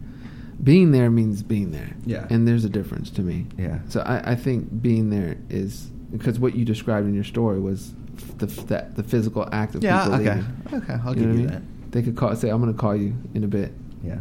Being 0.63 0.91
there 0.93 1.11
means 1.11 1.43
being 1.43 1.71
there. 1.71 1.91
Yeah. 2.05 2.27
And 2.31 2.47
there's 2.49 2.65
a 2.65 2.69
difference 2.71 3.11
to 3.11 3.23
me. 3.23 3.47
Yeah. 3.59 3.79
So 3.89 4.01
I, 4.01 4.33
I 4.33 4.35
think 4.35 4.83
being 4.83 5.11
there 5.11 5.37
is 5.49 5.91
because 6.11 6.39
what 6.41 6.55
you 6.57 6.65
described 6.65 7.07
in 7.07 7.15
your 7.15 7.25
story 7.25 7.61
was 7.61 7.95
the 8.39 8.47
the, 8.47 8.87
the 8.97 9.03
physical 9.03 9.49
act 9.53 9.75
of 9.75 9.83
yeah. 9.83 10.05
people 10.05 10.21
Okay, 10.21 10.35
leaving. 10.35 10.83
okay, 10.83 10.97
I'll 11.05 11.17
You 11.19 11.27
give 11.27 11.39
you 11.41 11.47
that. 11.47 11.61
mean? 11.63 11.73
They 11.91 12.03
could 12.03 12.17
call 12.17 12.35
say, 12.37 12.49
"I'm 12.51 12.61
going 12.61 12.73
to 12.73 12.79
call 12.79 12.95
you 12.97 13.15
in 13.35 13.45
a 13.45 13.49
bit." 13.49 13.73
Yeah, 14.05 14.19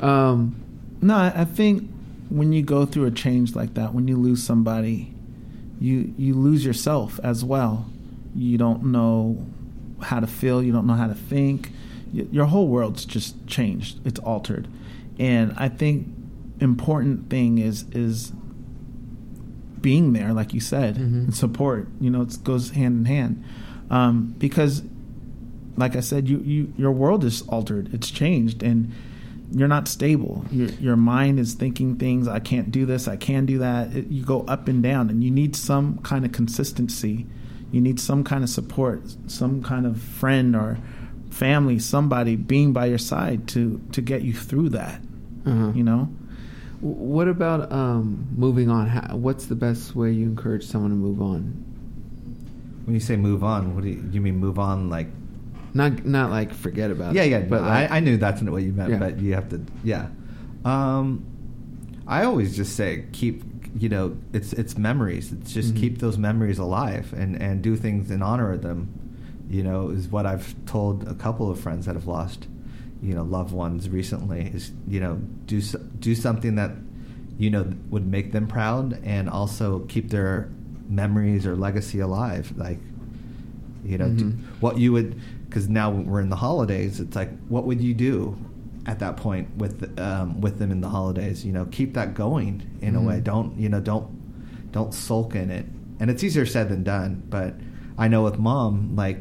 Um, 0.00 0.56
No, 1.00 1.14
I 1.16 1.32
I 1.42 1.44
think 1.44 1.88
when 2.28 2.52
you 2.52 2.62
go 2.62 2.86
through 2.86 3.06
a 3.06 3.10
change 3.10 3.54
like 3.54 3.74
that, 3.74 3.94
when 3.94 4.08
you 4.08 4.16
lose 4.16 4.42
somebody, 4.42 5.12
you 5.80 6.12
you 6.16 6.34
lose 6.34 6.64
yourself 6.64 7.18
as 7.22 7.44
well. 7.44 7.86
You 8.34 8.58
don't 8.58 8.84
know 8.86 9.44
how 10.00 10.20
to 10.20 10.26
feel. 10.26 10.62
You 10.62 10.72
don't 10.72 10.86
know 10.86 10.94
how 10.94 11.06
to 11.08 11.14
think. 11.14 11.72
Your 12.12 12.44
whole 12.46 12.68
world's 12.68 13.04
just 13.06 13.46
changed. 13.46 14.06
It's 14.06 14.20
altered, 14.20 14.68
and 15.18 15.54
I 15.56 15.68
think 15.68 16.08
important 16.60 17.28
thing 17.30 17.58
is 17.58 17.84
is 17.92 18.32
being 19.82 20.12
there, 20.12 20.32
like 20.32 20.54
you 20.54 20.60
said, 20.60 20.96
Mhm. 20.96 21.24
and 21.24 21.34
support. 21.34 21.88
You 22.00 22.10
know, 22.10 22.22
it 22.22 22.38
goes 22.44 22.70
hand 22.70 23.00
in 23.00 23.04
hand 23.04 23.42
um, 23.90 24.34
because, 24.38 24.82
like 25.76 25.96
I 25.96 26.00
said, 26.00 26.28
you, 26.28 26.38
you 26.44 26.72
your 26.76 26.92
world 26.92 27.24
is 27.24 27.42
altered. 27.48 27.90
It's 27.92 28.10
changed, 28.10 28.62
and 28.62 28.90
you're 29.54 29.68
not 29.68 29.88
stable. 29.88 30.44
Your 30.50 30.68
your 30.80 30.96
mind 30.96 31.38
is 31.38 31.54
thinking 31.54 31.96
things. 31.96 32.26
I 32.28 32.38
can't 32.40 32.70
do 32.70 32.86
this. 32.86 33.08
I 33.08 33.16
can 33.16 33.44
do 33.46 33.58
that. 33.58 33.94
It, 33.94 34.08
you 34.08 34.24
go 34.24 34.40
up 34.42 34.68
and 34.68 34.82
down, 34.82 35.10
and 35.10 35.22
you 35.24 35.30
need 35.30 35.56
some 35.56 35.98
kind 35.98 36.24
of 36.24 36.32
consistency. 36.32 37.26
You 37.70 37.80
need 37.80 37.98
some 38.00 38.22
kind 38.24 38.44
of 38.44 38.50
support, 38.50 39.00
some 39.26 39.62
kind 39.62 39.86
of 39.86 40.00
friend 40.00 40.54
or 40.54 40.78
family, 41.30 41.78
somebody 41.78 42.36
being 42.36 42.72
by 42.72 42.86
your 42.86 42.98
side 42.98 43.46
to 43.48 43.80
to 43.92 44.00
get 44.02 44.22
you 44.22 44.32
through 44.34 44.70
that. 44.70 45.00
uh-huh. 45.46 45.72
You 45.74 45.82
know. 45.84 46.08
What 46.82 47.28
about 47.28 47.70
um, 47.72 48.26
moving 48.36 48.68
on? 48.68 48.88
How, 48.88 49.16
what's 49.16 49.46
the 49.46 49.54
best 49.54 49.94
way 49.94 50.10
you 50.10 50.26
encourage 50.26 50.64
someone 50.64 50.90
to 50.90 50.96
move 50.96 51.22
on? 51.22 51.68
when 52.84 52.94
you 52.94 53.00
say 53.00 53.14
move 53.14 53.44
on, 53.44 53.76
what 53.76 53.84
do 53.84 53.90
you, 53.90 54.04
you 54.10 54.20
mean? 54.20 54.36
Move 54.38 54.58
on, 54.58 54.90
like 54.90 55.06
Not 55.72 56.04
not 56.04 56.30
like 56.30 56.52
forget 56.52 56.90
about 56.90 57.14
yeah, 57.14 57.22
it. 57.22 57.30
yeah. 57.30 57.40
But 57.42 57.62
like, 57.62 57.88
I, 57.88 57.98
I 57.98 58.00
knew 58.00 58.16
that's 58.16 58.42
not 58.42 58.50
what 58.50 58.64
you 58.64 58.72
meant, 58.72 58.90
Yeah. 58.90 58.98
but 58.98 59.20
you 59.20 59.34
have 59.34 59.48
to, 59.50 59.60
yeah. 59.84 60.08
Um, 60.64 61.24
I 62.08 62.24
always 62.24 62.56
just 62.56 62.74
say 62.74 63.04
keep, 63.12 63.44
you 63.78 63.88
know, 63.88 64.16
it's 64.32 64.52
it's 64.52 64.76
memories. 64.76 65.30
It's 65.30 65.52
just 65.54 65.74
Mhm. 65.74 65.78
keep 65.78 65.98
those 65.98 66.18
memories 66.18 66.58
alive 66.58 67.14
and 67.16 67.40
and 67.40 67.62
do 67.62 67.76
things 67.76 68.10
in 68.10 68.20
honor 68.20 68.50
of 68.50 68.62
them. 68.62 68.88
You 69.48 69.62
know, 69.62 69.90
is 69.90 70.08
what 70.08 70.26
I've 70.26 70.52
told 70.66 71.06
a 71.06 71.14
couple 71.14 71.48
of 71.52 71.60
friends 71.60 71.86
that 71.86 71.94
have 71.94 72.08
lost, 72.08 72.48
you 73.02 73.14
know, 73.14 73.22
loved 73.24 73.52
ones 73.52 73.88
recently. 73.88 74.50
Is 74.54 74.72
you 74.88 75.00
know 75.00 75.16
do 75.46 75.60
do 75.98 76.14
something 76.14 76.54
that 76.56 76.72
you 77.38 77.50
know 77.50 77.72
would 77.90 78.06
make 78.06 78.32
them 78.32 78.46
proud 78.46 79.00
and 79.04 79.28
also 79.28 79.80
keep 79.80 80.10
their 80.10 80.50
memories 80.88 81.46
or 81.46 81.56
legacy 81.56 81.98
alive. 82.00 82.52
Like 82.56 82.78
you 83.84 83.98
know 83.98 84.08
do, 84.10 84.24
Mhm. 84.26 84.38
what 84.60 84.78
you 84.78 84.92
would 84.92 85.20
because 85.48 85.68
now 85.68 85.90
we're 85.90 86.20
in 86.20 86.30
the 86.30 86.36
holidays 86.36 87.00
it's 87.00 87.16
like 87.16 87.30
what 87.48 87.66
would 87.66 87.80
you 87.80 87.92
do 87.92 88.36
at 88.86 89.00
that 89.00 89.16
point 89.16 89.48
with 89.58 89.98
um, 90.00 90.40
with 90.40 90.58
them 90.60 90.70
in 90.70 90.80
the 90.80 90.88
holidays 90.88 91.44
you 91.44 91.52
know 91.52 91.64
keep 91.66 91.92
that 91.94 92.14
going 92.14 92.62
in 92.80 92.94
Mhm. 92.94 92.98
a 92.98 93.00
way 93.02 93.20
don't 93.20 93.58
you 93.58 93.68
know 93.68 93.80
don't 93.80 94.06
don't 94.70 94.94
sulk 94.94 95.34
in 95.34 95.50
it 95.50 95.66
and 95.98 96.10
it's 96.10 96.22
easier 96.22 96.46
said 96.46 96.68
than 96.68 96.82
done 96.84 97.22
but 97.28 97.54
i 97.98 98.06
know 98.08 98.22
with 98.22 98.38
mom 98.38 98.94
like 98.94 99.18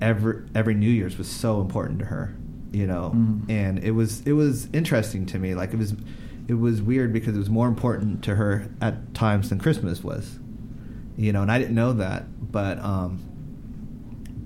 every 0.00 0.42
every 0.54 0.74
new 0.74 0.90
year's 0.90 1.16
was 1.18 1.26
so 1.28 1.60
important 1.62 1.98
to 1.98 2.04
her 2.04 2.34
you 2.72 2.86
know? 2.86 3.12
Mhm. 3.14 3.50
and 3.50 3.78
it 3.80 3.92
was 3.92 4.22
it 4.26 4.32
was 4.32 4.68
interesting 4.72 5.26
to 5.26 5.38
me 5.38 5.54
like 5.54 5.72
it 5.72 5.78
was 5.78 5.94
it 6.48 6.54
was 6.54 6.80
weird 6.82 7.12
because 7.12 7.34
it 7.34 7.38
was 7.38 7.50
more 7.50 7.68
important 7.68 8.22
to 8.24 8.34
her 8.36 8.68
at 8.80 9.14
times 9.14 9.48
than 9.50 9.58
christmas 9.58 10.02
was 10.02 10.38
you 11.16 11.32
know? 11.32 11.42
And 11.42 11.50
i 11.52 11.58
didn't 11.58 11.74
know 11.74 11.92
that 11.94 12.24
but 12.52 12.78
um 12.78 13.20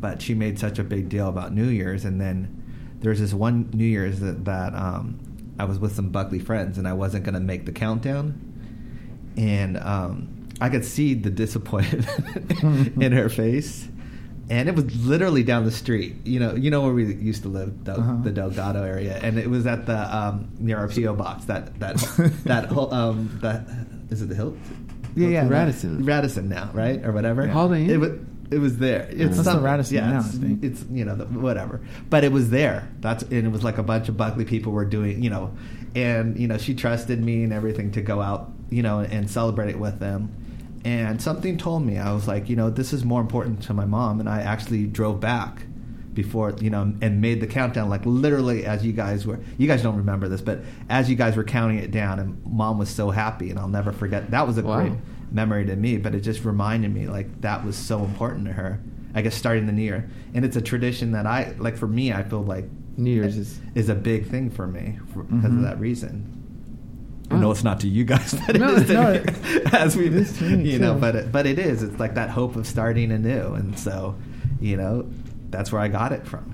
but 0.01 0.21
she 0.21 0.35
made 0.35 0.59
such 0.59 0.79
a 0.79 0.85
big 0.85 1.09
deal 1.09 1.29
about 1.29 1.55
New 1.55 1.69
Year's, 1.69 2.05
and 2.05 2.21
then 2.21 2.63
there 3.01 3.09
was 3.09 3.21
this 3.21 3.33
one 3.33 3.71
New 3.73 3.87
Year's 3.87 4.21
that, 4.21 4.45
that 4.45 4.75
um, 4.75 5.19
I 5.59 5.65
was 5.65 5.79
with 5.79 5.95
some 5.95 6.11
Buckley 6.11 6.39
friends, 6.41 6.77
and 6.77 6.87
I 6.87 6.93
wasn't 6.93 7.25
going 7.25 7.33
to 7.35 7.41
make 7.41 7.65
the 7.65 7.73
countdown, 7.73 8.39
and 9.39 9.79
um, 9.79 10.47
I 10.61 10.69
could 10.69 10.85
see 10.85 11.15
the 11.15 11.31
disappointment 11.31 12.07
in 13.03 13.13
her 13.13 13.31
face, 13.31 13.89
and 14.51 14.69
it 14.69 14.75
was 14.75 14.85
literally 15.07 15.43
down 15.43 15.65
the 15.65 15.71
street. 15.71 16.17
You 16.25 16.41
know, 16.41 16.55
you 16.55 16.71
know 16.71 16.83
where 16.83 16.93
we 16.93 17.15
used 17.15 17.43
to 17.43 17.49
live, 17.49 17.85
Del- 17.85 18.01
Uh-huh. 18.01 18.17
the 18.23 18.31
Delgado 18.31 18.83
area, 18.83 19.19
and 19.23 19.39
it 19.39 19.49
was 19.49 19.67
at 19.67 19.87
the 19.87 20.17
um, 20.17 20.49
near 20.59 20.79
our 20.79 20.89
PO 20.89 21.15
box. 21.15 21.45
That 21.47 21.79
that 21.81 21.97
that 22.45 22.67
whole 22.67 22.93
um, 22.93 23.39
that 23.43 23.67
is 24.11 24.23
it 24.23 24.29
the 24.29 24.35
Hilt? 24.35 24.57
Yeah, 25.17 25.29
yeah. 25.29 25.49
Radisson. 25.49 26.05
Radisson 26.05 26.49
now, 26.49 26.71
right, 26.75 27.05
or 27.05 27.13
whatever. 27.13 27.47
Holiday 27.47 27.85
Inn? 27.85 27.91
It 27.91 27.99
was. 27.99 28.11
It 28.51 28.59
was 28.59 28.77
there. 28.79 29.09
It's 29.11 29.37
That's 29.37 29.45
some- 29.49 29.65
Radisson 29.65 29.97
yeah, 29.97 30.11
now, 30.11 30.19
It's, 30.21 30.35
I 30.37 30.39
think. 30.39 30.63
it's 30.63 30.85
you 30.91 31.05
know 31.07 31.17
the, 31.17 31.25
whatever, 31.25 31.81
but 32.11 32.25
it 32.25 32.31
was 32.31 32.51
there. 32.51 32.89
That's 33.01 33.23
and 33.23 33.33
it 33.47 33.51
was 33.51 33.65
like 33.65 33.79
a 33.79 33.83
bunch 33.83 34.09
of 34.11 34.17
Buckley 34.19 34.45
people 34.45 34.71
were 34.73 34.85
doing 34.85 35.23
you 35.23 35.31
know, 35.31 35.57
and 35.97 36.39
you 36.39 36.47
know 36.47 36.59
she 36.59 36.75
trusted 36.75 37.25
me 37.25 37.43
and 37.43 37.53
everything 37.55 37.91
to 37.93 38.03
go 38.03 38.21
out 38.21 38.53
you 38.71 38.83
know 38.83 39.01
and 39.01 39.29
celebrate 39.31 39.71
it 39.71 39.79
with 39.79 39.99
them. 39.99 40.44
And 40.85 41.21
something 41.23 41.57
told 41.57 41.85
me 41.87 41.97
I 41.99 42.13
was 42.13 42.29
like 42.29 42.49
you 42.49 42.57
know 42.57 42.71
this 42.71 42.93
is 42.93 43.05
more 43.05 43.21
important 43.21 43.63
to 43.65 43.75
my 43.75 43.85
mom, 43.87 44.21
and 44.21 44.29
I 44.29 44.43
actually 44.43 44.87
drove 44.87 45.21
back 45.21 45.63
before 46.13 46.55
you 46.61 46.71
know 46.71 46.93
and 47.01 47.21
made 47.21 47.41
the 47.41 47.47
countdown 47.47 47.89
like 47.89 48.03
literally 48.07 48.65
as 48.65 48.85
you 48.85 48.93
guys 48.93 49.27
were 49.27 49.41
you 49.59 49.67
guys 49.67 49.83
don't 49.83 49.97
remember 49.97 50.29
this 50.29 50.41
but 50.41 50.61
as 50.89 51.11
you 51.11 51.17
guys 51.17 51.35
were 51.37 51.43
counting 51.43 51.77
it 51.79 51.91
down 51.91 52.21
and 52.21 52.41
mom 52.47 52.79
was 52.79 52.89
so 52.89 53.11
happy 53.11 53.51
and 53.51 53.59
i'll 53.59 53.67
never 53.67 53.91
forget 53.91 54.31
that 54.31 54.47
was 54.47 54.57
a 54.57 54.63
Wow. 54.63 54.77
great 54.77 54.93
memory 55.33 55.67
to 55.67 55.75
me 55.75 55.97
but 55.97 56.15
it 56.15 56.21
just 56.21 56.45
reminded 56.45 56.95
me 56.95 57.09
like 57.09 57.41
that 57.41 57.65
was 57.65 57.75
so 57.77 58.05
important 58.05 58.47
to 58.47 58.53
her 58.53 58.79
i 59.13 59.23
guess 59.23 59.35
starting 59.35 59.67
the 59.67 59.73
new 59.73 59.83
year 59.83 60.09
and 60.35 60.45
it's 60.45 60.55
a 60.55 60.63
tradition 60.63 61.11
that 61.11 61.27
i 61.27 61.53
like 61.59 61.77
for 61.77 61.89
me 61.89 62.13
i 62.13 62.23
feel 62.23 62.45
like 62.45 62.67
New 62.97 63.11
Year's 63.11 63.37
is 63.37 63.59
is 63.75 63.89
a 63.89 63.95
big 63.97 64.29
thing 64.29 64.51
for 64.51 64.69
me 64.69 65.01
for, 65.13 65.25
because 65.25 65.51
Mhm. 65.51 65.57
of 65.57 65.63
that 65.65 65.81
reason 65.81 66.44
I 67.31 67.35
Oh. 67.35 67.39
know 67.41 67.51
it's 67.51 67.65
not 67.65 67.81
to 67.81 67.89
you 67.89 68.05
guys, 68.05 68.35
but 68.47 68.57
No, 68.57 68.75
it 68.75 68.83
is 68.83 68.87
to 68.89 68.93
no, 68.95 69.13
me, 69.13 69.61
as 69.73 69.97
we, 69.97 70.07
it 70.07 70.15
is 70.15 70.37
to 70.39 70.45
me, 70.57 70.73
you 70.73 70.79
know. 70.79 70.95
too. 70.95 71.01
But 71.01 71.17
it, 71.17 71.33
but 71.33 71.47
it 71.47 71.59
is. 71.59 71.83
It's 71.83 71.99
like 71.99 72.15
that 72.15 72.31
hope 72.31 72.55
of 72.57 72.67
starting 72.67 73.11
anew, 73.13 73.55
and 73.55 73.79
so, 73.79 74.15
you 74.61 74.77
know, 74.77 75.09
that's 75.51 75.73
where 75.73 75.81
I 75.81 75.89
got 75.89 76.13
it 76.13 76.27
from. 76.27 76.51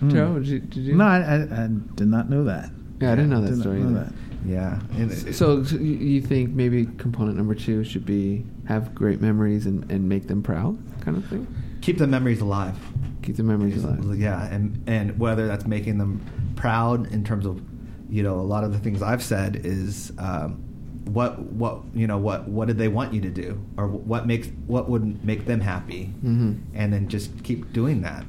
Hmm. 0.00 0.10
Joe. 0.10 0.34
Did 0.38 0.46
you, 0.48 0.58
did 0.60 0.76
you? 0.84 0.94
No, 0.96 1.04
I, 1.04 1.18
I, 1.18 1.34
I 1.64 1.68
did 1.94 2.08
not 2.08 2.28
know 2.28 2.44
that. 2.44 2.70
Yeah, 3.00 3.12
I 3.12 3.14
didn't 3.14 3.30
know 3.30 3.40
that 3.40 3.50
Did 3.50 3.60
story. 3.60 3.80
know 3.80 3.90
either. 4.00 4.04
that. 4.04 4.12
Yeah. 4.46 4.80
And 4.98 5.10
it- 5.10 5.34
So, 5.34 5.64
so 5.64 5.76
you- 5.76 5.96
you 5.96 6.20
think 6.20 6.50
maybe 6.50 6.86
component 6.98 7.36
number 7.36 7.54
two 7.54 7.84
should 7.84 8.04
be 8.04 8.44
have 8.66 8.94
great 8.94 9.20
memories 9.20 9.66
and, 9.66 9.90
and 9.90 10.08
make 10.08 10.26
them 10.28 10.42
proud, 10.42 10.78
kind 11.00 11.16
of 11.16 11.24
thing. 11.26 11.46
keep 11.80 11.98
the 11.98 12.06
memories 12.06 12.40
alive. 12.40 12.76
Keep 13.22 13.36
the 13.36 13.42
memories 13.42 13.82
alive. 13.82 14.04
Yeah, 14.18 14.44
and 14.46 14.82
and 14.86 15.18
whether 15.18 15.46
that's 15.46 15.66
making 15.66 15.96
them 15.98 16.20
proud 16.56 17.10
in 17.12 17.24
terms 17.24 17.46
of, 17.46 17.60
you 18.08 18.22
know, 18.22 18.34
a 18.40 18.42
lot 18.42 18.64
of 18.64 18.72
the 18.72 18.78
things 18.78 19.02
I've 19.02 19.22
said 19.22 19.56
is, 19.64 20.12
um, 20.18 20.60
what 21.06 21.38
what 21.52 21.82
you 21.94 22.06
know 22.06 22.16
what 22.16 22.48
what 22.48 22.66
did 22.66 22.78
they 22.78 22.88
want 22.88 23.12
you 23.12 23.20
to 23.22 23.30
do, 23.30 23.62
or 23.76 23.86
what 23.88 24.26
makes 24.26 24.48
what 24.66 24.88
would 24.88 25.22
make 25.24 25.44
them 25.46 25.60
happy, 25.60 26.12
Mhm. 26.24 26.60
and 26.72 26.92
then 26.92 27.08
just 27.08 27.42
keep 27.44 27.72
doing 27.74 28.00
that, 28.02 28.24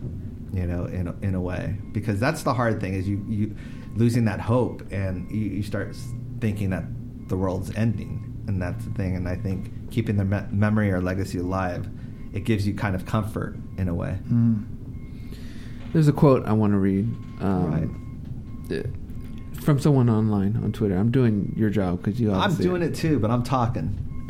you 0.53 0.67
know, 0.67 0.85
in 0.85 1.07
a, 1.07 1.15
in 1.21 1.35
a 1.35 1.41
way, 1.41 1.77
because 1.93 2.19
that's 2.19 2.43
the 2.43 2.53
hard 2.53 2.81
thing 2.81 2.93
is 2.93 3.07
you 3.07 3.23
you 3.29 3.55
losing 3.95 4.25
that 4.25 4.41
hope, 4.41 4.83
and 4.91 5.29
you, 5.31 5.37
you 5.57 5.63
start 5.63 5.95
thinking 6.41 6.69
that 6.71 6.83
the 7.29 7.37
world's 7.37 7.73
ending, 7.77 8.43
and 8.47 8.61
that's 8.61 8.83
the 8.83 8.91
thing, 8.91 9.15
and 9.15 9.25
I 9.29 9.37
think 9.37 9.89
keeping 9.89 10.17
the 10.17 10.25
me- 10.25 10.43
memory 10.51 10.91
or 10.91 10.99
legacy 11.01 11.37
alive, 11.37 11.87
it 12.33 12.43
gives 12.43 12.67
you 12.67 12.73
kind 12.73 12.93
of 12.93 13.05
comfort 13.05 13.55
in 13.77 13.87
a 13.87 13.93
way. 13.95 14.17
Mm. 14.29 14.63
There's 15.93 16.09
a 16.09 16.13
quote 16.13 16.45
I 16.45 16.51
want 16.51 16.73
to 16.73 16.77
read. 16.77 17.05
Um, 17.39 17.71
Right. 18.69 18.85
From 19.65 19.79
someone 19.79 20.11
online 20.11 20.57
on 20.57 20.71
Twitter. 20.73 20.95
I'm 20.95 21.09
doing 21.09 21.51
your 21.57 21.71
job 21.71 22.03
because 22.03 22.21
you. 22.21 22.31
I'm 22.31 22.53
doing 22.53 22.83
it 22.83 22.93
too, 22.93 23.17
but 23.17 23.31
I'm 23.31 23.41
talking. 23.41 23.97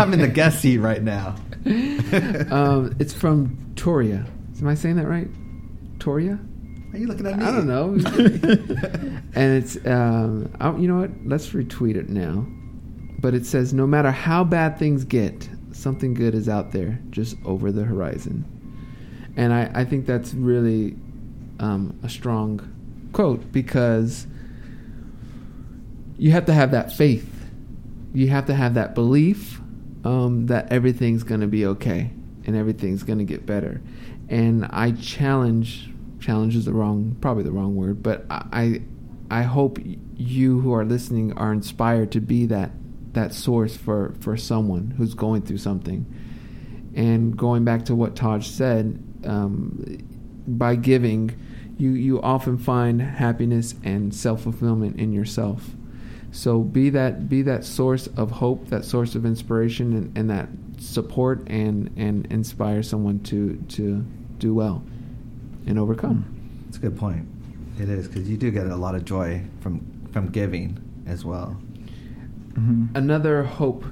I'm 0.00 0.14
in 0.14 0.20
the 0.20 0.30
guest 0.32 0.62
seat 0.62 0.78
right 0.78 1.02
now. 1.02 1.36
um, 1.66 2.96
it's 2.98 3.12
from 3.12 3.74
Toria. 3.76 4.24
Am 4.58 4.66
I 4.66 4.74
saying 4.74 4.96
that 4.96 5.06
right? 5.06 5.28
Toria? 5.98 6.38
Are 6.94 6.96
you 6.96 7.08
looking 7.08 7.26
at 7.26 7.38
me? 7.38 7.44
I 7.44 7.52
don't 7.52 7.66
know. 7.66 7.92
and 9.34 9.62
it's 9.62 9.76
um, 9.84 10.50
I, 10.58 10.74
you 10.76 10.88
know 10.88 11.00
what? 11.00 11.10
Let's 11.26 11.50
retweet 11.50 11.96
it 11.96 12.08
now. 12.08 12.46
But 13.20 13.34
it 13.34 13.44
says, 13.44 13.74
no 13.74 13.86
matter 13.86 14.10
how 14.10 14.44
bad 14.44 14.78
things 14.78 15.04
get, 15.04 15.46
something 15.72 16.14
good 16.14 16.34
is 16.34 16.48
out 16.48 16.72
there, 16.72 16.98
just 17.10 17.36
over 17.44 17.70
the 17.70 17.84
horizon. 17.84 18.46
And 19.36 19.52
I, 19.52 19.70
I 19.74 19.84
think 19.84 20.06
that's 20.06 20.32
really 20.32 20.96
um, 21.60 22.00
a 22.02 22.08
strong 22.08 22.60
quote 23.12 23.52
because 23.52 24.26
you 26.18 26.32
have 26.32 26.46
to 26.46 26.52
have 26.52 26.72
that 26.72 26.92
faith. 26.92 27.32
You 28.12 28.28
have 28.28 28.46
to 28.46 28.54
have 28.54 28.74
that 28.74 28.94
belief 28.94 29.60
um, 30.04 30.46
that 30.46 30.70
everything's 30.72 31.22
going 31.22 31.40
to 31.40 31.46
be 31.46 31.64
okay 31.66 32.10
and 32.44 32.56
everything's 32.56 33.02
going 33.02 33.18
to 33.18 33.24
get 33.24 33.46
better. 33.46 33.80
And 34.28 34.66
I 34.66 34.92
challenge 34.92 35.90
challenge 36.20 36.56
is 36.56 36.64
the 36.64 36.72
wrong 36.72 37.16
probably 37.20 37.44
the 37.44 37.52
wrong 37.52 37.76
word, 37.76 38.02
but 38.02 38.26
I 38.30 38.82
I 39.30 39.42
hope 39.42 39.78
you 40.16 40.60
who 40.60 40.72
are 40.74 40.84
listening 40.84 41.32
are 41.34 41.52
inspired 41.52 42.10
to 42.12 42.20
be 42.20 42.46
that 42.46 42.72
that 43.12 43.32
source 43.32 43.76
for 43.76 44.14
for 44.20 44.36
someone 44.36 44.94
who's 44.96 45.14
going 45.14 45.42
through 45.42 45.58
something. 45.58 46.06
And 46.94 47.36
going 47.36 47.64
back 47.64 47.84
to 47.84 47.94
what 47.94 48.16
Taj 48.16 48.48
said, 48.48 49.02
um, 49.24 49.98
by 50.46 50.74
giving, 50.74 51.38
you 51.78 51.90
you 51.90 52.20
often 52.22 52.58
find 52.58 53.00
happiness 53.00 53.74
and 53.84 54.14
self 54.14 54.42
fulfillment 54.42 54.98
in 54.98 55.12
yourself. 55.12 55.70
So 56.30 56.60
be 56.60 56.90
that 56.90 57.28
be 57.28 57.42
that 57.42 57.64
source 57.64 58.06
of 58.08 58.30
hope, 58.30 58.68
that 58.68 58.84
source 58.84 59.14
of 59.14 59.24
inspiration, 59.24 59.92
and, 59.94 60.18
and 60.18 60.30
that 60.30 60.48
support 60.78 61.46
and 61.48 61.90
and 61.96 62.26
inspire 62.26 62.82
someone 62.82 63.20
to 63.24 63.56
to 63.68 64.04
do 64.38 64.54
well 64.54 64.82
and 65.66 65.78
overcome. 65.78 66.24
That's 66.66 66.76
a 66.76 66.80
good 66.80 66.96
point. 66.98 67.26
It 67.80 67.88
is 67.88 68.08
because 68.08 68.28
you 68.28 68.36
do 68.36 68.50
get 68.50 68.66
a 68.66 68.76
lot 68.76 68.94
of 68.94 69.04
joy 69.04 69.42
from 69.60 69.80
from 70.12 70.28
giving 70.28 70.78
as 71.06 71.24
well. 71.24 71.56
Mhm. 72.52 72.88
Another 72.96 73.42
hope 73.44 73.84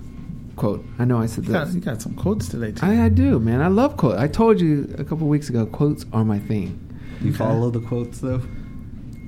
quote. 0.56 0.84
I 0.98 1.04
know 1.04 1.18
I 1.20 1.26
said 1.26 1.44
You 1.46 1.52
got, 1.52 1.66
this. 1.66 1.74
you 1.74 1.80
got 1.80 2.00
some 2.02 2.14
quotes 2.14 2.48
today 2.48 2.72
too. 2.72 2.84
I, 2.86 3.04
I 3.04 3.08
do, 3.10 3.38
man. 3.38 3.60
I 3.60 3.68
love 3.68 3.96
quotes. 3.96 4.18
I 4.18 4.26
told 4.28 4.60
you 4.60 4.94
a 4.98 5.04
couple 5.04 5.26
weeks 5.28 5.48
ago, 5.50 5.66
quotes 5.66 6.04
are 6.12 6.24
my 6.24 6.38
thing. 6.38 6.80
You 7.20 7.28
Okay. 7.30 7.38
follow 7.38 7.70
the 7.70 7.80
quotes 7.80 8.20
though. 8.20 8.40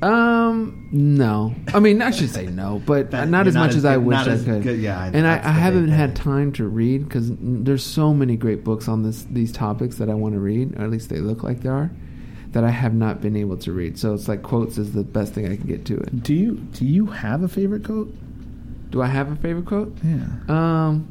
Um, 0.03 0.89
no. 0.93 1.55
I 1.75 1.81
mean, 1.81 2.01
I 2.03 2.11
should 2.11 2.31
say 2.31 2.47
no, 2.47 2.81
but 2.87 3.11
That- 3.11 3.29
not 3.29 3.47
as 3.47 3.55
not 3.55 3.61
much 3.63 3.71
as 3.71 3.77
as 3.79 3.85
I 3.85 3.97
wish 3.97 4.19
I 4.19 4.39
could. 4.39 4.63
good- 4.63 4.79
yeah, 4.81 5.11
and 5.13 5.27
I, 5.27 5.35
I 5.39 5.51
haven't 5.53 5.89
had 5.89 6.15
time 6.15 6.53
to 6.53 6.67
read 6.69 7.05
because 7.05 7.33
there's 7.41 7.85
so 7.85 8.15
many 8.15 8.37
great 8.37 8.63
books 8.65 8.89
on 8.89 9.03
this 9.03 9.25
these 9.31 9.51
topics 9.53 9.97
that 9.97 10.09
I 10.09 10.15
want 10.15 10.35
to 10.35 10.41
read, 10.41 10.79
or 10.79 10.85
at 10.85 10.91
least 10.91 11.09
they 11.11 11.19
look 11.21 11.43
like 11.43 11.61
they 11.63 11.69
are, 11.69 11.91
that 12.53 12.63
I 12.65 12.71
have 12.71 12.95
not 12.95 13.21
been 13.21 13.37
able 13.37 13.57
to 13.59 13.73
read. 13.73 13.99
So 13.99 14.15
it's 14.15 14.29
like 14.29 14.43
quotes 14.43 14.79
is 14.79 14.93
the 14.93 15.03
best 15.03 15.33
thing 15.35 15.47
I 15.51 15.57
can 15.57 15.67
get 15.67 15.85
to 15.87 15.97
it. 15.97 16.23
do 16.23 16.33
you 16.35 16.55
do 16.57 16.85
you 16.85 17.07
have 17.07 17.43
a 17.43 17.49
favorite 17.49 17.85
quote? 17.85 18.15
Do 18.91 19.03
I 19.03 19.07
have 19.07 19.31
a 19.33 19.37
favorite 19.37 19.67
quote? 19.67 19.97
Yeah. 20.03 20.25
Um, 20.49 21.09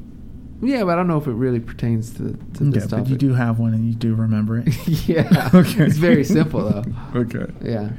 yeah, 0.61 0.83
but 0.85 0.93
I 0.93 0.95
don't 0.95 1.07
know 1.07 1.19
if 1.19 1.27
it 1.27 1.33
really 1.33 1.59
pertains 1.59 2.13
to, 2.13 2.23
to 2.23 2.29
okay, 2.29 2.69
this 2.71 2.87
but 2.87 2.97
topic. 2.97 3.09
you 3.11 3.15
do 3.17 3.33
have 3.35 3.59
one, 3.59 3.75
and 3.75 3.85
you 3.85 3.93
do 3.93 4.15
remember 4.15 4.57
it. 4.65 4.87
yeah. 5.07 5.49
Okay. 5.53 5.83
It's 5.83 5.97
very 5.97 6.23
simple 6.23 6.67
though. 6.67 6.83
okay. 7.19 7.45
Yeah. 7.61 7.89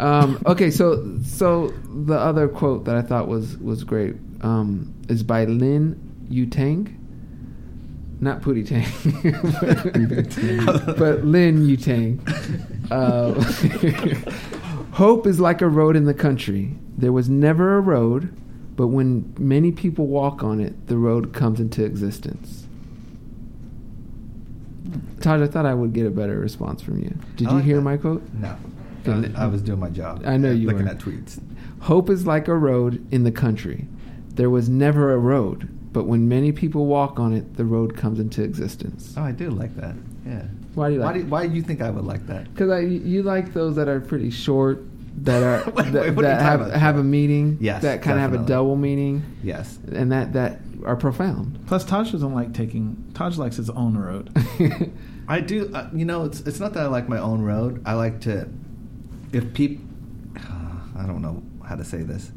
Um, 0.00 0.42
okay, 0.46 0.70
so 0.70 1.18
so 1.22 1.68
the 1.88 2.18
other 2.18 2.48
quote 2.48 2.86
that 2.86 2.96
I 2.96 3.02
thought 3.02 3.28
was 3.28 3.58
was 3.58 3.84
great 3.84 4.16
um, 4.40 4.94
is 5.08 5.22
by 5.22 5.44
Lin 5.44 5.98
Yutang, 6.30 6.96
not 8.20 8.40
Pootie 8.40 8.66
Tang, 8.66 8.86
but, 10.86 10.96
but 10.98 11.24
Lin 11.24 11.66
Yutang. 11.66 12.18
Uh, 12.90 13.34
Hope 14.92 15.26
is 15.26 15.38
like 15.38 15.60
a 15.62 15.68
road 15.68 15.96
in 15.96 16.04
the 16.04 16.14
country. 16.14 16.74
There 16.96 17.12
was 17.12 17.28
never 17.28 17.76
a 17.76 17.80
road, 17.80 18.34
but 18.76 18.88
when 18.88 19.34
many 19.38 19.70
people 19.70 20.06
walk 20.06 20.42
on 20.42 20.60
it, 20.60 20.88
the 20.88 20.96
road 20.96 21.32
comes 21.32 21.60
into 21.60 21.84
existence. 21.84 22.66
Todd, 25.20 25.42
I 25.42 25.46
thought 25.46 25.66
I 25.66 25.74
would 25.74 25.92
get 25.92 26.06
a 26.06 26.10
better 26.10 26.38
response 26.38 26.82
from 26.82 27.00
you. 27.02 27.14
Did 27.36 27.48
I 27.48 27.50
you 27.50 27.56
like 27.56 27.64
hear 27.64 27.76
that. 27.76 27.82
my 27.82 27.96
quote? 27.98 28.22
No, 28.34 28.56
Okay, 29.02 29.12
I 29.12 29.16
was, 29.20 29.34
I 29.36 29.46
was 29.46 29.62
doing 29.62 29.78
my 29.80 29.90
job. 29.90 30.22
I 30.26 30.36
know 30.36 30.50
you 30.50 30.66
looking 30.66 30.84
were. 30.84 30.90
at 30.90 30.98
tweets. 30.98 31.40
Hope 31.80 32.10
is 32.10 32.26
like 32.26 32.48
a 32.48 32.54
road 32.54 33.06
in 33.12 33.24
the 33.24 33.32
country. 33.32 33.86
There 34.34 34.50
was 34.50 34.68
never 34.68 35.12
a 35.12 35.18
road, 35.18 35.68
but 35.92 36.04
when 36.06 36.28
many 36.28 36.52
people 36.52 36.86
walk 36.86 37.18
on 37.18 37.32
it, 37.32 37.56
the 37.56 37.64
road 37.64 37.96
comes 37.96 38.18
into 38.20 38.42
existence. 38.42 39.14
Oh, 39.16 39.22
I 39.22 39.32
do 39.32 39.50
like 39.50 39.74
that. 39.76 39.94
Yeah. 40.26 40.42
Why 40.74 40.88
do 40.88 40.94
you 40.94 41.00
like? 41.00 41.06
Why 41.06 41.12
do 41.14 41.20
it? 41.20 41.26
Why 41.26 41.46
do 41.48 41.54
you 41.54 41.62
think 41.62 41.80
I 41.82 41.90
would 41.90 42.04
like 42.04 42.26
that? 42.28 42.52
Because 42.52 42.70
I 42.70 42.80
you 42.80 43.22
like 43.22 43.52
those 43.52 43.74
that 43.76 43.88
are 43.88 44.00
pretty 44.00 44.30
short, 44.30 44.82
that 45.24 45.42
are 45.42 45.68
Wait, 45.74 45.92
that, 45.92 46.02
wait, 46.02 46.10
what 46.14 46.24
are 46.24 46.28
you 46.28 46.34
that 46.34 46.34
talking 46.34 46.42
have 46.46 46.60
about, 46.60 46.78
have 46.78 46.96
a 46.98 47.02
meaning. 47.02 47.58
Yes, 47.60 47.82
that 47.82 48.02
kind 48.02 48.16
of 48.18 48.22
have 48.30 48.40
a 48.40 48.46
double 48.46 48.76
meaning, 48.76 49.22
Yes. 49.42 49.78
and 49.92 50.12
that 50.12 50.32
that 50.34 50.60
are 50.84 50.96
profound. 50.96 51.58
Plus, 51.66 51.84
Taj 51.84 52.12
doesn't 52.12 52.34
like 52.34 52.54
taking. 52.54 53.10
Taj 53.14 53.36
likes 53.36 53.56
his 53.56 53.68
own 53.70 53.96
road. 53.96 54.30
I 55.28 55.40
do. 55.40 55.70
Uh, 55.74 55.88
you 55.92 56.04
know, 56.04 56.24
it's 56.24 56.40
it's 56.42 56.60
not 56.60 56.72
that 56.74 56.84
I 56.84 56.86
like 56.86 57.08
my 57.08 57.18
own 57.18 57.42
road. 57.42 57.82
I 57.84 57.94
like 57.94 58.20
to, 58.22 58.48
if 59.32 59.52
people, 59.54 59.84
I 60.96 61.06
don't 61.06 61.22
know 61.22 61.42
how 61.66 61.76
to 61.76 61.84
say 61.84 62.02
this. 62.02 62.30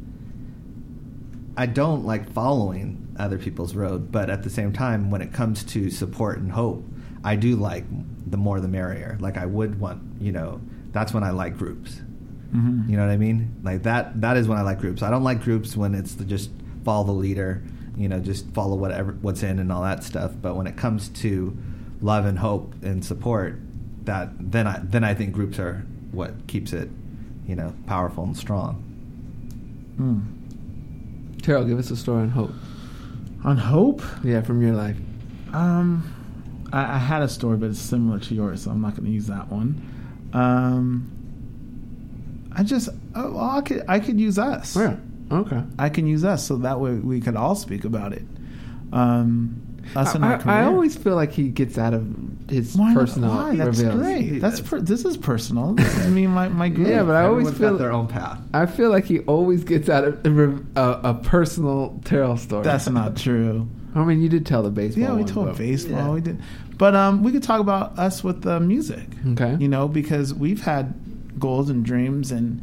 I 1.55 1.65
don't 1.67 2.05
like 2.05 2.31
following 2.31 3.15
other 3.19 3.37
people's 3.37 3.75
road, 3.75 4.11
but 4.11 4.29
at 4.29 4.43
the 4.43 4.49
same 4.49 4.73
time, 4.73 5.11
when 5.11 5.21
it 5.21 5.33
comes 5.33 5.63
to 5.65 5.89
support 5.91 6.39
and 6.39 6.51
hope, 6.51 6.83
I 7.23 7.35
do 7.35 7.55
like 7.55 7.85
the 8.29 8.37
more 8.37 8.59
the 8.59 8.67
merrier. 8.67 9.17
Like 9.19 9.37
I 9.37 9.45
would 9.45 9.79
want, 9.79 10.01
you 10.19 10.31
know, 10.31 10.61
that's 10.91 11.13
when 11.13 11.23
I 11.23 11.29
like 11.29 11.57
groups. 11.57 12.01
Mhm. 12.53 12.89
You 12.89 12.97
know 12.97 13.05
what 13.05 13.11
I 13.11 13.17
mean? 13.17 13.55
Like 13.63 13.83
that. 13.83 14.21
That 14.21 14.37
is 14.37 14.47
when 14.47 14.57
I 14.57 14.61
like 14.61 14.79
groups. 14.79 15.01
I 15.01 15.09
don't 15.09 15.23
like 15.23 15.41
groups 15.41 15.75
when 15.77 15.95
it's 15.95 16.15
the 16.15 16.25
just 16.25 16.51
follow 16.83 17.03
the 17.05 17.11
leader. 17.11 17.63
You 17.95 18.09
know, 18.09 18.19
just 18.19 18.49
follow 18.53 18.75
whatever 18.75 19.15
what's 19.21 19.43
in 19.43 19.59
and 19.59 19.71
all 19.71 19.83
that 19.83 20.03
stuff. 20.03 20.33
But 20.41 20.55
when 20.55 20.67
it 20.67 20.75
comes 20.75 21.09
to 21.09 21.55
love 22.01 22.25
and 22.25 22.39
hope 22.39 22.73
and 22.83 23.03
support, 23.05 23.59
that 24.05 24.29
then 24.39 24.67
I 24.67 24.81
then 24.83 25.03
I 25.03 25.13
think 25.13 25.33
groups 25.33 25.57
are 25.59 25.85
what 26.13 26.47
keeps 26.47 26.71
it, 26.73 26.89
you 27.47 27.55
know, 27.55 27.73
powerful 27.87 28.23
and 28.23 28.37
strong. 28.37 28.81
Mm. 29.97 31.41
Taryll, 31.41 31.67
give 31.67 31.77
us 31.79 31.91
a 31.91 31.97
story 31.97 32.21
on 32.23 32.29
hope. 32.29 32.51
On 33.43 33.57
hope, 33.57 34.01
Yeah, 34.23 34.41
from 34.41 34.61
your 34.61 34.73
life. 34.73 34.95
um, 35.53 36.03
I, 36.71 36.95
I 36.95 36.97
had 36.97 37.21
a 37.21 37.27
story, 37.27 37.57
but 37.57 37.69
it's 37.71 37.79
similar 37.79 38.19
to 38.19 38.33
yours, 38.35 38.63
so 38.63 38.71
I'm 38.71 38.81
not 38.81 38.91
going 38.95 39.05
to 39.05 39.11
use 39.11 39.27
that 39.27 39.51
one. 39.51 39.81
Um, 40.33 41.09
I 42.55 42.63
just, 42.63 42.89
oh, 43.15 43.31
well, 43.33 43.49
I 43.49 43.61
could, 43.61 43.83
I 43.87 43.99
could 43.99 44.19
use 44.19 44.39
us. 44.39 44.75
Yeah. 44.75 44.95
Okay. 45.31 45.61
I 45.77 45.89
can 45.89 46.07
use 46.07 46.23
us, 46.23 46.45
so 46.45 46.57
that 46.57 46.79
way 46.79 46.93
we 46.93 47.19
could 47.19 47.35
all 47.35 47.55
speak 47.55 47.83
about 47.85 48.13
it. 48.13 48.23
Um, 48.91 49.61
us 49.95 50.15
and 50.15 50.23
I, 50.23 50.27
our 50.29 50.33
I, 50.35 50.37
career. 50.37 50.55
I 50.55 50.65
always 50.65 50.95
feel 50.97 51.15
like 51.15 51.31
he 51.31 51.49
gets 51.49 51.77
out 51.77 51.93
of 51.93 52.05
his 52.49 52.75
why, 52.75 52.93
not? 52.93 52.99
personal 52.99 53.29
why? 53.29 53.55
That's 53.55 53.79
reveals. 53.79 54.01
great. 54.01 54.39
That's 54.39 54.61
per, 54.61 54.79
this 54.81 55.05
is 55.05 55.17
personal. 55.17 55.73
This 55.73 55.97
is 55.97 56.07
me, 56.07 56.27
my 56.27 56.47
my 56.49 56.69
group. 56.69 56.87
Yeah, 56.87 57.03
but 57.03 57.15
I 57.15 57.23
always 57.25 57.47
Everyone's 57.47 57.57
feel 57.57 57.77
their 57.77 57.91
own 57.91 58.07
path. 58.07 58.39
I 58.53 58.65
feel 58.65 58.89
like 58.89 59.05
he 59.05 59.19
always 59.19 59.63
gets 59.63 59.89
out 59.89 60.03
of 60.03 60.25
a, 60.25 60.59
a, 60.75 60.99
a 61.11 61.13
personal 61.23 61.99
Taryll 62.03 62.37
story. 62.37 62.63
that's 62.63 62.89
not 62.89 63.15
true. 63.17 63.67
I 63.95 64.03
mean, 64.03 64.21
you 64.21 64.29
did 64.29 64.45
tell 64.45 64.63
the 64.63 64.71
baseball. 64.71 65.03
Yeah, 65.03 65.11
we 65.13 65.21
one, 65.23 65.25
told 65.31 65.45
but- 65.47 65.57
baseball. 65.57 65.97
yeah. 65.97 66.09
We 66.09 66.21
did, 66.21 66.41
but 66.77 66.95
um, 66.95 67.21
we 67.23 67.31
could 67.31 67.43
talk 67.43 67.59
about 67.59 67.97
us 67.99 68.23
with 68.23 68.41
the 68.41 68.59
music. 68.59 69.05
Okay. 69.33 69.55
You 69.59 69.67
know, 69.67 69.87
because 69.87 70.33
we've 70.33 70.61
had 70.61 71.39
goals 71.39 71.69
and 71.69 71.85
dreams, 71.85 72.31
and 72.31 72.61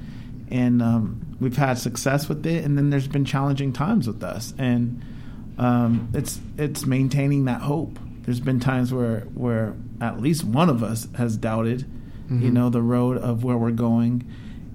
and 0.51 0.83
um, 0.83 1.37
we've 1.41 1.57
had 1.57 1.79
success 1.79 2.29
with 2.29 2.45
it, 2.45 2.65
and 2.65 2.77
then 2.77 2.91
there's 2.91 3.07
been 3.07 3.25
challenging 3.25 3.73
times 3.73 4.09
with 4.09 4.25
us, 4.25 4.53
and 4.59 5.01
um, 5.61 6.09
it's 6.15 6.41
it's 6.59 6.87
maintaining 6.87 7.45
that 7.45 7.61
hope. 7.61 7.99
There's 8.23 8.41
been 8.41 8.59
times 8.61 8.93
where 8.93 9.21
where 9.35 9.75
at 10.01 10.21
least 10.21 10.43
one 10.45 10.69
of 10.69 10.83
us 10.83 11.07
has 11.17 11.37
doubted, 11.37 11.85
you 12.31 12.51
Mhm. 12.51 12.53
know, 12.53 12.71
the 12.71 12.83
road 12.83 13.19
of 13.19 13.45
where 13.45 13.57
we're 13.59 13.71
going. 13.71 14.25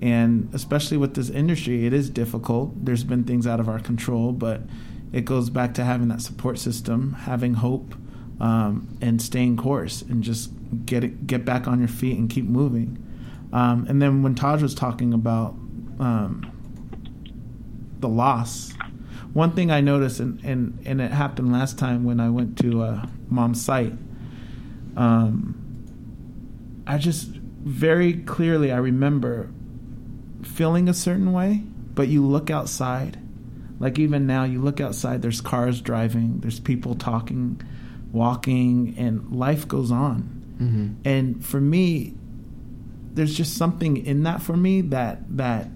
And 0.01 0.49
especially 0.53 0.97
with 0.97 1.15
this 1.15 1.29
industry, 1.29 1.85
it 1.85 1.93
is 1.93 2.09
difficult. 2.09 2.85
There's 2.85 3.03
been 3.03 3.23
things 3.23 3.47
out 3.47 3.59
of 3.59 3.67
our 3.67 3.79
control, 3.79 4.31
but 4.33 4.61
it 5.13 5.25
goes 5.25 5.49
back 5.49 5.73
to 5.75 5.83
having 5.85 6.09
that 6.09 6.21
support 6.21 6.59
system, 6.59 7.13
having 7.21 7.55
hope, 7.55 7.95
um, 8.39 8.87
and 9.01 9.21
staying 9.21 9.55
course, 9.57 10.03
and 10.03 10.21
just 10.21 10.51
get 10.85 11.03
it, 11.03 11.25
get 11.25 11.45
back 11.45 11.67
on 11.67 11.79
your 11.79 11.87
feet 11.87 12.17
and 12.19 12.29
keep 12.29 12.45
moving. 12.45 12.97
Um, 13.53 13.85
and 13.87 14.01
then 14.01 14.21
when 14.21 14.35
Taj 14.35 14.61
was 14.61 14.75
talking 14.75 15.13
about 15.13 15.55
um, 15.99 16.45
the 18.01 18.09
loss, 18.09 18.73
one 19.35 19.51
thing 19.51 19.69
I 19.69 19.81
noticed, 19.81 20.21
and, 20.21 20.39
and, 20.45 20.79
and 20.85 21.01
it 21.01 21.11
happened 21.11 21.51
last 21.51 21.77
time 21.77 22.05
when 22.05 22.21
I 22.21 22.29
went 22.29 22.57
to 22.59 22.81
uh, 22.81 23.05
mom's 23.27 23.61
site, 23.61 23.91
um, 24.95 25.61
I 26.87 26.97
just 26.97 27.27
very 27.27 28.13
clearly 28.13 28.71
I 28.71 28.77
remember 28.77 29.49
feeling 30.41 30.87
a 30.87 30.93
certain 30.93 31.33
way, 31.33 31.63
but 31.93 32.07
you 32.07 32.25
look 32.25 32.49
outside, 32.49 33.19
like 33.77 33.99
even 33.99 34.25
now, 34.25 34.45
you 34.45 34.61
look 34.61 34.79
outside, 34.79 35.21
there's 35.21 35.41
cars 35.41 35.81
driving, 35.81 36.39
there's 36.39 36.61
people 36.61 36.95
talking, 36.95 37.59
walking, 38.13 38.95
and 38.97 39.35
life 39.35 39.67
goes 39.67 39.91
on. 39.91 40.43
Mhm. 40.61 40.95
And 41.03 41.43
for 41.43 41.59
me, 41.59 42.13
there's 43.13 43.35
just 43.35 43.55
something 43.55 43.97
in 43.97 44.23
that 44.23 44.41
for 44.41 44.55
me 44.55 44.79
that 44.79 45.23
that 45.35 45.67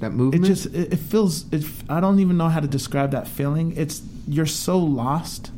That 0.00 0.12
it 0.34 0.42
just 0.42 0.66
it, 0.66 0.92
it 0.94 0.98
feels 0.98 1.44
it, 1.52 1.64
i 1.88 2.00
don't 2.00 2.18
even 2.20 2.36
know 2.36 2.48
how 2.48 2.60
to 2.60 2.66
describe 2.68 3.10
that 3.12 3.28
feeling. 3.28 3.76
It's 3.76 4.02
you're 4.26 4.46
so 4.46 4.78
lost. 4.78 5.52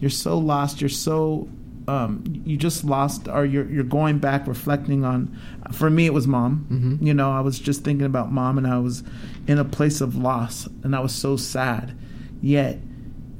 You're 0.00 0.10
so 0.10 0.36
lost. 0.38 0.80
You're 0.80 0.88
so 0.90 1.48
um, 1.86 2.24
you 2.46 2.56
just 2.56 2.84
lost 2.84 3.28
or 3.28 3.44
you're 3.44 3.68
you're 3.70 3.84
going 3.84 4.18
back 4.18 4.46
reflecting 4.46 5.04
on 5.04 5.38
for 5.72 5.90
me 5.90 6.06
it 6.06 6.14
was 6.14 6.26
mom. 6.26 6.66
Mhm. 6.70 7.06
you 7.06 7.12
know 7.12 7.30
i 7.30 7.40
was 7.40 7.58
just 7.58 7.84
thinking 7.84 8.06
about 8.06 8.32
mom 8.32 8.56
and 8.56 8.66
i 8.66 8.78
was 8.78 9.02
in 9.46 9.58
a 9.58 9.64
place 9.66 10.00
of 10.00 10.16
loss 10.16 10.66
and 10.82 10.96
i 10.96 11.00
was 11.00 11.14
so 11.14 11.36
sad. 11.36 11.92
Yet 12.40 12.78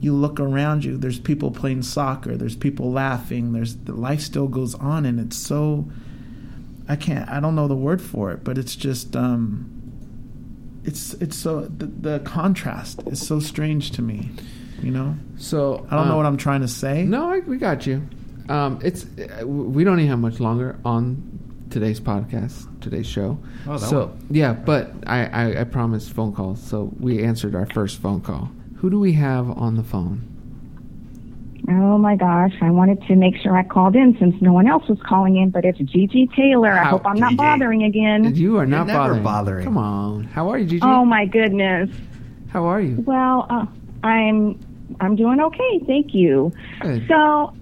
you 0.00 0.12
look 0.12 0.38
around 0.40 0.84
you 0.84 0.98
there's 0.98 1.18
people 1.18 1.50
playing 1.50 1.82
soccer 1.82 2.36
there's 2.36 2.56
people 2.56 2.92
laughing 2.92 3.52
there's 3.54 3.76
the 3.76 3.94
life 3.94 4.20
still 4.20 4.48
goes 4.48 4.74
on 4.74 5.06
and 5.06 5.18
it's 5.18 5.36
so 5.36 5.88
i 6.86 6.96
can't 6.96 7.26
i 7.30 7.40
don't 7.40 7.54
know 7.54 7.66
the 7.68 7.74
word 7.76 8.02
for 8.02 8.30
it 8.30 8.44
but 8.44 8.58
it's 8.58 8.76
just 8.76 9.16
um 9.16 9.64
it's 10.84 11.14
it's 11.14 11.36
so 11.36 11.62
the, 11.62 11.86
the 11.86 12.18
contrast 12.20 13.02
is 13.06 13.24
so 13.26 13.40
strange 13.40 13.90
to 13.92 14.02
me 14.02 14.30
you 14.82 14.90
know 14.90 15.14
so 15.38 15.86
i 15.90 15.96
don't 15.96 16.06
know 16.06 16.12
um, 16.12 16.16
what 16.18 16.26
i'm 16.26 16.36
trying 16.36 16.60
to 16.60 16.68
say 16.68 17.04
No, 17.04 17.30
I, 17.32 17.38
we 17.40 17.56
got 17.58 17.86
you. 17.86 18.02
Um, 18.48 18.78
it's 18.82 19.06
we 19.44 19.84
don't 19.84 19.98
even 19.98 20.10
have 20.10 20.18
much 20.18 20.38
longer 20.40 20.78
on 20.84 21.38
today's 21.70 21.98
podcast, 21.98 22.68
today's 22.80 23.06
show. 23.06 23.38
Oh, 23.66 23.78
so 23.78 24.06
one. 24.06 24.26
yeah, 24.30 24.52
but 24.52 24.92
I, 25.06 25.24
I 25.26 25.60
I 25.62 25.64
promised 25.64 26.12
phone 26.12 26.34
calls, 26.34 26.62
so 26.62 26.92
we 27.00 27.22
answered 27.24 27.54
our 27.54 27.66
first 27.66 28.00
phone 28.02 28.20
call. 28.20 28.50
Who 28.76 28.90
do 28.90 29.00
we 29.00 29.14
have 29.14 29.48
on 29.50 29.76
the 29.76 29.82
phone? 29.82 30.28
Oh 31.68 31.96
my 31.96 32.14
gosh, 32.16 32.52
I 32.60 32.70
wanted 32.70 33.00
to 33.06 33.16
make 33.16 33.36
sure 33.38 33.56
I 33.56 33.62
called 33.62 33.96
in 33.96 34.16
since 34.18 34.34
no 34.42 34.52
one 34.52 34.66
else 34.66 34.86
was 34.88 34.98
calling 35.02 35.36
in, 35.38 35.48
but 35.50 35.64
it's 35.64 35.78
Gigi 35.78 36.26
Taylor. 36.36 36.72
I 36.72 36.84
How- 36.84 36.90
hope 36.90 37.06
I'm 37.06 37.16
not 37.18 37.30
Gigi. 37.30 37.36
bothering 37.38 37.82
again. 37.84 38.34
You 38.34 38.58
are 38.58 38.66
not 38.66 38.86
never 38.86 38.98
bothering. 38.98 39.22
bothering. 39.22 39.64
Come 39.64 39.78
on, 39.78 40.24
how 40.24 40.50
are 40.50 40.58
you, 40.58 40.66
Gigi? 40.66 40.80
Oh 40.82 41.04
my 41.06 41.24
goodness. 41.24 41.88
How 42.48 42.64
are 42.66 42.80
you? 42.80 43.02
Well, 43.06 43.46
uh, 43.48 43.66
I'm 44.02 44.58
I'm 45.00 45.16
doing 45.16 45.40
okay, 45.40 45.80
thank 45.86 46.14
you. 46.14 46.52
Good. 46.80 47.06
So, 47.08 47.54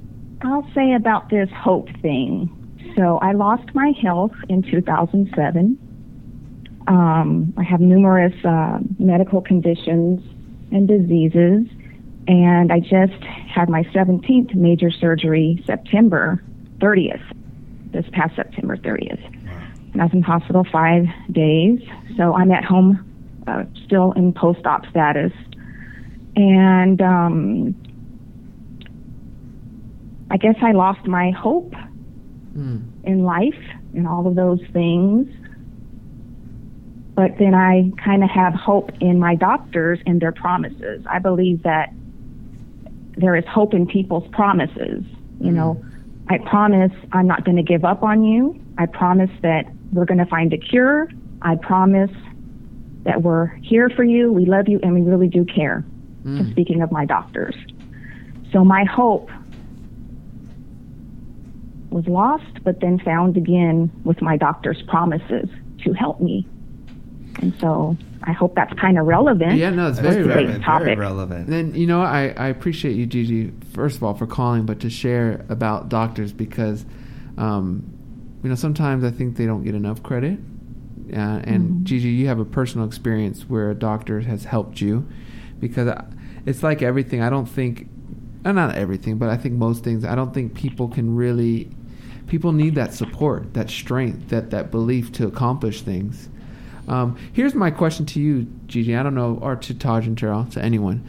I'll 0.43 0.69
say 0.75 0.95
about 0.95 1.31
this 1.31 1.49
hope 1.51 1.89
thing. 2.03 2.51
So, 2.97 3.19
I 3.19 3.33
lost 3.33 3.73
my 3.75 3.93
health 4.03 4.33
in 4.49 4.63
2007. 4.63 5.79
Um, 6.89 7.55
I 7.57 7.63
have 7.63 7.81
numerous 7.81 8.35
uh, 8.45 8.81
medical 8.99 9.41
conditions 9.41 10.21
and 10.73 10.89
diseases, 10.89 11.67
and 12.29 12.73
I 12.73 12.81
just 12.81 13.23
had 13.23 13.69
my 13.69 13.83
17th 13.85 14.55
major 14.55 14.91
surgery 14.91 15.63
September 15.67 16.43
30th, 16.79 17.23
this 17.93 18.07
past 18.13 18.37
September 18.37 18.77
30th. 18.77 19.25
And 19.93 20.01
I 20.01 20.05
was 20.05 20.15
in 20.15 20.23
hospital 20.23 20.65
five 20.71 21.05
days, 21.31 21.81
so 22.17 22.35
I'm 22.35 22.51
at 22.51 22.65
home 22.65 23.09
uh, 23.47 23.65
still 23.85 24.13
in 24.13 24.33
post-op 24.33 24.87
status. 24.87 25.33
And 26.37 27.03
um, 27.03 27.75
I 30.31 30.37
guess 30.39 30.57
I 30.63 30.73
lost 30.73 31.07
my 31.07 31.31
hope 31.31 31.75
Mm. 32.57 32.83
in 33.05 33.25
life 33.25 33.59
and 33.95 34.07
all 34.07 34.27
of 34.27 34.35
those 34.35 34.61
things. 34.75 35.27
But 37.15 37.39
then 37.39 37.55
I 37.55 37.91
kind 38.03 38.23
of 38.23 38.29
have 38.29 38.53
hope 38.53 38.91
in 39.01 39.19
my 39.19 39.37
doctors 39.37 40.01
and 40.05 40.21
their 40.21 40.33
promises. 40.33 41.03
I 41.09 41.19
believe 41.19 41.63
that 41.63 41.95
there 43.17 43.37
is 43.37 43.45
hope 43.47 43.75
in 43.75 43.87
people's 43.87 44.29
promises. 44.33 45.05
You 45.41 45.51
know, 45.51 45.85
I 46.29 46.39
promise 46.39 46.93
I'm 47.13 47.27
not 47.27 47.45
going 47.45 47.57
to 47.57 47.63
give 47.63 47.85
up 47.85 48.03
on 48.03 48.23
you. 48.23 48.61
I 48.79 48.87
promise 48.87 49.31
that 49.43 49.65
we're 49.93 50.05
going 50.05 50.19
to 50.19 50.27
find 50.27 50.53
a 50.53 50.59
cure. 50.59 51.09
I 51.43 51.57
promise 51.57 52.11
that 53.05 53.23
we're 53.23 53.49
here 53.57 53.91
for 53.91 54.05
you. 54.05 54.33
We 54.33 54.47
love 54.47 54.69
you 54.69 54.79
and 54.83 54.95
we 54.95 55.03
really 55.03 55.29
do 55.29 55.45
care. 55.45 55.85
Mm. 56.25 56.53
Speaking 56.53 56.83
of 56.83 56.93
my 56.93 57.05
doctors. 57.05 57.57
So 58.53 58.65
my 58.65 58.85
hope 58.85 59.31
was 61.91 62.07
lost, 62.07 62.63
but 62.63 62.81
then 62.81 62.99
found 63.01 63.37
again 63.37 63.91
with 64.05 64.23
my 64.23 64.37
doctor's 64.37 64.81
promises 64.83 65.49
to 65.85 65.93
help 65.93 66.21
me. 66.21 66.47
And 67.41 67.53
so 67.59 67.97
I 68.25 68.33
hope 68.33 68.55
that's 68.55 68.73
kind 68.81 68.99
of 68.99 69.07
relevant. 69.07 69.57
Yeah, 69.57 69.71
no, 69.71 69.89
it's 69.89 69.99
very 69.99 70.23
relevant, 70.23 70.65
topic. 70.65 70.85
Very 70.87 70.97
relevant. 70.97 71.47
Then 71.49 71.75
you 71.75 71.87
know 71.87 72.03
I, 72.03 72.35
I 72.37 72.49
appreciate 72.49 72.97
you, 72.97 73.07
Gigi. 73.07 73.53
First 73.73 73.97
of 73.97 74.03
all, 74.03 74.15
for 74.15 74.27
calling, 74.27 74.67
but 74.67 74.81
to 74.81 74.91
share 74.91 75.45
about 75.49 75.89
doctors 75.89 76.33
because, 76.33 76.85
um, 77.37 77.85
you 78.43 78.49
know, 78.49 78.55
sometimes 78.55 79.05
I 79.05 79.11
think 79.11 79.37
they 79.37 79.47
don't 79.47 79.65
get 79.65 79.75
enough 79.75 80.03
credit. 80.03 80.39
Uh, 81.13 81.41
and 81.45 81.71
Mm-hmm. 81.71 81.85
Gigi, 81.85 82.09
you 82.09 82.29
have 82.29 82.39
a 82.39 82.45
personal 82.45 82.87
experience 82.87 83.43
where 83.43 83.71
a 83.71 83.75
doctor 83.75 84.21
has 84.21 84.45
helped 84.45 84.81
you, 84.81 85.07
because 85.59 85.89
I, 85.89 86.05
it's 86.47 86.63
like 86.63 86.81
everything. 86.83 87.23
I 87.23 87.29
don't 87.31 87.47
think, 87.47 87.89
uh, 88.45 88.53
not 88.53 88.77
everything, 88.77 89.19
but 89.19 89.29
I 89.29 89.37
think 89.37 89.55
most 89.55 89.85
things. 89.85 90.05
I 90.05 90.15
don't 90.15 90.33
think 90.33 90.55
people 90.55 90.89
can 90.89 91.17
really. 91.17 91.71
People 92.29 92.53
need 92.53 92.77
that 92.77 92.95
support, 92.95 93.53
that 93.53 93.69
strength, 93.69 94.29
that 94.31 94.51
that 94.51 94.71
belief 94.71 95.13
to 95.13 95.27
accomplish 95.27 95.83
things. 95.83 96.31
Um, 96.89 97.17
here's 97.33 97.55
my 97.55 97.71
question 97.71 98.07
to 98.07 98.21
you, 98.21 98.47
Gigi. 98.67 98.97
I 98.97 99.03
don't 99.03 99.15
know, 99.15 99.39
or 99.41 99.57
to 99.57 99.75
Taj 99.75 100.07
and 100.07 100.17
Taryll, 100.17 100.51
to 100.53 100.63
anyone. 100.63 101.09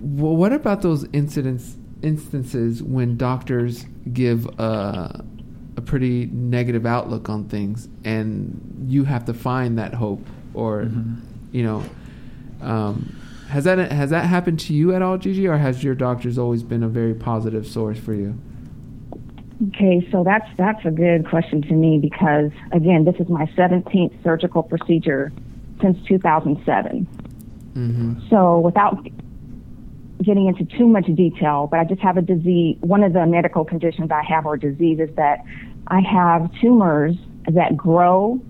Well, 0.00 0.34
what 0.34 0.52
about 0.52 0.82
those 0.82 1.04
incidents, 1.12 1.76
instances 2.02 2.82
when 2.82 3.16
doctors 3.16 3.84
give 4.12 4.46
a, 4.58 5.24
a 5.76 5.80
pretty 5.80 6.26
negative 6.26 6.86
outlook 6.86 7.28
on 7.28 7.48
things, 7.48 7.88
and 8.04 8.86
you 8.88 9.04
have 9.04 9.24
to 9.26 9.34
find 9.34 9.78
that 9.78 9.94
hope, 9.94 10.26
or 10.54 10.90
you 11.52 11.62
know, 11.62 11.84
um, 12.62 13.16
has 13.50 13.64
that 13.64 13.92
has 13.92 14.10
that 14.10 14.24
happened 14.24 14.58
to 14.60 14.74
you 14.74 14.94
at 14.94 15.02
all, 15.02 15.18
Gigi, 15.18 15.46
or 15.46 15.58
has 15.58 15.84
your 15.84 15.94
doctors 15.94 16.38
always 16.38 16.62
been 16.62 16.82
a 16.82 16.88
very 16.88 17.14
positive 17.14 17.66
source 17.66 17.98
for 17.98 18.14
you? 18.14 18.38
Okay, 19.66 20.06
so 20.12 20.22
that's 20.22 20.48
that's 20.56 20.84
a 20.84 20.90
good 20.90 21.28
question 21.28 21.62
to 21.62 21.72
me 21.72 21.98
because 21.98 22.52
again, 22.70 23.04
this 23.04 23.16
is 23.18 23.28
my 23.28 23.46
17th 23.56 24.22
surgical 24.22 24.62
procedure 24.62 25.32
since 25.80 25.98
2007. 26.06 27.06
Mm-hmm. 27.74 28.28
So 28.30 28.60
without 28.60 29.04
getting 30.22 30.46
into 30.46 30.64
too 30.64 30.86
much 30.86 31.06
detail, 31.06 31.66
but 31.70 31.80
I 31.80 31.84
just 31.84 32.00
have 32.00 32.16
a 32.16 32.22
disease. 32.22 32.76
One 32.80 33.02
of 33.02 33.12
the 33.12 33.26
medical 33.26 33.64
conditions 33.64 34.10
I 34.12 34.22
have 34.22 34.46
or 34.46 34.56
disease 34.56 35.00
is 35.00 35.14
that 35.16 35.44
I 35.88 36.00
have 36.00 36.52
tumors 36.60 37.16
that 37.48 37.76
grow. 37.76 38.40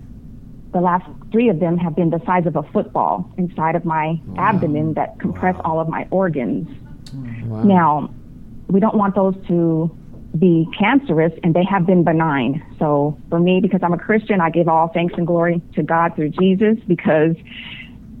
The 0.73 0.81
last 0.81 1.09
three 1.31 1.49
of 1.49 1.59
them 1.59 1.77
have 1.77 1.95
been 1.95 2.11
the 2.11 2.21
size 2.25 2.45
of 2.45 2.55
a 2.55 2.63
football 2.63 3.31
inside 3.37 3.75
of 3.75 3.85
my 3.85 4.19
abdomen 4.37 4.93
that 4.93 5.19
compress 5.19 5.55
all 5.65 5.79
of 5.79 5.89
my 5.89 6.07
organs. 6.11 6.67
Wow. 7.45 7.63
Now, 7.63 8.13
we 8.67 8.79
don't 8.79 8.95
want 8.95 9.15
those 9.15 9.35
to 9.47 9.95
be 10.37 10.67
cancerous, 10.77 11.33
and 11.43 11.55
they 11.55 11.63
have 11.63 11.85
been 11.85 12.03
benign. 12.03 12.63
So, 12.77 13.17
for 13.29 13.39
me, 13.39 13.59
because 13.61 13.81
I'm 13.83 13.93
a 13.93 13.97
Christian, 13.97 14.41
I 14.41 14.49
give 14.49 14.67
all 14.67 14.89
thanks 14.89 15.13
and 15.17 15.25
glory 15.25 15.61
to 15.75 15.83
God 15.83 16.15
through 16.15 16.29
Jesus 16.29 16.77
because 16.87 17.35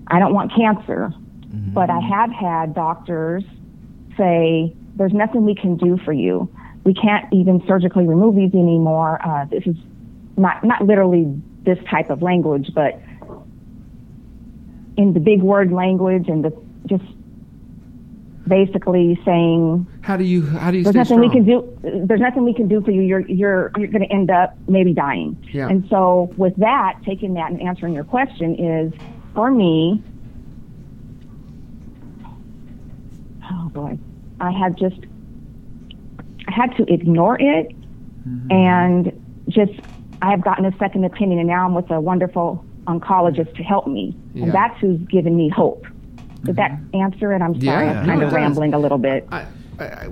I 0.07 0.19
don't 0.19 0.33
want 0.33 0.51
cancer. 0.55 1.13
But 1.73 1.89
I 1.89 1.99
have 1.99 2.31
had 2.31 2.73
doctors 2.73 3.43
say, 4.17 4.73
There's 4.95 5.13
nothing 5.13 5.45
we 5.45 5.55
can 5.55 5.77
do 5.77 5.97
for 6.03 6.13
you. 6.13 6.49
We 6.83 6.93
can't 6.93 7.31
even 7.31 7.63
surgically 7.67 8.07
remove 8.07 8.35
these 8.35 8.53
anymore. 8.53 9.19
Uh, 9.23 9.45
this 9.45 9.63
is 9.65 9.75
not, 10.37 10.63
not 10.63 10.83
literally 10.83 11.25
this 11.63 11.77
type 11.89 12.09
of 12.09 12.21
language, 12.21 12.71
but 12.73 12.99
in 14.97 15.13
the 15.13 15.19
big 15.19 15.41
word 15.41 15.71
language 15.71 16.27
and 16.27 16.43
the 16.43 16.51
just 16.87 17.03
basically 18.47 19.19
saying 19.23 19.85
How 20.09 20.17
do 20.17 20.23
you 20.23 20.43
how 20.43 20.71
do 20.71 20.77
you 20.79 20.83
there's 20.83 20.95
nothing 20.95 21.19
we 21.19 21.29
can 21.29 21.45
do 21.45 21.77
there's 21.83 22.19
nothing 22.19 22.43
we 22.43 22.55
can 22.55 22.67
do 22.67 22.81
for 22.81 22.89
you. 22.89 23.03
You're 23.03 23.27
you're 23.27 23.71
you're 23.77 23.89
going 23.89 24.01
to 24.01 24.11
end 24.11 24.31
up 24.31 24.57
maybe 24.67 24.91
dying. 24.91 25.37
Yeah. 25.53 25.69
and 25.69 25.87
so 25.87 26.33
with 26.35 26.55
that 26.55 26.97
taking 27.05 27.35
that 27.35 27.51
and 27.51 27.61
answering 27.61 27.93
your 27.93 28.05
question 28.05 28.55
is 28.55 28.91
for 29.35 29.51
me 29.51 30.01
oh 33.53 33.69
boy 33.69 33.99
i 34.39 34.49
had 34.49 34.75
just 34.79 34.97
i 36.47 36.51
had 36.51 36.75
to 36.77 36.91
ignore 36.91 37.39
it 37.39 37.67
mm-hmm. 37.69 38.51
and 38.51 39.45
just 39.47 39.73
i 40.23 40.31
have 40.31 40.43
gotten 40.43 40.65
a 40.65 40.75
second 40.79 41.05
opinion 41.05 41.37
and 41.37 41.47
now 41.47 41.67
i'm 41.67 41.75
with 41.75 41.91
a 41.91 42.01
wonderful 42.01 42.65
oncologist 42.87 43.55
to 43.57 43.61
help 43.61 43.85
me. 43.85 44.17
Yeah. 44.33 44.45
and 44.45 44.53
that's 44.53 44.79
who's 44.79 44.99
given 45.01 45.37
me 45.37 45.49
hope. 45.49 45.85
Did 46.45 46.55
that 46.55 46.71
mm-hmm. 46.71 47.01
answer 47.01 47.31
it? 47.31 47.43
I'm 47.43 47.61
sorry 47.61 47.85
yeah. 47.85 47.99
i'm 47.99 48.07
kind 48.07 48.23
of 48.23 48.33
rambling 48.33 48.73
a 48.73 48.79
little 48.79 48.97
bit. 48.97 49.27
I, 49.31 49.45
I, 49.81 49.85
I, 49.85 50.09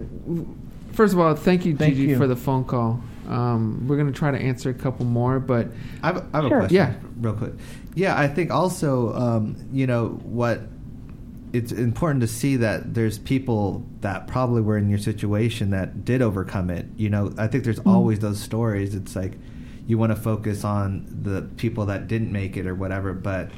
first 0.93 1.13
of 1.13 1.19
all, 1.19 1.33
thank 1.35 1.65
you, 1.65 1.75
Thank 1.75 1.95
Gigi, 1.95 2.09
you. 2.11 2.17
for 2.17 2.27
the 2.27 2.35
phone 2.35 2.63
call. 2.63 3.01
Um, 3.27 3.87
we're 3.87 3.97
gonna 3.97 4.11
try 4.11 4.31
to 4.31 4.37
answer 4.37 4.69
a 4.69 4.73
couple 4.73 5.05
more, 5.05 5.39
but 5.39 5.67
I 6.01 6.07
have, 6.07 6.25
I 6.33 6.37
have 6.41 6.47
Sure. 6.49 6.57
a 6.57 6.59
question. 6.61 6.75
Yeah. 6.75 6.93
real 7.19 7.33
quick. 7.33 7.53
Yeah, 7.95 8.17
I 8.17 8.27
think 8.27 8.51
also, 8.51 9.13
um, 9.15 9.55
you 9.73 9.85
know, 9.87 10.19
what 10.23 10.61
it's 11.53 11.71
important 11.71 12.21
to 12.21 12.27
see 12.27 12.57
that 12.57 12.93
there's 12.93 13.17
people 13.17 13.85
that 14.01 14.27
probably 14.27 14.61
were 14.61 14.77
in 14.77 14.89
your 14.89 14.99
situation 14.99 15.69
that 15.71 16.03
did 16.05 16.21
overcome 16.21 16.69
it. 16.69 16.85
You 16.97 17.09
know, 17.09 17.33
I 17.37 17.47
think 17.47 17.63
there's 17.63 17.79
always 17.79 18.19
those 18.19 18.39
stories. 18.39 18.93
It's 18.95 19.15
like 19.15 19.33
you 19.87 19.97
want 19.97 20.11
to 20.11 20.15
focus 20.17 20.63
on 20.65 21.05
the 21.23 21.43
people 21.55 21.85
that 21.87 22.07
didn't 22.07 22.31
make 22.31 22.57
it 22.57 22.67
or 22.67 22.75
whatever, 22.75 23.13
but 23.13 23.49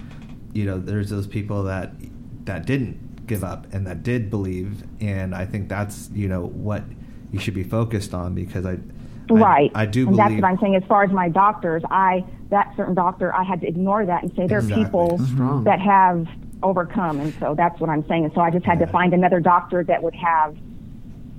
you 0.53 0.65
know, 0.65 0.79
there's 0.79 1.09
those 1.09 1.27
people 1.27 1.63
that 1.63 1.93
that 2.45 2.65
didn't 2.65 3.08
give 3.29 3.43
up 3.43 3.71
and 3.73 3.87
that 3.87 4.03
did 4.03 4.29
believe, 4.29 4.83
and 4.99 5.33
I 5.33 5.45
think 5.45 5.69
that's 5.69 6.09
you 6.13 6.27
know 6.27 6.47
what 6.47 6.83
you 7.31 7.39
should 7.39 7.53
be 7.53 7.63
focused 7.63 8.13
on 8.13 8.33
because 8.35 8.65
I. 8.65 8.71
I- 8.73 8.77
Right. 9.31 9.71
I, 9.75 9.85
do 9.85 10.07
and 10.07 10.15
believe 10.17 10.17
that's 10.17 10.41
what 10.41 10.43
I'm 10.49 10.57
saying. 10.59 10.75
As 10.75 10.83
far 10.85 11.03
as 11.03 11.11
my 11.11 11.29
doctors, 11.29 11.83
I 11.91 12.25
that 12.49 12.73
certain 12.75 12.95
doctor, 12.95 13.31
I 13.35 13.43
had 13.43 13.61
to 13.61 13.67
ignore 13.67 14.03
that 14.03 14.23
and 14.23 14.35
say 14.35 14.47
there 14.47 14.57
Exactly. 14.57 14.81
are 14.81 14.85
people 14.85 15.19
Strong. 15.19 15.65
that 15.65 15.79
have 15.79 16.27
overcome, 16.63 17.19
and 17.19 17.31
so 17.39 17.53
that's 17.55 17.79
what 17.79 17.91
I'm 17.91 18.03
saying. 18.07 18.23
And 18.25 18.33
so 18.33 18.41
I 18.41 18.49
just 18.49 18.65
had 18.65 18.79
to 18.79 18.87
find 18.87 19.13
another 19.13 19.39
doctor 19.39 19.83
that 19.83 20.01
would 20.01 20.15
have 20.15 20.57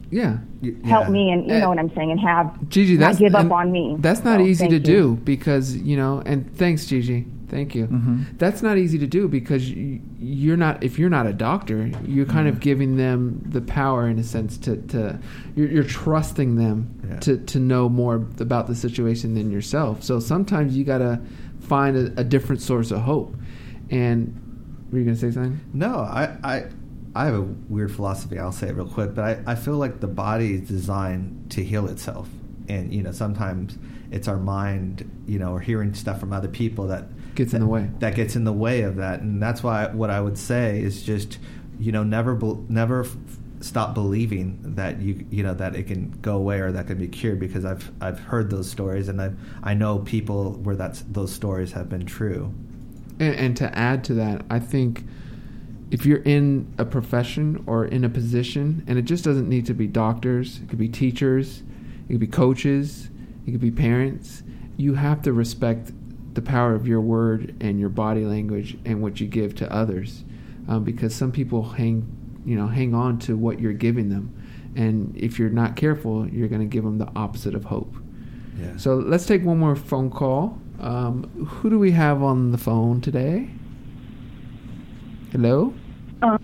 yeah, 0.09 0.39
help 0.85 1.07
yeah. 1.07 1.11
me, 1.11 1.31
and 1.33 1.49
you 1.49 1.55
Uh, 1.55 1.59
know 1.59 1.69
what 1.69 1.81
I'm 1.81 1.93
saying, 1.97 2.13
and 2.13 2.21
have 2.21 2.69
Gigi, 2.69 2.97
not 2.97 3.17
give 3.19 3.35
up 3.35 3.51
on 3.51 3.73
me. 3.73 3.97
That's 3.99 4.23
not 4.23 4.39
So, 4.39 4.47
easy 4.47 4.69
to 4.69 4.75
you. 4.75 4.81
do 4.81 5.17
because 5.25 5.77
you 5.77 5.97
know. 5.97 6.23
And 6.25 6.49
thanks, 6.57 6.87
Gigi. 6.87 7.27
Thank 7.51 7.75
you. 7.75 7.89
Mm-hmm. 7.89 8.37
That's 8.39 8.63
not 8.63 8.79
easy 8.79 8.97
to 8.99 9.09
do 9.09 9.27
because 9.27 9.69
you, 9.69 10.01
you're 10.19 10.57
not. 10.57 10.85
If 10.85 10.99
you're 10.99 11.11
not 11.11 11.27
a 11.27 11.33
doctor, 11.33 11.91
you're 12.07 12.25
kind 12.27 12.47
of 12.47 12.55
mm-hmm. 12.55 12.63
giving 12.63 12.97
them 12.97 13.43
the 13.45 13.61
power 13.61 14.09
in 14.09 14.19
a 14.19 14.25
sense 14.25 14.57
to. 14.59 14.77
to 14.77 15.19
you're, 15.57 15.69
you're 15.69 15.85
trusting 15.85 16.55
them 16.55 17.01
Yeah. 17.09 17.19
to 17.21 17.39
to 17.39 17.59
know 17.59 17.89
more 17.89 18.15
about 18.39 18.69
the 18.69 18.75
situation 18.77 19.35
than 19.35 19.51
yourself. 19.51 20.05
So 20.05 20.21
sometimes 20.21 20.77
you 20.77 20.85
gotta 20.85 21.21
find 21.61 21.97
a, 21.97 22.21
a 22.21 22.25
different 22.25 22.63
source 22.63 22.93
of 22.93 23.01
hope. 23.01 23.35
And 23.91 24.87
were 24.93 24.99
you 24.99 25.05
gonna 25.05 25.17
say 25.17 25.33
something? 25.33 25.61
No, 25.73 25.97
I, 25.99 26.37
I, 26.45 26.65
I 27.17 27.25
have 27.25 27.35
a 27.35 27.43
weird 27.43 27.93
philosophy. 27.93 28.39
I'll 28.39 28.53
say 28.53 28.69
it 28.69 28.77
real 28.77 28.87
quick, 28.87 29.15
but 29.15 29.25
I, 29.25 29.53
I 29.53 29.55
feel 29.57 29.75
like 29.75 29.99
the 29.99 30.07
body 30.07 30.55
is 30.55 30.69
designed 30.69 31.51
to 31.51 31.65
heal 31.65 31.89
itself, 31.89 32.29
and 32.69 32.95
you 32.95 33.03
know 33.03 33.11
sometimes 33.13 33.77
it's 34.13 34.29
our 34.29 34.39
mind, 34.39 35.11
you 35.27 35.39
know, 35.41 35.53
or 35.53 35.61
hearing 35.61 35.95
stuff 35.95 36.21
from 36.21 36.33
other 36.33 36.49
people 36.49 36.87
that 36.89 37.07
Gets 37.35 37.55
in 37.55 37.61
the 37.61 37.67
way. 37.67 37.91
That 38.01 38.15
gets 38.15 38.37
in 38.37 38.45
the 38.45 38.53
way 38.53 38.83
of 38.83 38.97
that, 38.97 39.21
and 39.21 39.43
that's 39.43 39.63
why 39.63 39.87
what 39.89 40.11
I 40.11 40.21
would 40.21 40.37
say 40.37 40.81
is 40.81 41.03
just, 41.03 41.39
you 41.79 41.93
know, 41.93 42.03
never, 42.03 42.39
never. 42.69 43.03
f- 43.05 43.17
Stop 43.63 43.93
believing 43.93 44.59
that 44.63 45.03
you 45.03 45.27
you 45.31 45.43
know 45.43 45.53
that 45.53 45.77
it 45.77 45.87
can 45.87 46.19
go 46.23 46.35
away 46.37 46.61
or 46.61 46.73
that 46.73 46.87
can 46.87 46.97
be 46.97 47.07
cured 47.07 47.39
because 47.39 47.67
I've 47.67 47.93
I've 48.01 48.19
heard 48.19 48.49
those 48.49 48.71
stories 48.71 49.07
and 49.09 49.21
I 49.21 49.33
I 49.63 49.75
know 49.75 49.99
people 49.99 50.53
where 50.53 50.75
that's 50.75 51.03
those 51.03 51.31
stories 51.31 51.73
have 51.73 51.91
been 51.91 52.07
true. 52.07 52.55
And, 53.19 53.35
and 53.35 53.57
to 53.59 53.79
add 53.79 54.03
to 54.05 54.15
that, 54.15 54.47
I 54.49 54.61
think 54.61 55.05
if 55.91 56.07
you're 56.07 56.23
in 56.23 56.73
a 56.79 56.87
profession 56.87 57.63
or 57.67 57.85
in 57.85 58.03
a 58.03 58.09
position, 58.09 58.83
and 58.87 58.99
it 58.99 59.03
just 59.03 59.25
doesn't 59.25 59.47
need 59.49 59.67
to 59.67 59.75
be 59.75 59.87
doctors, 59.87 60.61
it 60.63 60.71
could 60.71 60.79
be 60.79 60.89
teachers, 60.89 61.63
it 62.09 62.13
could 62.13 62.21
be 62.21 62.27
coaches, 62.29 63.11
it 63.47 63.51
could 63.51 63.61
be 63.61 63.71
parents, 63.71 64.43
you 64.79 64.95
have 64.95 65.21
to 65.21 65.35
respect 65.35 65.93
the 66.35 66.43
power 66.43 66.75
of 66.75 66.87
your 66.87 67.01
word 67.01 67.55
and 67.61 67.81
your 67.81 67.89
body 67.89 68.25
language 68.25 68.77
and 68.85 69.03
what 69.03 69.21
you 69.21 69.27
give 69.27 69.55
to 69.57 69.73
others. 69.73 70.25
Um, 70.69 70.85
because 70.85 71.15
some 71.15 71.33
people 71.33 71.63
hang, 71.71 72.07
you 72.45 72.57
know, 72.57 72.69
hang 72.69 72.95
on 72.95 73.19
to 73.21 73.37
what 73.37 73.61
you're 73.61 73.73
giving 73.73 74.09
them. 74.09 74.35
And 74.77 75.17
if 75.17 75.39
you're 75.39 75.51
not 75.51 75.75
careful, 75.75 76.29
you're 76.29 76.49
going 76.49 76.61
to 76.61 76.67
give 76.67 76.85
them 76.85 76.99
the 76.99 77.11
opposite 77.17 77.55
of 77.55 77.65
hope. 77.65 77.95
Yeah. 78.59 78.77
So 78.77 78.97
let's 78.97 79.27
take 79.27 79.45
one 79.45 79.59
more 79.59 79.75
phone 79.75 80.11
call. 80.11 80.59
Um, 80.79 81.25
who 81.47 81.71
do 81.71 81.79
we 81.79 81.91
have 81.93 82.23
on 82.23 82.53
the 82.53 82.59
phone 82.59 83.01
today? 83.01 83.51
Hello? 85.33 85.75
Uh, 86.23 86.39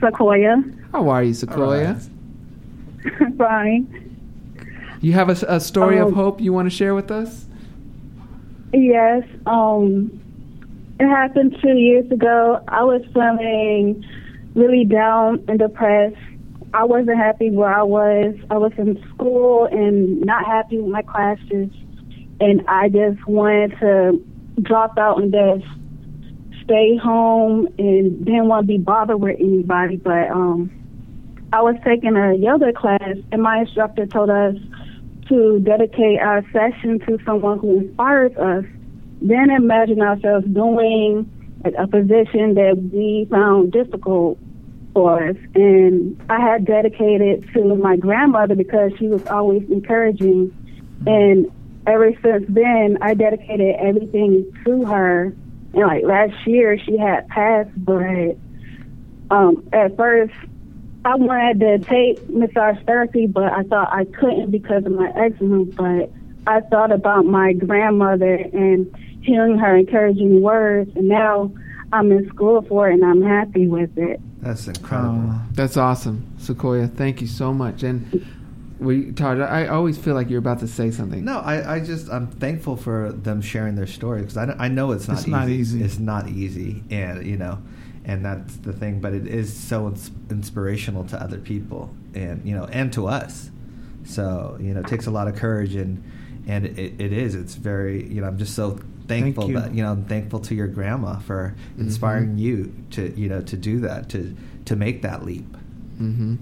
Sequoia. 0.00 0.62
How 0.92 1.08
are 1.08 1.22
you, 1.22 1.34
Sequoia? 1.34 1.98
Alright. 3.04 3.36
Fine. 3.38 4.08
You 5.00 5.12
have 5.12 5.28
a 5.28 5.60
story 5.60 5.98
of 5.98 6.08
Um, 6.08 6.14
hope 6.14 6.40
you 6.40 6.52
want 6.52 6.66
to 6.66 6.74
share 6.74 6.94
with 6.94 7.10
us? 7.10 7.46
Yes. 8.72 9.24
Um, 9.46 10.20
it 11.00 11.06
happened 11.06 11.56
two 11.62 11.76
years 11.76 12.10
ago. 12.10 12.62
I 12.68 12.82
was 12.84 13.02
feeling 13.14 14.04
really 14.54 14.84
down 14.84 15.44
and 15.48 15.58
depressed. 15.58 16.16
I 16.74 16.84
wasn't 16.84 17.16
happy 17.16 17.50
where 17.50 17.72
I 17.72 17.82
was. 17.82 18.34
I 18.50 18.58
was 18.58 18.72
in 18.76 19.02
school 19.14 19.66
and 19.70 20.20
not 20.20 20.44
happy 20.44 20.78
with 20.78 20.92
my 20.92 21.02
classes, 21.02 21.70
and 22.40 22.62
I 22.68 22.88
just 22.88 23.26
wanted 23.26 23.78
to 23.80 24.22
drop 24.62 24.98
out 24.98 25.22
and 25.22 25.32
just 25.32 25.64
stay 26.64 26.96
home 26.96 27.68
and 27.78 28.24
didn't 28.24 28.48
want 28.48 28.64
to 28.64 28.66
be 28.66 28.78
bothered 28.78 29.20
with 29.20 29.36
anybody. 29.40 29.96
But 29.96 30.30
um, 30.30 30.70
I 31.52 31.62
was 31.62 31.76
taking 31.84 32.16
a 32.16 32.34
yoga 32.34 32.72
class, 32.72 33.16
and 33.32 33.42
my 33.42 33.60
instructor 33.60 34.06
told 34.06 34.28
us 34.28 34.56
to 35.28 35.58
dedicate 35.60 36.20
our 36.20 36.42
session 36.52 36.98
to 37.00 37.18
someone 37.24 37.58
who 37.58 37.80
inspires 37.80 38.36
us. 38.36 38.64
Then 39.20 39.50
imagine 39.50 40.00
ourselves 40.00 40.46
doing 40.46 41.30
a, 41.64 41.86
position 41.86 42.54
that 42.54 42.76
we 42.92 43.26
found 43.30 43.72
difficult 43.72 44.38
for 44.94 45.28
us. 45.28 45.36
And 45.54 46.20
I 46.30 46.40
had 46.40 46.64
dedicated 46.64 47.48
to 47.52 47.74
my 47.74 47.96
grandmother 47.96 48.54
because 48.54 48.92
she 48.98 49.08
was 49.08 49.26
always 49.26 49.68
encouraging. 49.70 50.54
And 51.06 51.50
ever 51.86 52.12
since 52.22 52.44
then, 52.48 52.98
I 53.00 53.14
dedicated 53.14 53.76
everything 53.76 54.52
to 54.64 54.84
her. 54.84 55.34
And 55.74 55.82
like 55.82 56.04
last 56.04 56.46
year, 56.46 56.78
she 56.78 56.96
had 56.96 57.28
passed, 57.28 57.70
but 57.76 58.36
um, 59.30 59.68
at 59.72 59.96
first, 59.96 60.34
I 61.08 61.14
wanted 61.14 61.60
to 61.60 61.78
take 61.78 62.28
massage 62.28 62.76
therapy, 62.84 63.26
but 63.26 63.50
I 63.50 63.62
thought 63.62 63.90
I 63.90 64.04
couldn't 64.04 64.50
because 64.50 64.84
of 64.84 64.92
my 64.92 65.10
eczema. 65.16 65.64
But 65.64 66.10
I 66.46 66.60
thought 66.60 66.92
about 66.92 67.24
my 67.24 67.54
grandmother 67.54 68.34
and 68.34 68.94
hearing 69.22 69.56
her 69.56 69.74
encouraging 69.74 70.42
words, 70.42 70.90
and 70.96 71.08
now 71.08 71.50
I'm 71.94 72.12
in 72.12 72.28
school 72.28 72.60
for 72.60 72.90
it, 72.90 72.94
and 72.94 73.04
I'm 73.06 73.22
happy 73.22 73.66
with 73.66 73.96
it. 73.96 74.20
That's 74.42 74.68
incredible. 74.68 75.30
Uh, 75.30 75.38
That's 75.52 75.78
awesome, 75.78 76.26
Sequoia. 76.38 76.88
Thank 76.88 77.22
you 77.22 77.26
so 77.26 77.54
much. 77.54 77.82
And 77.82 78.26
we, 78.78 79.10
Todd, 79.12 79.40
I 79.40 79.66
always 79.68 79.96
feel 79.96 80.14
like 80.14 80.28
you're 80.28 80.38
about 80.38 80.60
to 80.60 80.68
say 80.68 80.90
something. 80.90 81.24
No, 81.24 81.38
I, 81.38 81.76
I 81.76 81.80
just 81.80 82.10
I'm 82.10 82.26
thankful 82.26 82.76
for 82.76 83.12
them 83.12 83.40
sharing 83.40 83.76
their 83.76 83.86
story 83.86 84.20
because 84.20 84.36
I, 84.36 84.54
I 84.58 84.68
know 84.68 84.92
it's 84.92 85.08
not 85.08 85.14
It's 85.14 85.22
easy. 85.22 85.30
not 85.30 85.48
easy. 85.48 85.82
It's 85.82 85.98
not 85.98 86.28
easy, 86.28 86.82
and 86.90 87.26
you 87.26 87.38
know, 87.38 87.58
and 88.08 88.24
that's 88.24 88.56
the 88.56 88.72
thing. 88.72 89.00
But 89.00 89.12
it 89.14 89.28
is 89.28 89.54
so 89.56 89.86
ins- 89.86 90.10
inspirational 90.30 91.04
to 91.04 91.22
other 91.22 91.38
people, 91.38 91.94
and 92.14 92.44
you 92.44 92.56
know, 92.56 92.64
and 92.64 92.92
to 92.94 93.06
us. 93.06 93.50
So 94.04 94.56
you 94.60 94.74
know, 94.74 94.80
it 94.80 94.88
takes 94.88 95.06
a 95.06 95.10
lot 95.12 95.28
of 95.28 95.36
courage, 95.36 95.76
and 95.76 96.02
and 96.48 96.66
it, 96.66 97.00
it 97.00 97.12
is. 97.12 97.34
It's 97.36 97.54
very 97.54 98.04
you 98.08 98.20
know, 98.20 98.26
I'm 98.26 98.38
just 98.38 98.54
so 98.54 98.80
thankful 99.06 99.48
you. 99.50 99.60
that 99.60 99.74
you 99.74 99.82
know, 99.82 99.92
I'm 99.92 100.04
thankful 100.06 100.40
to 100.40 100.54
your 100.54 100.66
grandma 100.66 101.18
for 101.18 101.54
inspiring 101.78 102.34
Mhm. 102.36 102.38
you 102.40 102.74
to 102.92 103.12
you 103.20 103.28
know 103.28 103.42
to 103.42 103.56
do 103.56 103.80
that 103.80 104.08
to 104.10 104.34
to 104.64 104.74
make 104.76 105.02
that 105.02 105.24
leap. 105.24 105.46
Mm-hmm. 106.00 106.36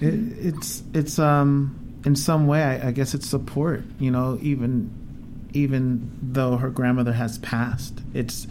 It, 0.00 0.46
it's 0.46 0.82
it's 0.94 1.18
um 1.18 1.74
in 2.04 2.14
some 2.16 2.46
way 2.46 2.62
I, 2.62 2.88
I 2.88 2.90
guess 2.92 3.14
it's 3.14 3.26
support. 3.28 3.82
You 3.98 4.10
know, 4.10 4.38
even 4.42 4.90
even 5.52 6.10
though 6.22 6.56
her 6.56 6.70
grandmother 6.70 7.12
has 7.12 7.38
passed, 7.38 8.00
it's 8.12 8.46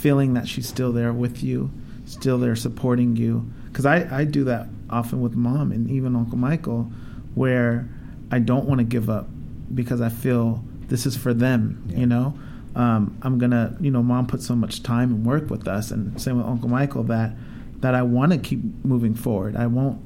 feeling 0.00 0.34
that 0.34 0.48
she's 0.48 0.66
still 0.66 0.92
there 0.92 1.12
with 1.12 1.42
you, 1.42 1.70
still 2.06 2.38
there 2.38 2.56
supporting 2.56 3.16
you. 3.16 3.50
Because 3.66 3.86
I 3.86 3.96
I 4.20 4.24
do 4.24 4.44
that 4.44 4.68
often 4.88 5.20
with 5.20 5.34
mom 5.36 5.70
and 5.72 5.88
even 5.90 6.16
Uncle 6.16 6.38
Michael, 6.38 6.90
where 7.34 7.88
I 8.30 8.38
don't 8.38 8.66
want 8.66 8.78
to 8.78 8.84
give 8.84 9.08
up 9.10 9.28
because 9.74 10.00
I 10.00 10.08
feel 10.08 10.64
this 10.88 11.06
is 11.06 11.16
for 11.16 11.32
them. 11.34 11.82
Yeah. 11.88 11.98
You 12.00 12.06
know. 12.06 12.34
Um, 12.74 13.18
I'm 13.22 13.38
gonna, 13.38 13.76
you 13.80 13.90
know, 13.90 14.00
mom 14.02 14.26
put 14.28 14.42
so 14.42 14.54
much 14.54 14.82
time 14.84 15.10
and 15.12 15.26
work 15.26 15.50
with 15.50 15.66
us, 15.66 15.90
and 15.90 16.20
same 16.20 16.36
with 16.38 16.46
Uncle 16.46 16.68
Michael 16.68 17.02
that 17.04 17.32
that 17.80 17.94
I 17.94 18.02
want 18.02 18.30
to 18.32 18.38
keep 18.38 18.60
moving 18.84 19.14
forward. 19.14 19.56
I 19.56 19.66
won't 19.66 19.98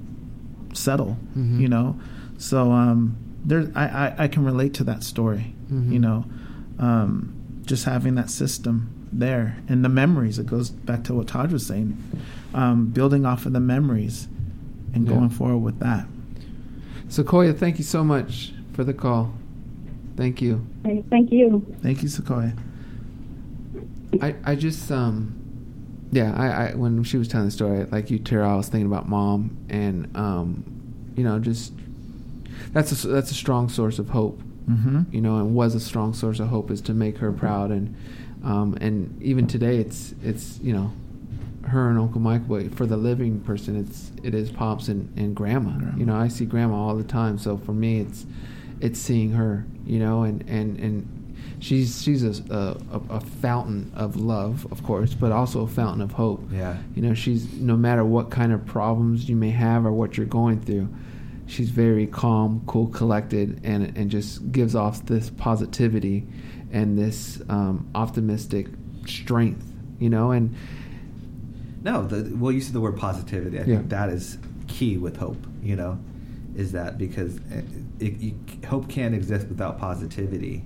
settle, 0.72 1.16
Mhm. 1.36 1.61
you 1.61 1.68
know. 1.68 1.97
So 2.38 2.72
um, 2.72 3.16
there, 3.45 3.70
I, 3.74 3.84
I 4.07 4.14
I 4.24 4.28
can 4.28 4.45
relate 4.45 4.72
to 4.74 4.84
that 4.84 5.03
story, 5.05 5.55
Mhm. 5.72 5.92
you 5.92 5.99
know. 5.99 6.24
Um, 6.78 7.32
just 7.66 7.84
having 7.84 8.14
that 8.16 8.30
system 8.30 8.88
there 9.18 9.56
and 9.68 9.84
the 9.84 9.88
memories. 9.88 10.38
It 10.38 10.46
goes 10.46 10.70
back 10.70 11.04
to 11.04 11.14
what 11.14 11.28
Todd 11.28 11.52
was 11.52 11.66
saying, 11.66 11.96
um, 12.52 12.86
building 12.86 13.24
off 13.26 13.46
of 13.46 13.52
the 13.52 13.60
memories 13.60 14.28
and 14.94 15.06
Yeah. 15.06 15.14
going 15.14 15.30
forward 15.30 15.58
with 15.58 15.78
that. 15.80 16.06
Sequoia, 17.08 17.52
thank 17.52 17.78
you 17.78 17.84
so 17.84 18.02
much 18.04 18.52
for 18.72 18.82
the 18.84 18.94
call. 18.94 19.32
Thank 20.16 20.40
you. 20.42 20.64
Thank 21.10 21.32
you. 21.32 21.64
Thank 21.82 22.02
you, 22.02 22.08
Sequoia. 22.08 22.52
I, 24.22 24.34
I 24.44 24.54
just 24.54 24.90
um 24.92 25.34
yeah 26.12 26.32
I, 26.36 26.68
I 26.70 26.74
when 26.76 27.02
she 27.02 27.16
was 27.16 27.26
telling 27.26 27.46
the 27.46 27.50
story 27.50 27.84
like 27.90 28.10
you 28.12 28.20
Tara 28.20 28.52
I 28.52 28.56
was 28.56 28.68
thinking 28.68 28.86
about 28.86 29.08
mom 29.08 29.56
and 29.68 30.16
um 30.16 30.62
you 31.16 31.24
know 31.24 31.40
just 31.40 31.72
that's 32.72 33.04
a 33.04 33.08
that's 33.08 33.32
a 33.32 33.34
strong 33.34 33.68
source 33.68 33.98
of 33.98 34.10
hope 34.10 34.40
Mm-hmm. 34.70 35.02
you 35.10 35.20
know 35.20 35.36
and 35.36 35.54
was 35.54 35.74
a 35.74 35.80
strong 35.80 36.14
source 36.14 36.40
of 36.40 36.48
hope 36.48 36.70
is 36.70 36.80
to 36.82 36.94
make 36.94 37.18
her 37.18 37.30
proud 37.32 37.70
and 37.70 37.94
um 38.45 38.76
and 38.80 39.20
even 39.22 39.47
today 39.47 39.78
it's 39.78 40.14
it's 40.22 40.59
you 40.61 40.72
know 40.72 40.92
her 41.66 41.88
and 41.88 41.99
Uncle 41.99 42.20
Mike 42.20 42.47
but 42.47 42.74
for 42.74 42.86
the 42.86 42.97
living 42.97 43.40
person 43.40 43.76
it's 43.76 44.12
it 44.22 44.34
is 44.34 44.51
pops 44.51 44.88
and, 44.88 45.11
and 45.18 45.34
grandma. 45.34 45.78
Grandma. 45.78 45.97
you 45.99 46.07
know 46.07 46.16
I 46.16 46.28
see 46.28 46.45
grandma 46.45 46.76
all 46.76 46.97
the 46.97 47.05
time 47.05 47.38
so 47.38 47.57
for 47.57 47.72
me 47.72 48.01
it's 48.01 48.26
it's 48.80 48.99
seeing 48.99 49.32
her 49.32 49.64
you 49.86 49.99
know 49.99 50.22
and 50.22 50.42
and 50.49 50.78
and 50.78 51.24
she's 51.64 52.03
she's 52.03 52.22
a, 52.22 52.42
a 52.51 53.01
a 53.11 53.20
fountain 53.20 53.90
of 53.95 54.16
love, 54.16 54.70
of 54.70 54.82
course, 54.82 55.14
but 55.14 55.32
also 55.32 55.62
a 55.62 55.66
fountain 55.66 56.03
of 56.03 56.12
hope. 56.12 56.42
Yeah. 56.53 56.76
You 56.95 57.03
know, 57.03 57.14
she's 57.14 57.53
no 57.55 57.76
matter 57.76 58.05
what 58.05 58.30
kind 58.30 58.53
of 58.53 58.64
problems 58.66 59.28
you 59.28 59.36
may 59.36 59.51
have 59.51 59.86
or 59.86 59.92
what 59.92 60.16
you're 60.16 60.26
going 60.26 60.61
through, 60.61 60.88
she's 61.47 61.70
very 61.70 62.07
calm, 62.07 62.62
cool, 62.66 62.88
collected, 62.88 63.61
and 63.64 63.97
and 63.97 64.11
just 64.11 64.53
gives 64.53 64.74
off 64.74 65.07
this 65.07 65.30
positivity 65.30 66.26
and 66.75 66.99
this 66.99 67.41
um, 67.49 67.89
optimistic 67.95 68.66
strength. 69.07 69.64
You 70.01 70.11
know, 70.11 70.33
and 70.33 70.55
No, 71.83 72.07
the, 72.07 72.35
well, 72.37 72.51
you 72.53 72.61
said 72.61 72.75
the 72.75 72.81
word 72.81 72.97
positivity. 72.97 73.59
I 73.59 73.62
Yeah. 73.64 73.77
think 73.77 73.89
that 73.91 74.11
is 74.11 74.39
key 74.66 74.99
with 74.99 75.16
hope. 75.16 75.47
You 75.62 75.77
know, 75.77 75.99
is 76.57 76.72
that 76.72 76.99
because 76.99 77.37
it, 77.51 77.64
it, 78.01 78.12
you, 78.20 78.35
hope 78.68 78.89
can't 78.89 79.14
exist 79.14 79.47
without 79.49 79.79
positivity, 79.79 80.64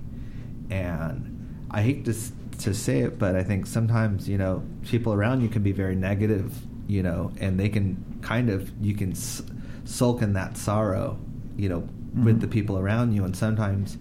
and 0.69 1.65
I 1.71 1.81
hate 1.81 2.05
to 2.05 2.13
to 2.59 2.73
say 2.73 2.99
it, 2.99 3.17
but 3.17 3.35
I 3.37 3.43
think 3.43 3.65
sometimes 3.67 4.27
you 4.27 4.37
know 4.37 4.63
people 4.83 5.13
around 5.13 5.41
you 5.41 5.47
can 5.47 5.63
be 5.63 5.71
very 5.71 5.95
negative. 5.95 6.53
You 6.87 7.03
know, 7.03 7.31
and 7.39 7.59
they 7.59 7.69
can 7.69 8.03
kind 8.21 8.49
of 8.49 8.71
you 8.83 8.95
can 8.95 9.11
s- 9.11 9.43
sulk 9.85 10.21
in 10.23 10.33
that 10.33 10.57
sorrow. 10.57 11.19
You 11.55 11.69
know, 11.69 11.79
with 12.23 12.37
Mhm. 12.37 12.41
the 12.41 12.47
people 12.47 12.77
around 12.79 13.13
you, 13.13 13.23
and 13.25 13.35
sometimes. 13.35 13.97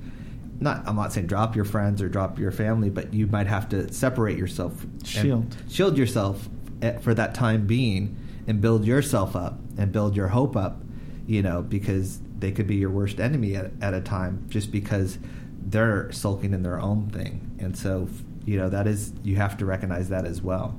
Not, 0.60 0.86
I'm 0.86 0.96
not 0.96 1.12
saying 1.12 1.28
drop 1.28 1.54
your 1.54 1.64
friends 1.64 2.02
or 2.02 2.08
drop 2.08 2.38
your 2.38 2.50
family, 2.50 2.90
but 2.90 3.14
you 3.14 3.26
might 3.26 3.46
have 3.46 3.68
to 3.68 3.92
separate 3.92 4.36
yourself, 4.36 4.84
Shield. 5.04 5.56
shield 5.68 5.96
yourself 5.96 6.48
at, 6.82 7.02
for 7.02 7.14
that 7.14 7.34
time 7.34 7.66
being 7.66 8.16
and 8.46 8.60
build 8.60 8.84
yourself 8.84 9.36
up 9.36 9.58
and 9.76 9.92
build 9.92 10.16
your 10.16 10.28
hope 10.28 10.56
up 10.56 10.82
you 11.26 11.42
know 11.42 11.60
because 11.60 12.20
they 12.38 12.50
could 12.50 12.66
be 12.66 12.76
your 12.76 12.88
worst 12.88 13.20
enemy 13.20 13.54
at, 13.54 13.70
at 13.82 13.92
a 13.92 14.00
time 14.00 14.46
just 14.48 14.72
because 14.72 15.18
they're 15.60 16.10
sulking 16.10 16.54
in 16.54 16.62
their 16.62 16.80
own 16.80 17.10
thing 17.10 17.54
and 17.58 17.76
so 17.76 18.08
you 18.46 18.56
know 18.56 18.70
that 18.70 18.86
is 18.86 19.12
you 19.22 19.36
have 19.36 19.56
to 19.56 19.66
recognize 19.66 20.08
that 20.08 20.24
as 20.24 20.40
well 20.40 20.78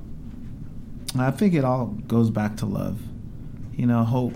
I 1.18 1.30
think 1.30 1.54
it 1.54 1.64
all 1.64 1.86
goes 1.86 2.30
back 2.30 2.56
to 2.58 2.66
love, 2.66 3.00
you 3.74 3.86
know, 3.86 4.04
hope. 4.04 4.34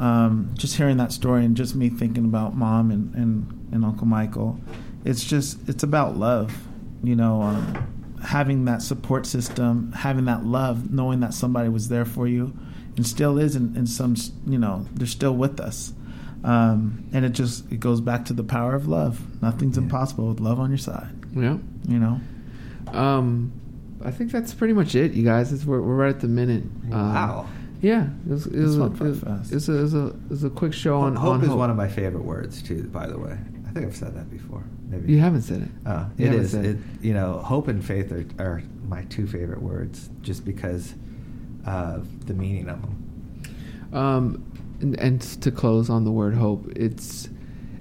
Um, 0.00 0.50
just 0.54 0.76
hearing 0.76 0.96
that 0.98 1.12
story 1.12 1.44
and 1.44 1.56
just 1.56 1.74
me 1.74 1.88
thinking 1.88 2.24
about 2.24 2.56
mom 2.56 2.90
and, 2.90 3.14
and, 3.14 3.54
and 3.72 3.84
Uncle 3.84 4.06
Michael, 4.06 4.58
it's 5.04 5.24
just 5.24 5.68
it's 5.68 5.82
about 5.82 6.16
love, 6.16 6.52
you 7.02 7.14
know, 7.16 7.42
um, 7.42 8.16
having 8.24 8.64
that 8.66 8.82
support 8.82 9.26
system, 9.26 9.92
having 9.92 10.24
that 10.26 10.44
love, 10.44 10.90
knowing 10.92 11.20
that 11.20 11.34
somebody 11.34 11.68
was 11.68 11.88
there 11.88 12.04
for 12.04 12.26
you, 12.26 12.52
and 12.96 13.06
still 13.06 13.38
is 13.38 13.54
in, 13.56 13.76
in 13.76 13.86
some, 13.86 14.14
you 14.46 14.58
know, 14.58 14.86
they're 14.94 15.06
still 15.06 15.34
with 15.36 15.60
us. 15.60 15.92
Um, 16.44 17.04
and 17.12 17.24
it 17.24 17.30
just 17.30 17.70
it 17.72 17.80
goes 17.80 18.00
back 18.00 18.24
to 18.26 18.32
the 18.32 18.44
power 18.44 18.74
of 18.74 18.86
love. 18.88 19.20
Nothing's 19.42 19.76
Yeah. 19.76 19.82
impossible 19.84 20.28
with 20.28 20.40
love 20.40 20.60
on 20.60 20.70
your 20.70 20.78
side, 20.78 21.10
yeah. 21.34 21.58
you 21.88 21.98
know. 21.98 22.20
Um, 22.92 23.52
I 24.04 24.10
think 24.12 24.30
that's 24.30 24.54
pretty 24.54 24.72
much 24.72 24.94
it, 24.94 25.12
you 25.12 25.24
guys. 25.24 25.52
It's, 25.52 25.64
we're, 25.64 25.80
we're 25.82 25.96
right 25.96 26.10
at 26.14 26.20
the 26.20 26.28
minute. 26.28 26.62
Um, 26.84 26.90
wow 26.90 27.46
Yeah, 27.82 28.08
it 28.26 28.30
was, 28.30 28.46
it 28.46 28.60
was, 28.60 28.76
a, 28.78 28.80
went 28.82 28.94
it 29.00 29.04
was, 29.04 29.20
fast. 29.20 29.50
it 29.50 29.54
was 29.56 29.68
a, 29.68 29.72
it 29.78 29.82
was 29.82 29.94
a, 29.94 30.06
it 30.06 30.30
was 30.30 30.44
a 30.44 30.50
quick 30.50 30.72
show 30.72 30.98
on 31.00 31.16
hope 31.16 31.34
on 31.34 31.42
is 31.42 31.48
hope. 31.48 31.58
one 31.58 31.70
of 31.70 31.76
my 31.76 31.88
favorite 31.88 32.24
words 32.24 32.62
too 32.62 32.84
by 32.84 33.06
the 33.08 33.18
way 33.18 33.36
i 33.57 33.57
think 33.78 33.90
i've 33.90 33.96
said 33.96 34.14
that 34.14 34.30
before 34.30 34.64
maybe 34.88 35.12
You 35.12 35.18
haven't 35.20 35.42
said 35.42 35.62
it. 35.62 35.68
You 36.16 36.32
it 36.32 36.48
said 36.48 36.64
It, 36.64 36.78
you 37.00 37.14
know, 37.14 37.38
hope 37.38 37.68
and 37.68 37.84
faith 37.84 38.10
are, 38.12 38.26
are 38.38 38.62
my 38.86 39.02
two 39.04 39.26
favorite 39.26 39.62
words, 39.62 40.10
just 40.22 40.44
because 40.44 40.94
of 41.66 42.26
the 42.26 42.34
meaning 42.34 42.68
of 42.68 42.80
them. 42.80 43.90
Um, 43.92 44.52
and, 44.80 44.98
and 44.98 45.20
to 45.42 45.50
close 45.50 45.90
on 45.90 46.04
the 46.04 46.10
word 46.10 46.34
hope, 46.34 46.70
it's 46.74 47.28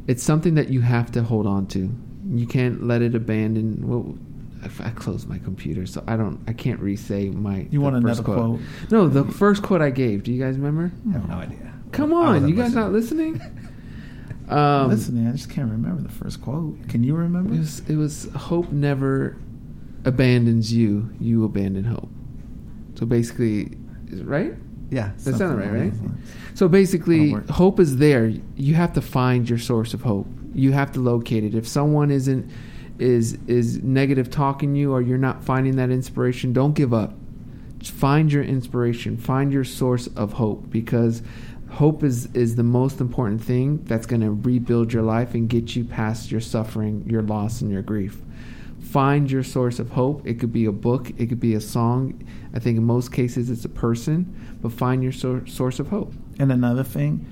it's 0.08 0.24
something 0.24 0.56
that 0.56 0.70
you 0.70 0.82
have 0.82 1.12
to 1.14 1.24
hold 1.24 1.48
on 1.48 1.68
to. 1.68 1.90
You 2.30 2.48
can't 2.48 2.84
let 2.84 3.02
it 3.02 3.16
abandon. 3.16 3.88
Well, 3.88 4.18
I, 4.64 4.88
I 4.88 4.90
closed 4.92 5.28
my 5.28 5.38
computer, 5.40 5.86
so 5.86 6.04
I 6.08 6.18
don't. 6.18 6.40
I 6.48 6.54
can't 6.54 6.80
re-say 6.80 7.30
my. 7.30 7.68
You 7.70 7.80
the 7.80 7.80
want 7.80 8.02
first 8.04 8.22
another 8.22 8.24
quote? 8.24 8.60
No, 8.92 9.08
the 9.08 9.26
first 9.26 9.64
quote 9.64 9.82
I 9.82 9.90
gave. 9.90 10.24
Do 10.24 10.32
you 10.32 10.44
guys 10.44 10.58
remember? 10.58 10.92
I 11.10 11.14
have 11.14 11.30
no 11.30 11.36
idea. 11.36 11.74
Come 11.92 12.14
on, 12.14 12.48
you 12.48 12.56
guys 12.56 12.74
not 12.74 12.92
listening? 12.92 13.42
Um, 14.50 14.90
Listening, 14.90 15.28
I 15.28 15.32
just 15.32 15.50
can't 15.50 15.70
remember 15.70 16.02
the 16.02 16.10
first 16.10 16.42
quote. 16.42 16.88
Can 16.88 17.04
you 17.04 17.16
remember? 17.16 17.54
It 17.54 17.60
was, 17.60 17.80
it 17.90 17.96
was 17.96 18.30
hope 18.36 18.72
never 18.72 19.38
abandons 20.06 20.74
you. 20.74 21.10
You 21.20 21.44
abandon 21.44 21.84
hope. 21.84 22.10
So 22.96 23.06
basically, 23.06 23.78
is 24.08 24.22
it 24.22 24.26
right? 24.26 24.54
yeah. 24.90 25.12
That 25.24 25.36
sounded 25.36 25.58
right, 25.58 25.92
right? 25.92 25.94
So 26.54 26.68
basically, 26.68 27.32
hope 27.50 27.80
is 27.80 27.98
there. 27.98 28.32
You 28.56 28.76
have 28.76 28.94
to 28.94 29.02
find 29.02 29.50
your 29.50 29.60
source 29.60 29.94
of 29.94 30.02
hope. 30.02 30.28
You 30.54 30.72
have 30.72 30.92
to 30.94 31.00
locate 31.00 31.44
it. 31.44 31.54
If 31.54 31.68
someone 31.68 32.10
isn't 32.12 32.50
is 33.00 33.38
is 33.48 33.84
negative 33.84 34.30
talking 34.30 34.76
you 34.76 34.92
or 34.92 35.02
you're 35.02 35.18
not 35.18 35.44
finding 35.44 35.76
that 35.76 35.92
inspiration, 35.92 36.54
don't 36.54 36.74
give 36.74 36.94
up. 36.94 37.14
Just 37.80 37.94
find 37.94 38.32
your 38.32 38.44
inspiration. 38.44 39.18
Find 39.18 39.52
your 39.52 39.64
source 39.64 40.08
of 40.08 40.34
hope 40.34 40.70
because 40.70 41.22
hope 41.70 42.04
is 42.04 42.28
is 42.34 42.56
the 42.56 42.64
most 42.64 43.00
important 43.02 43.44
thing 43.44 43.84
that's 43.86 44.06
going 44.06 44.22
to 44.22 44.32
rebuild 44.32 44.94
your 44.94 45.04
life 45.04 45.34
and 45.34 45.50
get 45.50 45.76
you 45.76 45.84
past 45.84 46.32
your 46.32 46.42
suffering, 46.42 47.04
your 47.08 47.22
loss 47.22 47.62
and 47.62 47.72
your 47.72 47.82
grief. 47.82 48.22
Find 48.82 49.30
your 49.30 49.44
source 49.44 49.80
of 49.80 49.92
hope. 49.92 50.26
It 50.26 50.40
could 50.40 50.54
be 50.54 50.66
a 50.66 50.72
book, 50.72 51.10
it 51.18 51.28
could 51.28 51.40
be 51.40 51.56
a 51.56 51.62
song. 51.62 52.24
I 52.54 52.60
think 52.60 52.78
in 52.78 52.84
most 52.84 53.12
cases 53.12 53.50
it's 53.50 53.66
a 53.66 53.70
person, 53.70 54.58
but 54.62 54.72
find 54.72 55.04
your 55.04 55.12
source 55.12 55.80
of 55.80 55.90
hope. 55.90 56.14
And 56.40 56.52
another 56.52 56.84
thing, 56.84 57.26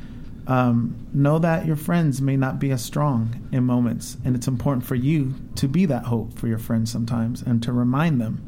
um, 0.48 1.08
know 1.14 1.40
that 1.40 1.66
your 1.66 1.76
friends 1.76 2.22
may 2.22 2.36
not 2.36 2.60
be 2.60 2.72
as 2.72 2.84
strong 2.84 3.48
in 3.52 3.64
moments, 3.64 4.18
and 4.26 4.36
it's 4.36 4.48
important 4.48 4.86
for 4.86 4.96
you 4.96 5.34
to 5.56 5.68
be 5.68 5.86
that 5.86 6.06
hope 6.06 6.38
for 6.38 6.48
your 6.48 6.60
friends 6.60 6.92
sometimes, 6.92 7.42
and 7.42 7.64
to 7.64 7.72
remind 7.72 8.22
them 8.22 8.44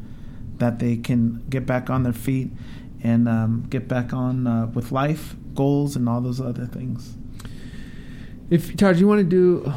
that 0.58 0.80
they 0.80 0.98
can 0.98 1.44
get 1.50 1.66
back 1.66 1.90
on 1.90 2.04
their 2.04 2.14
feet 2.14 2.52
and 3.04 3.28
um, 3.28 3.66
get 3.70 3.88
back 3.88 4.14
on 4.14 4.48
uh, 4.48 4.68
with 4.74 4.92
life, 4.92 5.36
goals, 5.54 5.96
and 5.96 6.08
all 6.10 6.22
those 6.22 6.40
other 6.42 6.66
things. 6.66 7.16
If 8.50 8.76
Todd, 8.78 8.98
you 8.98 9.08
want 9.08 9.20
to 9.20 9.24
do 9.26 9.72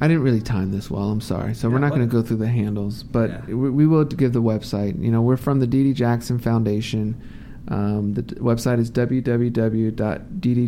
I 0.00 0.06
didn't 0.06 0.22
really 0.22 0.40
time 0.40 0.70
this 0.70 0.88
well. 0.90 1.10
I'm 1.10 1.20
sorry. 1.20 1.54
So 1.54 1.68
we're 1.68 1.80
not 1.80 1.88
going 1.88 2.02
to 2.02 2.06
go 2.06 2.22
through 2.22 2.36
the 2.36 2.46
handles, 2.46 3.02
but 3.02 3.30
Yeah. 3.30 3.46
we, 3.46 3.68
we 3.70 3.86
will 3.86 4.04
give 4.04 4.32
the 4.32 4.40
website. 4.42 5.02
You 5.02 5.10
know, 5.10 5.20
we're 5.20 5.36
from 5.36 5.58
the 5.58 5.66
Dee 5.66 5.82
Dee 5.82 5.92
Jackson 5.92 6.38
Foundation. 6.38 7.20
Um, 7.66 8.14
the 8.14 8.22
d- 8.22 8.36
website 8.36 8.78
is 8.78 8.92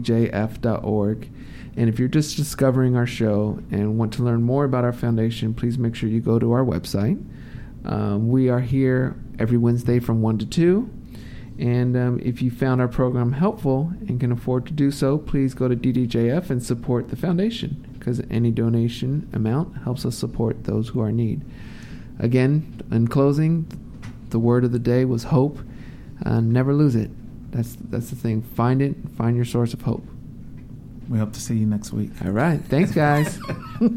www.ddjf.org. 0.01 1.31
And 1.77 1.89
if 1.89 1.99
you're 2.01 2.09
just 2.09 2.37
discovering 2.37 2.97
our 2.97 3.07
show 3.07 3.61
and 3.71 3.97
want 3.97 4.13
to 4.15 4.25
learn 4.25 4.43
more 4.43 4.65
about 4.65 4.83
our 4.85 4.93
foundation, 4.93 5.55
please 5.55 5.79
make 5.79 5.95
sure 5.95 6.09
you 6.09 6.21
go 6.21 6.39
to 6.41 6.51
our 6.53 6.65
website. 6.65 7.23
Um, 7.85 8.29
we 8.29 8.49
are 8.51 8.61
here 8.61 9.17
every 9.39 9.57
Wednesday 9.57 10.01
from 10.01 10.21
1 10.21 10.39
to 10.39 10.47
2. 10.47 10.91
And 11.61 11.95
um, 11.95 12.19
if 12.23 12.41
you 12.41 12.51
found 12.51 12.81
our 12.81 12.89
program 12.89 13.33
helpful 13.33 13.93
and 14.09 14.19
can 14.19 14.33
afford 14.33 14.65
to 14.67 14.73
do 14.73 14.91
so, 14.91 15.19
please 15.19 15.53
go 15.53 15.69
to 15.69 15.77
DDJF 15.77 16.49
and 16.49 16.63
support 16.63 17.11
the 17.11 17.17
foundation 17.17 17.87
because 17.99 18.23
any 18.31 18.51
donation 18.51 19.29
amount 19.35 19.77
helps 19.85 20.07
us 20.07 20.17
support 20.17 20.65
those 20.65 20.89
who 20.89 21.03
are 21.03 21.11
in 21.11 21.17
need. 21.17 21.43
Again, 22.19 22.81
in 22.91 23.09
closing, 23.09 23.67
the 24.31 24.39
word 24.39 24.65
of 24.65 24.73
the 24.73 24.79
day 24.79 25.05
was 25.05 25.25
hope. 25.25 25.59
Uh, 26.25 26.41
never 26.41 26.73
lose 26.73 26.97
it. 26.97 27.11
That's 27.53 27.77
that's 27.91 28.09
the 28.09 28.17
thing. 28.17 28.41
Find 28.41 28.81
it. 28.81 28.97
Find 29.19 29.37
your 29.37 29.45
source 29.45 29.75
of 29.75 29.83
hope. 29.83 30.07
We 31.11 31.19
hope 31.19 31.35
to 31.35 31.41
see 31.41 31.57
you 31.57 31.67
next 31.67 31.93
week. 31.93 32.11
All 32.25 32.31
right. 32.31 32.61
Thanks, 32.65 32.93
guys. 32.93 33.39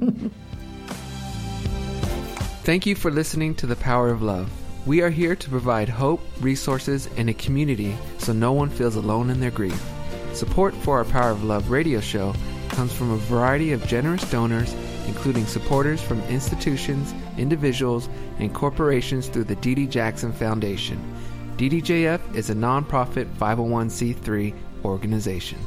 Thank 2.64 2.86
you 2.86 2.96
for 2.96 3.12
listening 3.12 3.56
to 3.56 3.68
The 3.68 3.76
Power 3.78 4.10
of 4.10 4.22
Love. 4.22 4.50
We 4.86 5.02
are 5.02 5.10
here 5.10 5.34
to 5.34 5.50
provide 5.50 5.88
hope, 5.88 6.20
resources, 6.42 7.08
and 7.16 7.30
a 7.30 7.34
community 7.34 7.96
so 8.18 8.34
no 8.34 8.52
one 8.52 8.70
feels 8.70 8.98
alone 8.98 9.30
in 9.30 9.40
their 9.40 9.50
grief. 9.50 9.82
Support 10.34 10.74
for 10.76 10.98
our 10.98 11.06
Power 11.06 11.32
of 11.32 11.46
Love 11.46 11.70
radio 11.70 12.02
show 12.02 12.34
comes 12.68 12.92
from 12.92 13.12
a 13.12 13.18
variety 13.18 13.72
of 13.72 13.88
generous 13.88 14.30
donors, 14.30 14.74
including 15.08 15.46
supporters 15.46 16.02
from 16.02 16.20
institutions, 16.24 17.14
individuals, 17.38 18.10
and 18.40 18.54
corporations 18.54 19.30
through 19.30 19.46
the 19.46 19.56
Dee 19.56 19.76
Dee 19.76 19.88
Jackson 19.88 20.34
Foundation. 20.34 21.02
DDJF 21.56 22.36
is 22.36 22.50
a 22.50 22.56
nonprofit 22.56 23.34
501c3 23.38 24.54
organization. 24.84 25.60